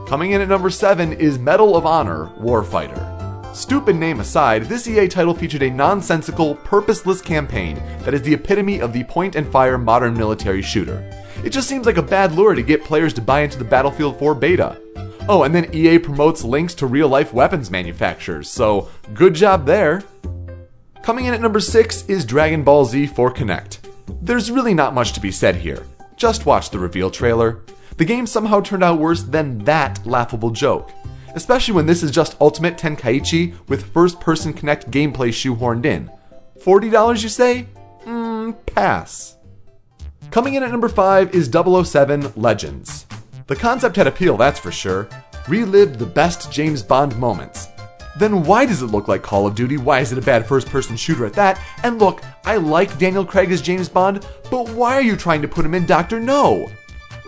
[0.07, 3.55] Coming in at number 7 is Medal of Honor Warfighter.
[3.55, 8.79] Stupid name aside, this EA title featured a nonsensical, purposeless campaign that is the epitome
[8.79, 10.99] of the point and fire modern military shooter.
[11.43, 14.19] It just seems like a bad lure to get players to buy into the Battlefield
[14.19, 14.79] 4 beta.
[15.27, 20.03] Oh, and then EA promotes links to real life weapons manufacturers, so good job there.
[21.01, 23.79] Coming in at number 6 is Dragon Ball Z for Kinect.
[24.21, 25.83] There's really not much to be said here.
[26.15, 27.63] Just watch the reveal trailer.
[27.97, 30.91] The game somehow turned out worse than that laughable joke.
[31.33, 36.09] Especially when this is just Ultimate Tenkaichi with first person Kinect gameplay shoehorned in.
[36.59, 37.67] $40 you say?
[38.05, 39.37] Mmm, pass.
[40.31, 43.05] Coming in at number 5 is 007 Legends.
[43.47, 45.07] The concept had appeal, that's for sure.
[45.47, 47.67] Relived the best James Bond moments.
[48.17, 49.77] Then why does it look like Call of Duty?
[49.77, 51.59] Why is it a bad first person shooter at that?
[51.83, 55.47] And look, I like Daniel Craig as James Bond, but why are you trying to
[55.47, 56.69] put him in Doctor No?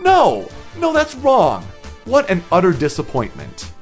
[0.02, 0.48] No!
[0.78, 1.64] No, that's wrong!
[2.04, 3.72] What an utter disappointment.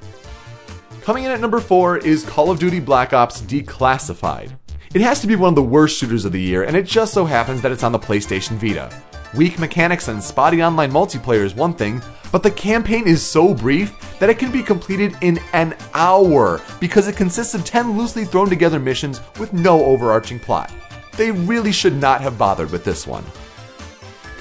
[1.03, 4.53] Coming in at number 4 is Call of Duty Black Ops Declassified.
[4.95, 7.13] It has to be one of the worst shooters of the year, and it just
[7.13, 8.91] so happens that it's on the PlayStation Vita.
[9.35, 12.01] Weak mechanics and spotty online multiplayer is one thing,
[12.33, 17.07] but the campaign is so brief that it can be completed in an hour because
[17.09, 20.73] it consists of 10 loosely thrown together missions with no overarching plot.
[21.17, 23.25] They really should not have bothered with this one.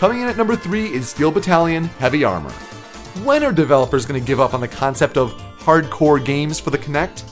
[0.05, 2.51] Coming in at number 3 is Steel Battalion Heavy Armor.
[3.23, 6.77] When are developers going to give up on the concept of hardcore games for the
[6.77, 7.23] Kinect?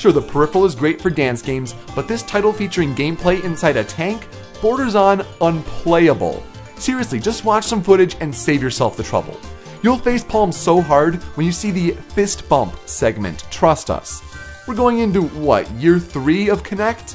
[0.00, 3.84] Sure, the peripheral is great for dance games, but this title featuring gameplay inside a
[3.84, 4.26] tank
[4.62, 6.42] borders on unplayable.
[6.76, 9.38] Seriously, just watch some footage and save yourself the trouble.
[9.82, 14.22] You'll face palm so hard when you see the fist bump segment, trust us.
[14.66, 17.14] We're going into what, year 3 of Kinect?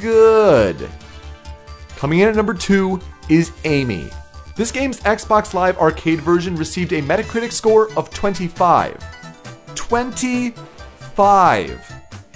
[0.00, 0.88] Good.
[1.96, 4.10] Coming in at number 2 is Amy.
[4.56, 9.04] This game's Xbox Live Arcade version received a Metacritic score of 25.
[9.74, 11.92] 25!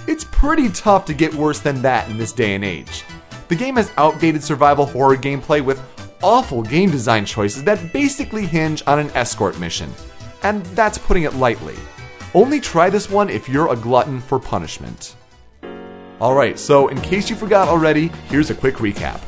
[0.06, 3.04] It's pretty tough to get worse than that in this day and age.
[3.48, 5.80] The game has outdated survival horror gameplay with
[6.22, 9.90] awful game design choices that basically hinge on an escort mission.
[10.42, 11.76] And that's putting it lightly.
[12.34, 15.16] Only try this one if you're a glutton for punishment.
[16.20, 19.22] Alright, so in case you forgot already, here's a quick recap.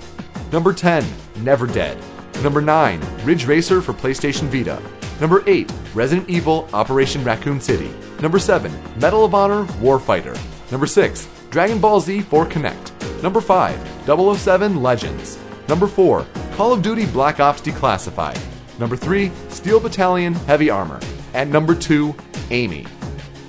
[0.52, 1.02] Number 10,
[1.36, 1.96] Never Dead.
[2.40, 4.80] Number 9, Ridge Racer for PlayStation Vita.
[5.20, 7.90] Number 8, Resident Evil Operation Raccoon City.
[8.20, 10.36] Number 7, Medal of Honor Warfighter.
[10.70, 13.22] Number 6, Dragon Ball Z for Kinect.
[13.22, 14.06] Number 5,
[14.38, 15.38] 007 Legends.
[15.68, 18.40] Number 4, Call of Duty Black Ops Declassified.
[18.78, 20.98] Number 3, Steel Battalion Heavy Armor.
[21.34, 22.14] And number 2,
[22.50, 22.86] Amy.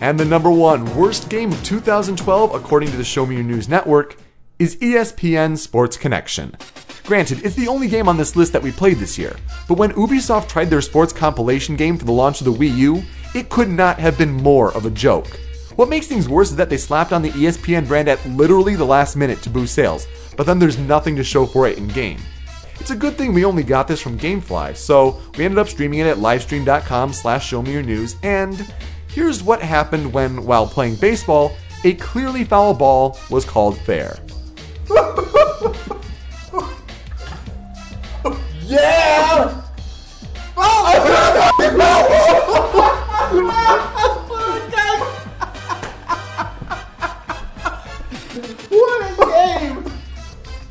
[0.01, 3.69] And the number one worst game of 2012, according to the Show Me Your News
[3.69, 4.17] Network,
[4.59, 6.55] is ESPN Sports Connection.
[7.05, 9.35] Granted, it's the only game on this list that we played this year,
[9.67, 13.03] but when Ubisoft tried their sports compilation game for the launch of the Wii U,
[13.35, 15.27] it could not have been more of a joke.
[15.75, 18.85] What makes things worse is that they slapped on the ESPN brand at literally the
[18.85, 20.07] last minute to boost sales,
[20.37, 22.19] but then there's nothing to show for it in game.
[22.79, 25.99] It's a good thing we only got this from Gamefly, so we ended up streaming
[25.99, 28.73] it at livestream.com slash showmeyournews, and
[29.09, 31.51] here's what happened when, while playing baseball,
[31.83, 34.19] a clearly foul ball was called fair.
[38.65, 39.61] Yeah!
[48.69, 49.91] what a game!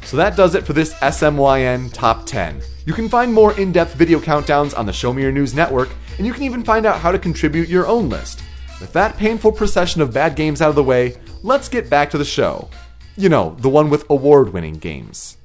[0.05, 2.63] So that does it for this SMYN Top 10.
[2.87, 5.91] You can find more in depth video countdowns on the Show Me Your News network,
[6.17, 8.43] and you can even find out how to contribute your own list.
[8.81, 12.19] With that painful procession of bad games out of the way, let's get back to
[12.19, 12.71] the show.
[13.17, 15.37] You know, the one with award winning games.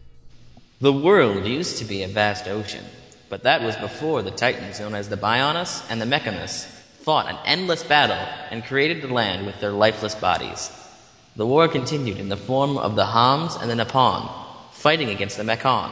[0.80, 2.84] The world used to be a vast ocean,
[3.30, 6.66] but that was before the titans known as the Bionis and the Mechonis
[7.02, 10.70] fought an endless battle and created the land with their lifeless bodies.
[11.36, 14.30] The war continued in the form of the Homs and the Nopon,
[14.72, 15.92] fighting against the Mechon.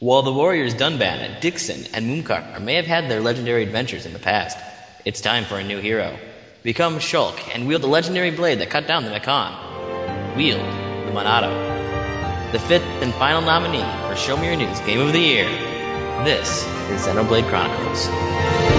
[0.00, 4.18] While the warriors Dunban, Dickson, and Mumkhar may have had their legendary adventures in the
[4.18, 4.58] past,
[5.04, 6.18] it's time for a new hero.
[6.64, 10.36] Become Shulk and wield the legendary blade that cut down the Mechon.
[10.36, 10.66] Wield
[11.06, 11.76] the Monado
[12.52, 15.44] the fifth and final nominee Show Me Your News Game of the Year.
[16.24, 18.75] This is Xenoblade Chronicles.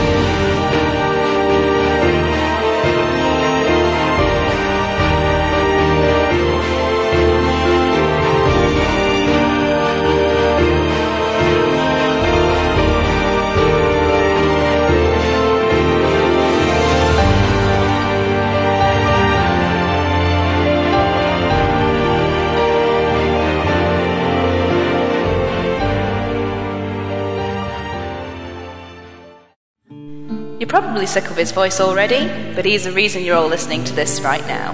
[30.67, 33.93] You're probably sick of his voice already, but he's the reason you're all listening to
[33.93, 34.73] this right now.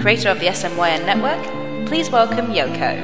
[0.00, 2.94] Creator of the SMYN network, please welcome Yoko.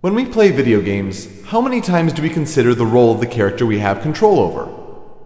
[0.00, 3.26] When we play video games, how many times do we consider the role of the
[3.28, 4.68] character we have control over?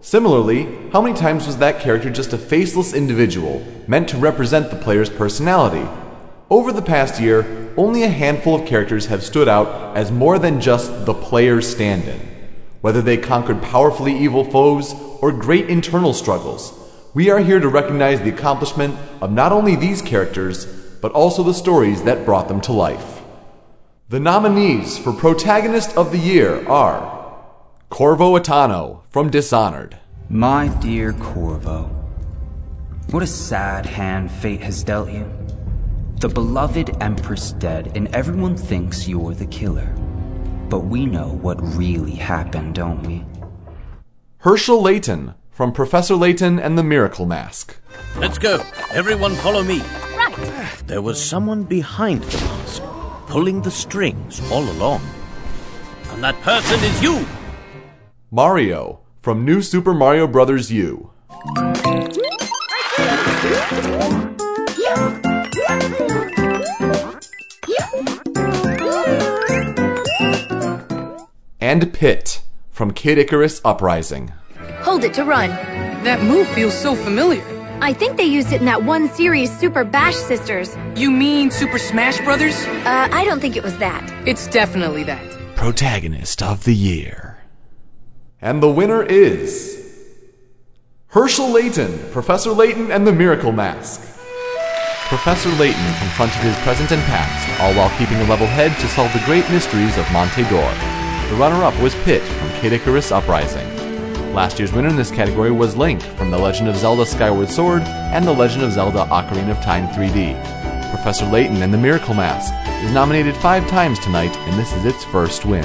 [0.01, 4.75] Similarly, how many times was that character just a faceless individual meant to represent the
[4.75, 5.89] player's personality?
[6.51, 10.59] Over the past year, only a handful of characters have stood out as more than
[10.59, 12.19] just the player's stand in.
[12.81, 16.77] Whether they conquered powerfully evil foes or great internal struggles,
[17.13, 20.65] we are here to recognize the accomplishment of not only these characters,
[20.99, 23.21] but also the stories that brought them to life.
[24.09, 27.45] The nominees for Protagonist of the Year are
[27.89, 29.97] Corvo Attano from Dishonored.
[30.27, 31.83] My dear Corvo,
[33.11, 35.40] what a sad hand fate has dealt you.
[36.21, 39.87] The beloved Empress dead, and everyone thinks you're the killer.
[40.69, 43.25] But we know what really happened, don't we?
[44.43, 47.75] Hershel Layton from Professor Layton and the Miracle Mask.
[48.17, 48.61] Let's go.
[48.91, 49.79] Everyone follow me.
[50.15, 50.83] Right.
[50.85, 52.83] There was someone behind the mask,
[53.25, 55.01] pulling the strings all along.
[56.09, 57.25] And that person is you!
[58.29, 60.71] Mario from New Super Mario Bros.
[60.71, 61.09] U.
[71.61, 74.33] And Pit from Kid Icarus Uprising.
[74.79, 75.51] Hold it to run.
[76.03, 77.43] That move feels so familiar.
[77.81, 80.75] I think they used it in that one series, Super Bash Sisters.
[80.95, 82.55] You mean Super Smash Brothers?
[82.65, 84.01] Uh, I don't think it was that.
[84.27, 85.55] It's definitely that.
[85.55, 87.43] Protagonist of the Year.
[88.41, 89.77] And the winner is.
[91.09, 94.01] Hershel Layton, Professor Layton and the Miracle Mask.
[95.09, 99.13] Professor Layton confronted his present and past, all while keeping a level head to solve
[99.13, 101.00] the great mysteries of Monte d'Or.
[101.31, 103.65] The runner up was Pit from Kid Icarus Uprising.
[104.33, 107.83] Last year's winner in this category was Link from The Legend of Zelda Skyward Sword
[107.83, 110.33] and The Legend of Zelda Ocarina of Time 3D.
[110.89, 112.53] Professor Layton and the Miracle Mask
[112.83, 115.63] is nominated five times tonight, and this is its first win.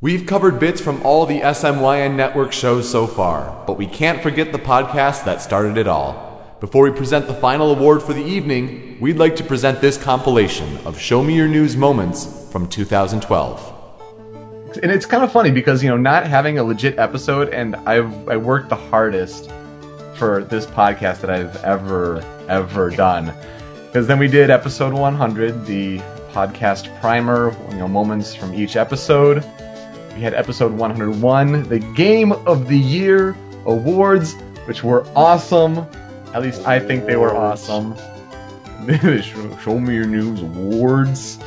[0.00, 4.52] We've covered bits from all the SMYN network shows so far, but we can't forget
[4.52, 6.29] the podcast that started it all.
[6.60, 10.76] Before we present the final award for the evening, we'd like to present this compilation
[10.84, 14.78] of Show Me Your News moments from 2012.
[14.82, 18.28] And it's kind of funny because, you know, not having a legit episode, and I've
[18.28, 19.50] I worked the hardest
[20.16, 23.32] for this podcast that I've ever, ever done.
[23.86, 25.96] Because then we did episode 100, the
[26.32, 29.42] podcast primer, you know, moments from each episode.
[30.14, 33.34] We had episode 101, the Game of the Year
[33.64, 34.34] awards,
[34.66, 35.86] which were awesome.
[36.34, 37.96] At least I think they were awesome.
[39.62, 41.38] Show me your news awards.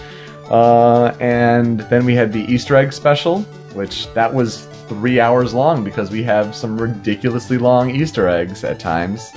[0.49, 3.41] Uh, and then we had the Easter egg special,
[3.73, 8.80] which that was three hours long because we have some ridiculously long Easter eggs at
[8.80, 9.31] times.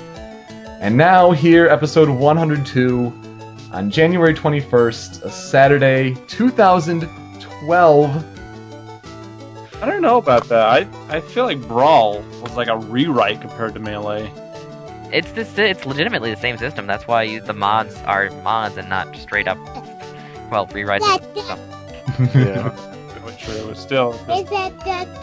[0.80, 3.12] And now here, episode 102
[3.72, 8.24] on January 21st, a Saturday, 2012.
[9.82, 10.68] I don't know about that.
[10.68, 14.30] I I feel like Brawl was like a rewrite compared to Melee.
[15.16, 15.56] It's this.
[15.56, 16.86] It's legitimately the same system.
[16.86, 19.56] That's why you, the mods are mods and not straight up,
[20.50, 21.00] well, rewrites.
[21.00, 21.58] of stuff.
[22.34, 22.68] yeah,
[23.24, 24.12] which uh, still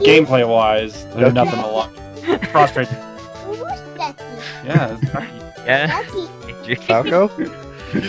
[0.02, 1.94] gameplay wise, there's nothing a lot.
[2.50, 2.90] Prostrate.
[4.66, 5.28] Yeah, it's Ducky.
[5.68, 6.02] Yeah.
[6.88, 7.30] Falco?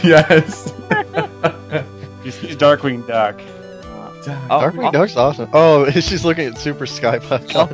[0.02, 0.72] yes.
[2.24, 3.38] He's, he's Darkwing Duck.
[3.38, 5.50] Oh, Darkwing Duck's awesome.
[5.52, 7.20] Oh, she's looking at Super Sky
[7.54, 7.66] Oh,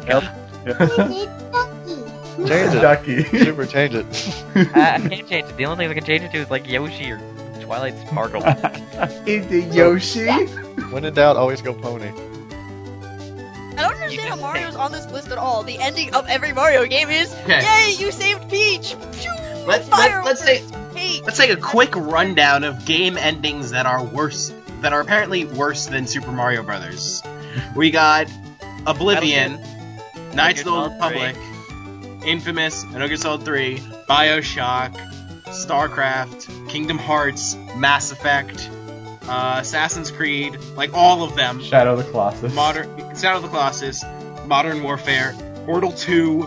[2.46, 2.80] Change it.
[2.80, 3.22] Ducky.
[3.24, 4.06] Super, change it.
[4.76, 5.56] I, I can't change it.
[5.56, 7.20] The only thing I can change it to is like Yoshi or
[7.60, 8.42] Twilight Sparkle.
[9.26, 10.26] It's a Yoshi.
[10.90, 12.08] When in doubt, always go pony.
[12.08, 15.62] I don't understand how Mario's on this list at all.
[15.62, 17.62] The ending of every Mario game is, Okay.
[17.62, 19.30] "Yay, you saved Peach!" Phew,
[19.66, 21.22] Let's fire let's, let's over take Peach.
[21.22, 24.52] let's take a quick rundown of game endings that are worse
[24.82, 27.22] that are apparently worse than Super Mario Brothers.
[27.74, 28.26] We got
[28.86, 29.58] Oblivion,
[30.34, 31.36] Knights of the Old Republic,
[32.24, 33.78] Infamous, Metal Gear Solid 3,
[34.08, 34.94] BioShock,
[35.46, 38.68] StarCraft, Kingdom Hearts, Mass Effect,
[39.28, 41.60] uh, Assassin's Creed, like all of them.
[41.62, 42.54] Shadow of the Colossus.
[42.54, 44.04] Modern Shadow of the Colossus,
[44.46, 45.34] Modern Warfare,
[45.66, 46.42] Portal 2,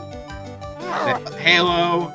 [1.40, 2.12] Halo.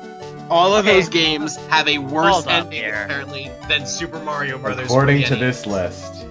[0.49, 0.95] All of Okay.
[0.95, 3.01] those games have a worse Hold ending here.
[3.05, 4.85] apparently than Super Mario Brothers.
[4.87, 6.25] According to this list.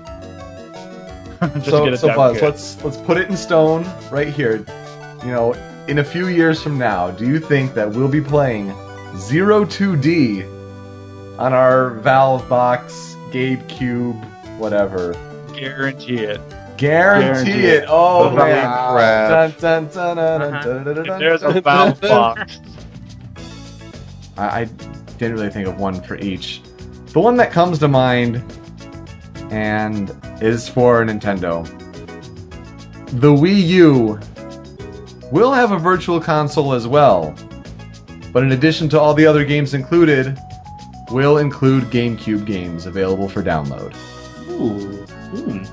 [1.41, 2.43] Just so, get so down Buzz, good.
[2.43, 4.65] let's let's put it in stone right here.
[5.25, 5.53] You know,
[5.89, 8.75] in a few years from now, do you think that we'll be playing
[9.17, 10.45] Zero Two D
[11.39, 14.23] on our Valve box, Gabe Cube,
[14.59, 15.15] whatever?
[15.55, 16.41] Guarantee it.
[16.77, 17.83] Guarantee, Guarantee it.
[17.83, 17.87] it.
[17.89, 18.93] Oh man!
[18.93, 19.59] crap.
[19.59, 20.63] Dun, dun, dun, dun, uh-huh.
[20.63, 22.61] dun, dun, dun, dun, there's a Valve box,
[24.37, 24.65] I, I
[25.17, 26.63] didn't really think of one for each.
[27.13, 28.45] The one that comes to mind
[29.51, 31.67] and is for Nintendo.
[33.21, 34.21] The Wii U
[35.31, 37.35] will have a virtual console as well,
[38.33, 40.39] but in addition to all the other games included,
[41.11, 43.95] will include GameCube games available for download.
[44.51, 45.05] Ooh.
[45.37, 45.65] Hmm.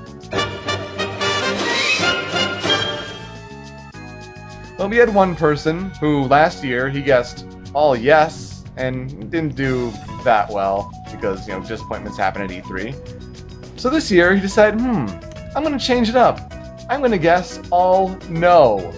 [4.78, 9.90] Well, we had one person who last year he guessed all yes and didn't do
[10.24, 13.80] that well because you know disappointments happen at E3.
[13.80, 15.06] So this year he decided, hmm,
[15.56, 16.52] I'm gonna change it up.
[16.90, 18.92] I'm gonna guess all no.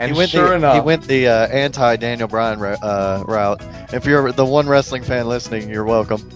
[0.00, 3.22] And he went sure the, enough, he went the uh, anti Daniel Bryan ro- uh,
[3.28, 3.62] route.
[3.92, 6.26] If you're the one wrestling fan listening, you're welcome.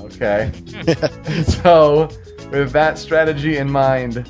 [0.00, 0.50] Okay.
[1.44, 2.08] so,
[2.50, 4.26] with that strategy in mind,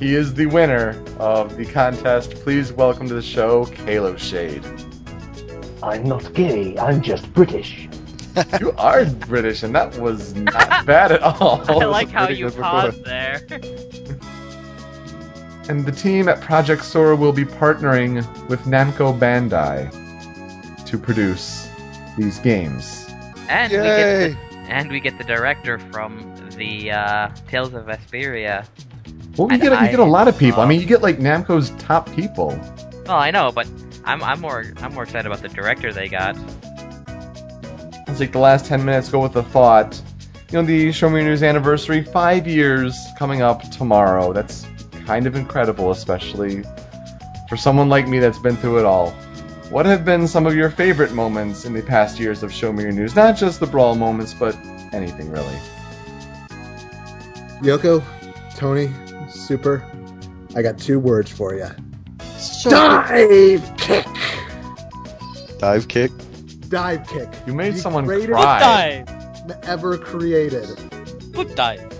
[0.00, 2.30] he is the winner of the contest.
[2.36, 4.64] Please welcome to the show, Kalo Shade.
[5.82, 7.90] I'm not gay, I'm just British.
[8.60, 11.62] you are British, and that was not bad at all.
[11.68, 13.40] I like how you paused there.
[15.68, 18.16] And the team at Project Sora will be partnering
[18.48, 19.90] with Namco Bandai
[20.86, 21.68] to produce
[22.16, 23.08] these games.
[23.48, 24.28] And we Yay!
[24.28, 28.66] get the, and we get the director from the uh, Tales of Vesperia.
[29.36, 30.62] Well, you get a, you get a I lot of people.
[30.62, 32.58] I mean, you get like Namco's top people.
[33.06, 33.68] Well, I know, but
[34.04, 36.36] I'm I'm more I'm more excited about the director they got.
[38.06, 40.00] Let's take the last 10 minutes, go with the thought.
[40.50, 44.32] You know, the Show Me News anniversary, five years coming up tomorrow.
[44.32, 44.65] That's
[45.06, 46.64] kind of incredible, especially
[47.48, 49.10] for someone like me that's been through it all.
[49.70, 52.82] What have been some of your favorite moments in the past years of Show Me
[52.82, 53.16] Your News?
[53.16, 54.56] Not just the brawl moments, but
[54.92, 55.56] anything really.
[57.62, 58.04] Yoko,
[58.56, 58.90] Tony,
[59.28, 59.84] Super,
[60.54, 61.68] I got two words for you.
[62.64, 64.06] Dive kick.
[65.58, 66.10] Dive kick.
[66.68, 67.28] Dive kick.
[67.46, 69.04] You made The someone greatest cry.
[69.62, 70.66] Ever created.
[71.34, 71.95] Foot dive.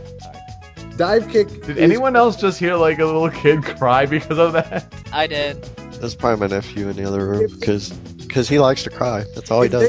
[0.96, 1.48] Dive kick.
[1.62, 4.92] Did anyone else just hear like a little kid cry because of that?
[5.12, 5.62] I did.
[6.00, 9.24] That's probably my nephew in the other room because he likes to cry.
[9.34, 9.88] That's all he does.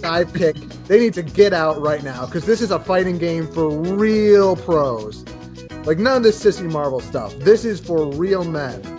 [0.00, 0.56] dive kick.
[0.86, 4.56] They need to get out right now because this is a fighting game for real
[4.56, 5.24] pros.
[5.84, 7.34] Like none of this sissy Marvel stuff.
[7.38, 8.82] This is for real men.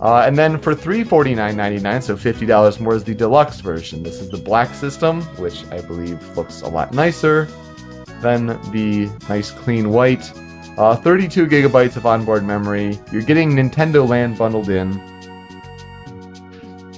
[0.00, 3.14] Uh, and then for three forty nine ninety nine, so fifty dollars more, is the
[3.14, 4.02] deluxe version.
[4.02, 7.48] This is the black system, which I believe looks a lot nicer
[8.22, 10.32] than the nice clean white.
[10.78, 12.98] Uh, 32 gigabytes of onboard memory.
[13.12, 14.92] You're getting Nintendo Land bundled in.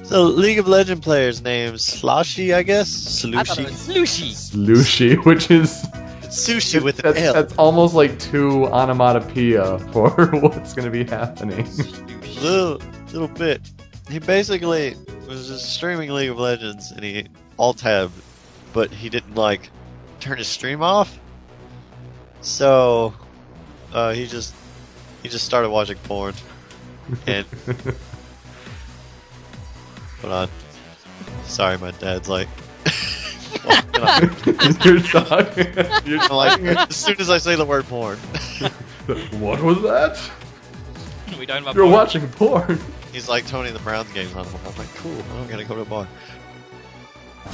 [0.04, 2.88] So League of Legend players names Sloshy, I guess.
[2.88, 3.66] Slushy.
[3.66, 4.56] Slushy.
[4.56, 5.84] Lucy, which is
[6.34, 7.32] Sushi with an that's, L.
[7.34, 10.10] that's almost like two onomatopoeia for
[10.40, 11.66] what's going to be happening.
[12.40, 12.80] little
[13.12, 13.60] little bit.
[14.10, 14.94] He basically
[15.26, 17.26] was just streaming League of Legends and he
[17.58, 18.12] alt tabbed,
[18.72, 19.70] but he didn't like
[20.24, 21.18] turn his stream off.
[22.40, 23.14] So
[23.92, 24.54] uh, he just
[25.22, 26.34] he just started watching porn
[27.26, 27.46] and
[30.20, 30.48] hold on.
[31.44, 32.48] Sorry, my dad's like.
[34.84, 35.72] You're talking.
[36.04, 38.18] You're like as soon as I say the word porn.
[39.38, 40.18] what was that?
[41.38, 41.92] We talking about You're porn?
[41.92, 42.80] watching porn.
[43.12, 44.46] He's like Tony the Browns games on.
[44.46, 45.22] I'm like, cool.
[45.34, 46.08] I'm gonna go to a bar.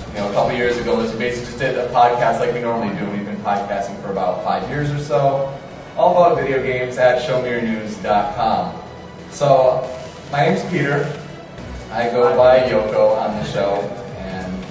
[0.09, 2.97] You know, a couple years ago, was basically just did a podcast like we normally
[2.99, 3.05] do.
[3.11, 5.59] We've been podcasting for about five years or so,
[5.97, 8.83] all about video games at showmeyournews.com.
[9.31, 9.89] So,
[10.31, 11.21] my name's Peter.
[11.93, 13.75] I go by Yoko on the show,
[14.19, 14.65] and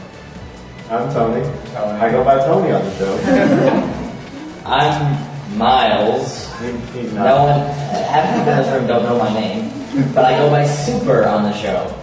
[0.89, 1.43] I'm Tony.
[1.73, 1.99] Tony.
[1.99, 4.63] I go by Tony on the show.
[4.65, 6.47] I'm Miles.
[6.93, 10.37] He's No one, half the people in this room don't know my name, but I
[10.37, 11.93] go by Super on the show.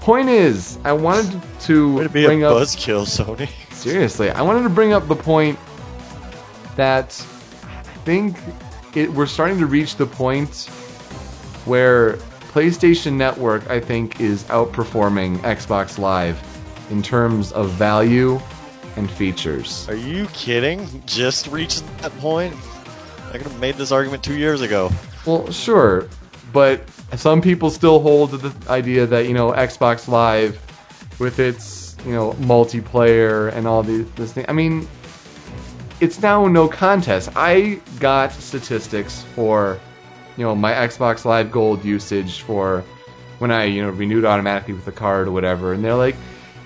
[0.00, 2.56] Point is, I wanted to To be a bring up.
[2.56, 3.48] buzzkill, Sony.
[3.72, 5.58] Seriously, I wanted to bring up the point
[6.76, 7.24] that
[7.64, 8.36] I think
[8.94, 10.66] it, we're starting to reach the point
[11.64, 12.14] where
[12.52, 16.42] PlayStation Network, I think, is outperforming Xbox Live
[16.90, 18.40] in terms of value
[18.96, 19.88] and features.
[19.88, 21.02] Are you kidding?
[21.06, 22.54] Just reached that point?
[23.28, 24.90] I could have made this argument two years ago.
[25.26, 26.08] Well, sure,
[26.52, 30.58] but some people still hold to the idea that you know Xbox Live,
[31.18, 34.46] with its you know multiplayer and all these this thing.
[34.48, 34.88] I mean,
[36.00, 37.30] it's now no contest.
[37.36, 39.78] I got statistics for
[40.36, 42.84] you know my Xbox Live Gold usage for
[43.38, 46.16] when I you know renewed automatically with the card or whatever, and they're like.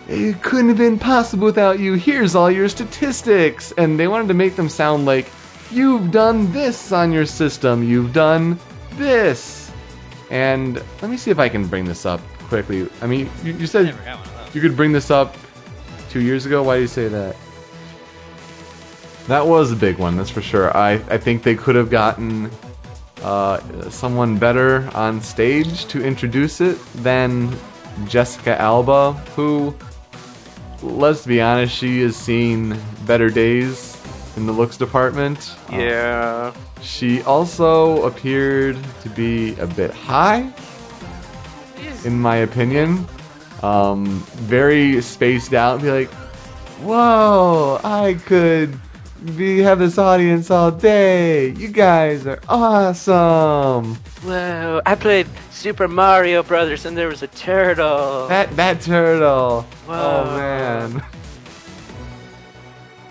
[0.08, 1.94] It couldn't have been possible without you.
[1.94, 3.72] Here's all your statistics.
[3.78, 5.30] And they wanted to make them sound like
[5.70, 8.58] you've done this on your system, you've done
[8.94, 9.70] this.
[10.30, 12.88] And let me see if I can bring this up quickly.
[13.00, 13.94] I mean, you, you said
[14.52, 15.36] you could bring this up
[16.10, 16.62] two years ago.
[16.62, 17.36] Why do you say that?
[19.28, 20.76] That was a big one, that's for sure.
[20.76, 22.50] I, I think they could have gotten
[23.22, 27.56] uh, someone better on stage to introduce it than
[28.06, 29.74] Jessica Alba, who,
[30.82, 32.76] let's be honest, she has seen
[33.06, 33.96] better days
[34.36, 35.54] in the looks department.
[35.70, 36.52] Yeah.
[36.80, 40.52] She also appeared to be a bit high,
[42.04, 43.06] in my opinion.
[43.62, 44.06] Um,
[44.47, 45.80] very spaced out.
[45.82, 46.10] Be like,
[46.82, 48.76] whoa, I could
[49.36, 51.51] be have this audience all day.
[51.51, 53.94] You guys are awesome.
[54.24, 58.26] Whoa, I played Super Mario Brothers and there was a turtle.
[58.28, 59.62] That that turtle.
[59.86, 59.94] Whoa.
[59.94, 61.05] Oh man.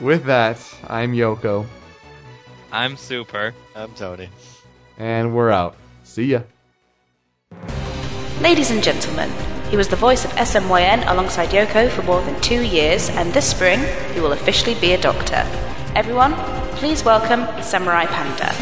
[0.01, 0.57] With that,
[0.87, 1.65] I'm Yoko,
[2.71, 3.53] I'm super.
[3.75, 4.29] I'm Tony.
[4.97, 5.75] and we're out.
[6.03, 6.41] See ya.
[8.41, 9.29] Ladies and gentlemen,
[9.71, 13.49] he was the voice of SMYN alongside Yoko for more than two years, and this
[13.49, 13.79] spring
[14.13, 15.47] he will officially be a doctor.
[15.95, 16.33] Everyone,
[16.75, 18.53] please welcome Samurai Panda.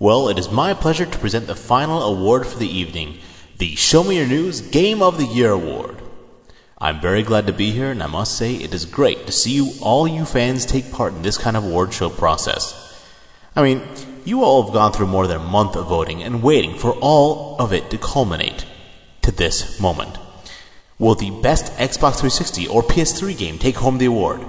[0.00, 3.18] Well, it is my pleasure to present the final award for the evening
[3.58, 6.03] the Show Me Your News Game of the Year Award.
[6.78, 9.52] I'm very glad to be here, and I must say it is great to see
[9.52, 12.80] you, all you fans, take part in this kind of award show process.
[13.54, 13.82] I mean,
[14.24, 17.56] you all have gone through more than a month of voting and waiting for all
[17.60, 18.66] of it to culminate
[19.22, 20.18] to this moment.
[20.98, 24.44] Will the best Xbox 360 or PS3 game take home the award?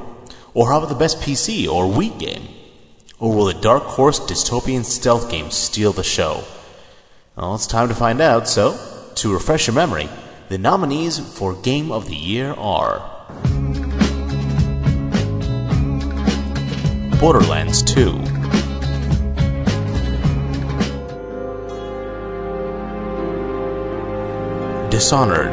[0.53, 2.47] Or how about the best PC or Wii game?
[3.19, 6.43] Or will the Dark Horse dystopian stealth game steal the show?
[7.35, 8.79] Well, it's time to find out, so,
[9.15, 10.09] to refresh your memory,
[10.47, 12.99] the nominees for Game of the Year are
[17.19, 18.11] Borderlands 2,
[24.91, 25.51] Dishonored,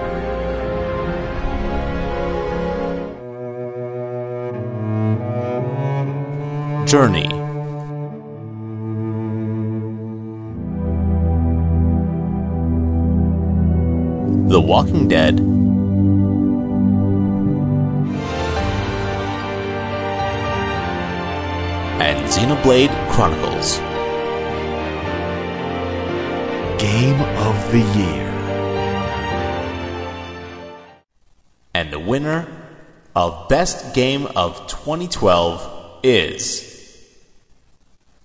[6.86, 7.41] Journey,
[14.48, 15.38] The Walking Dead,
[22.00, 23.78] and Xenoblade Chronicles.
[26.82, 28.28] Game of the Year.
[31.74, 32.46] And the winner
[33.14, 37.08] of Best Game of 2012 is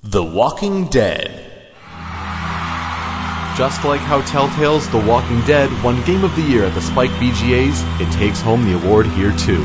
[0.03, 1.46] The Walking Dead.
[3.57, 7.09] Just like how Telltale's The Walking Dead won Game of the Year at the Spike
[7.11, 9.63] VGAs, it takes home the award here too.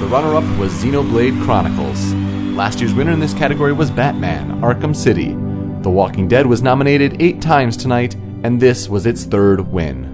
[0.00, 2.12] The runner up was Xenoblade Chronicles.
[2.56, 5.28] Last year's winner in this category was Batman Arkham City.
[5.82, 10.09] The Walking Dead was nominated eight times tonight, and this was its third win.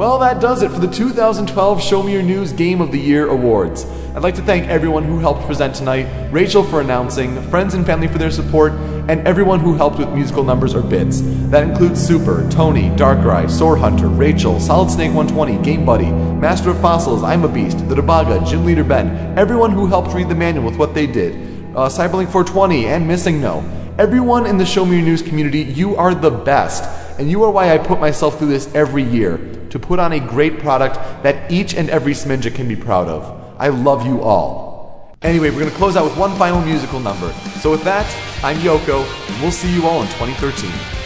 [0.00, 3.28] Well, that does it for the 2012 Show Me Your News Game of the Year
[3.28, 3.84] Awards.
[4.14, 8.08] I'd like to thank everyone who helped present tonight, Rachel for announcing, friends and family
[8.08, 11.20] for their support, and everyone who helped with musical numbers or bits.
[11.50, 16.80] That includes Super, Tony, Darkrai, Sword Hunter, Rachel, Solid Snake 120, Game Buddy, Master of
[16.80, 20.64] Fossils, I'm a Beast, The Debaga, Gym Leader Ben, everyone who helped read the manual
[20.64, 21.34] with what they did,
[21.76, 23.79] uh, Cyberlink 420, and Missing No.
[24.00, 26.84] Everyone in the Show Me Your News community, you are the best.
[27.20, 29.36] And you are why I put myself through this every year
[29.68, 33.54] to put on a great product that each and every Smidja can be proud of.
[33.58, 35.14] I love you all.
[35.20, 37.30] Anyway, we're going to close out with one final musical number.
[37.60, 38.06] So, with that,
[38.42, 40.99] I'm Yoko, and we'll see you all in 2013.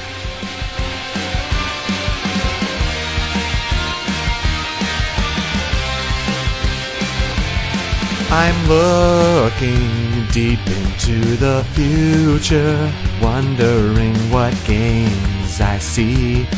[8.37, 12.93] I'm looking deep into the future,
[13.23, 16.49] wondering what games I see.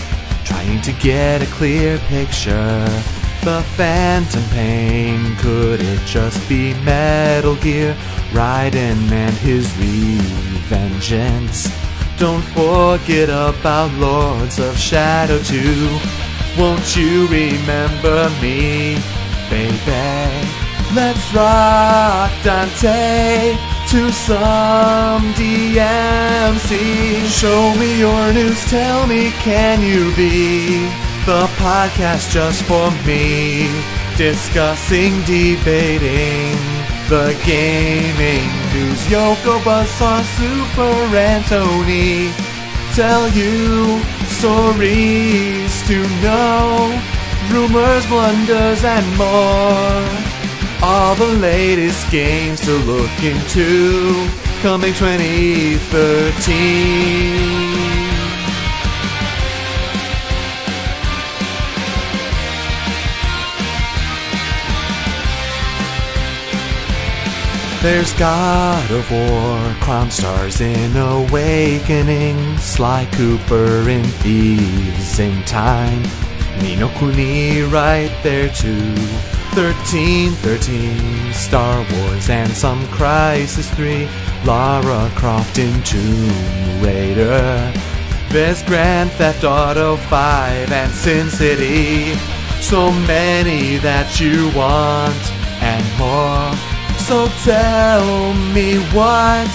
[0.46, 2.86] Trying to get a clear picture.
[3.44, 7.94] The phantom pain, could it just be Metal Gear?
[8.30, 11.68] Raiden and his revengeance.
[12.16, 15.98] Don't forget about Lords of Shadow 2.
[16.58, 18.96] Won't you remember me,
[19.50, 20.65] baby?
[20.94, 23.56] Let's rock Dante
[23.88, 27.26] to some DMC.
[27.26, 30.86] Show me your news, tell me, can you be
[31.26, 33.68] the podcast just for me?
[34.16, 36.56] Discussing, debating
[37.08, 39.06] the gaming news.
[39.06, 42.30] Yoko, Buzzsaw, Super, and Tony
[42.94, 46.98] tell you stories to know,
[47.52, 50.35] rumors, blunders, and more.
[50.82, 54.28] All the latest games to look into
[54.60, 57.66] coming 2013.
[67.82, 76.02] There's God of War, Clown Stars in Awakening, Sly Cooper in Thieves in Time,
[76.60, 78.94] Ni no Kuni right there too.
[79.56, 84.06] 13, 13, Star Wars and some Crysis 3,
[84.44, 87.72] Lara Croft in Tomb Raider.
[88.28, 92.14] There's Grand Theft Auto 5 and SimCity.
[92.60, 95.16] So many that you want
[95.62, 96.52] and more.
[97.06, 99.48] So tell me what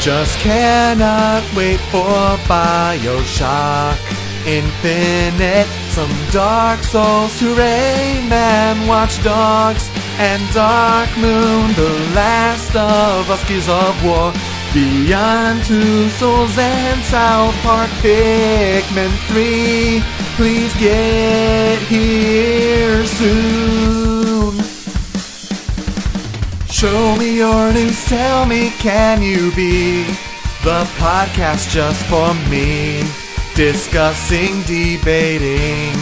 [0.00, 3.98] Just cannot wait for Bioshock
[4.46, 13.46] Infinite, some Dark Souls to Rayman, Watch Dogs, and Dark Moon, The Last of Us,
[13.46, 14.32] Gears of War,
[14.72, 20.02] Beyond Two Souls and South Park, Pikmin 3.
[20.36, 24.19] Please get here soon.
[26.80, 30.04] Show me your news, tell me, can you be
[30.64, 33.02] the podcast just for me?
[33.54, 35.92] Discussing, debating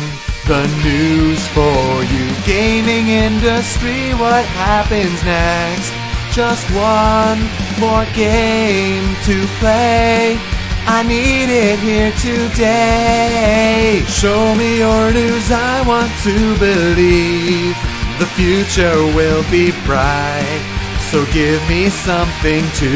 [0.46, 2.30] the news for you.
[2.46, 5.90] Gaming industry, what happens next?
[6.32, 7.40] Just one
[7.80, 10.38] more game to play.
[10.86, 14.04] I need it here today.
[14.06, 20.62] Show me your news, I want to believe the future will be bright.
[21.10, 22.92] So give me something to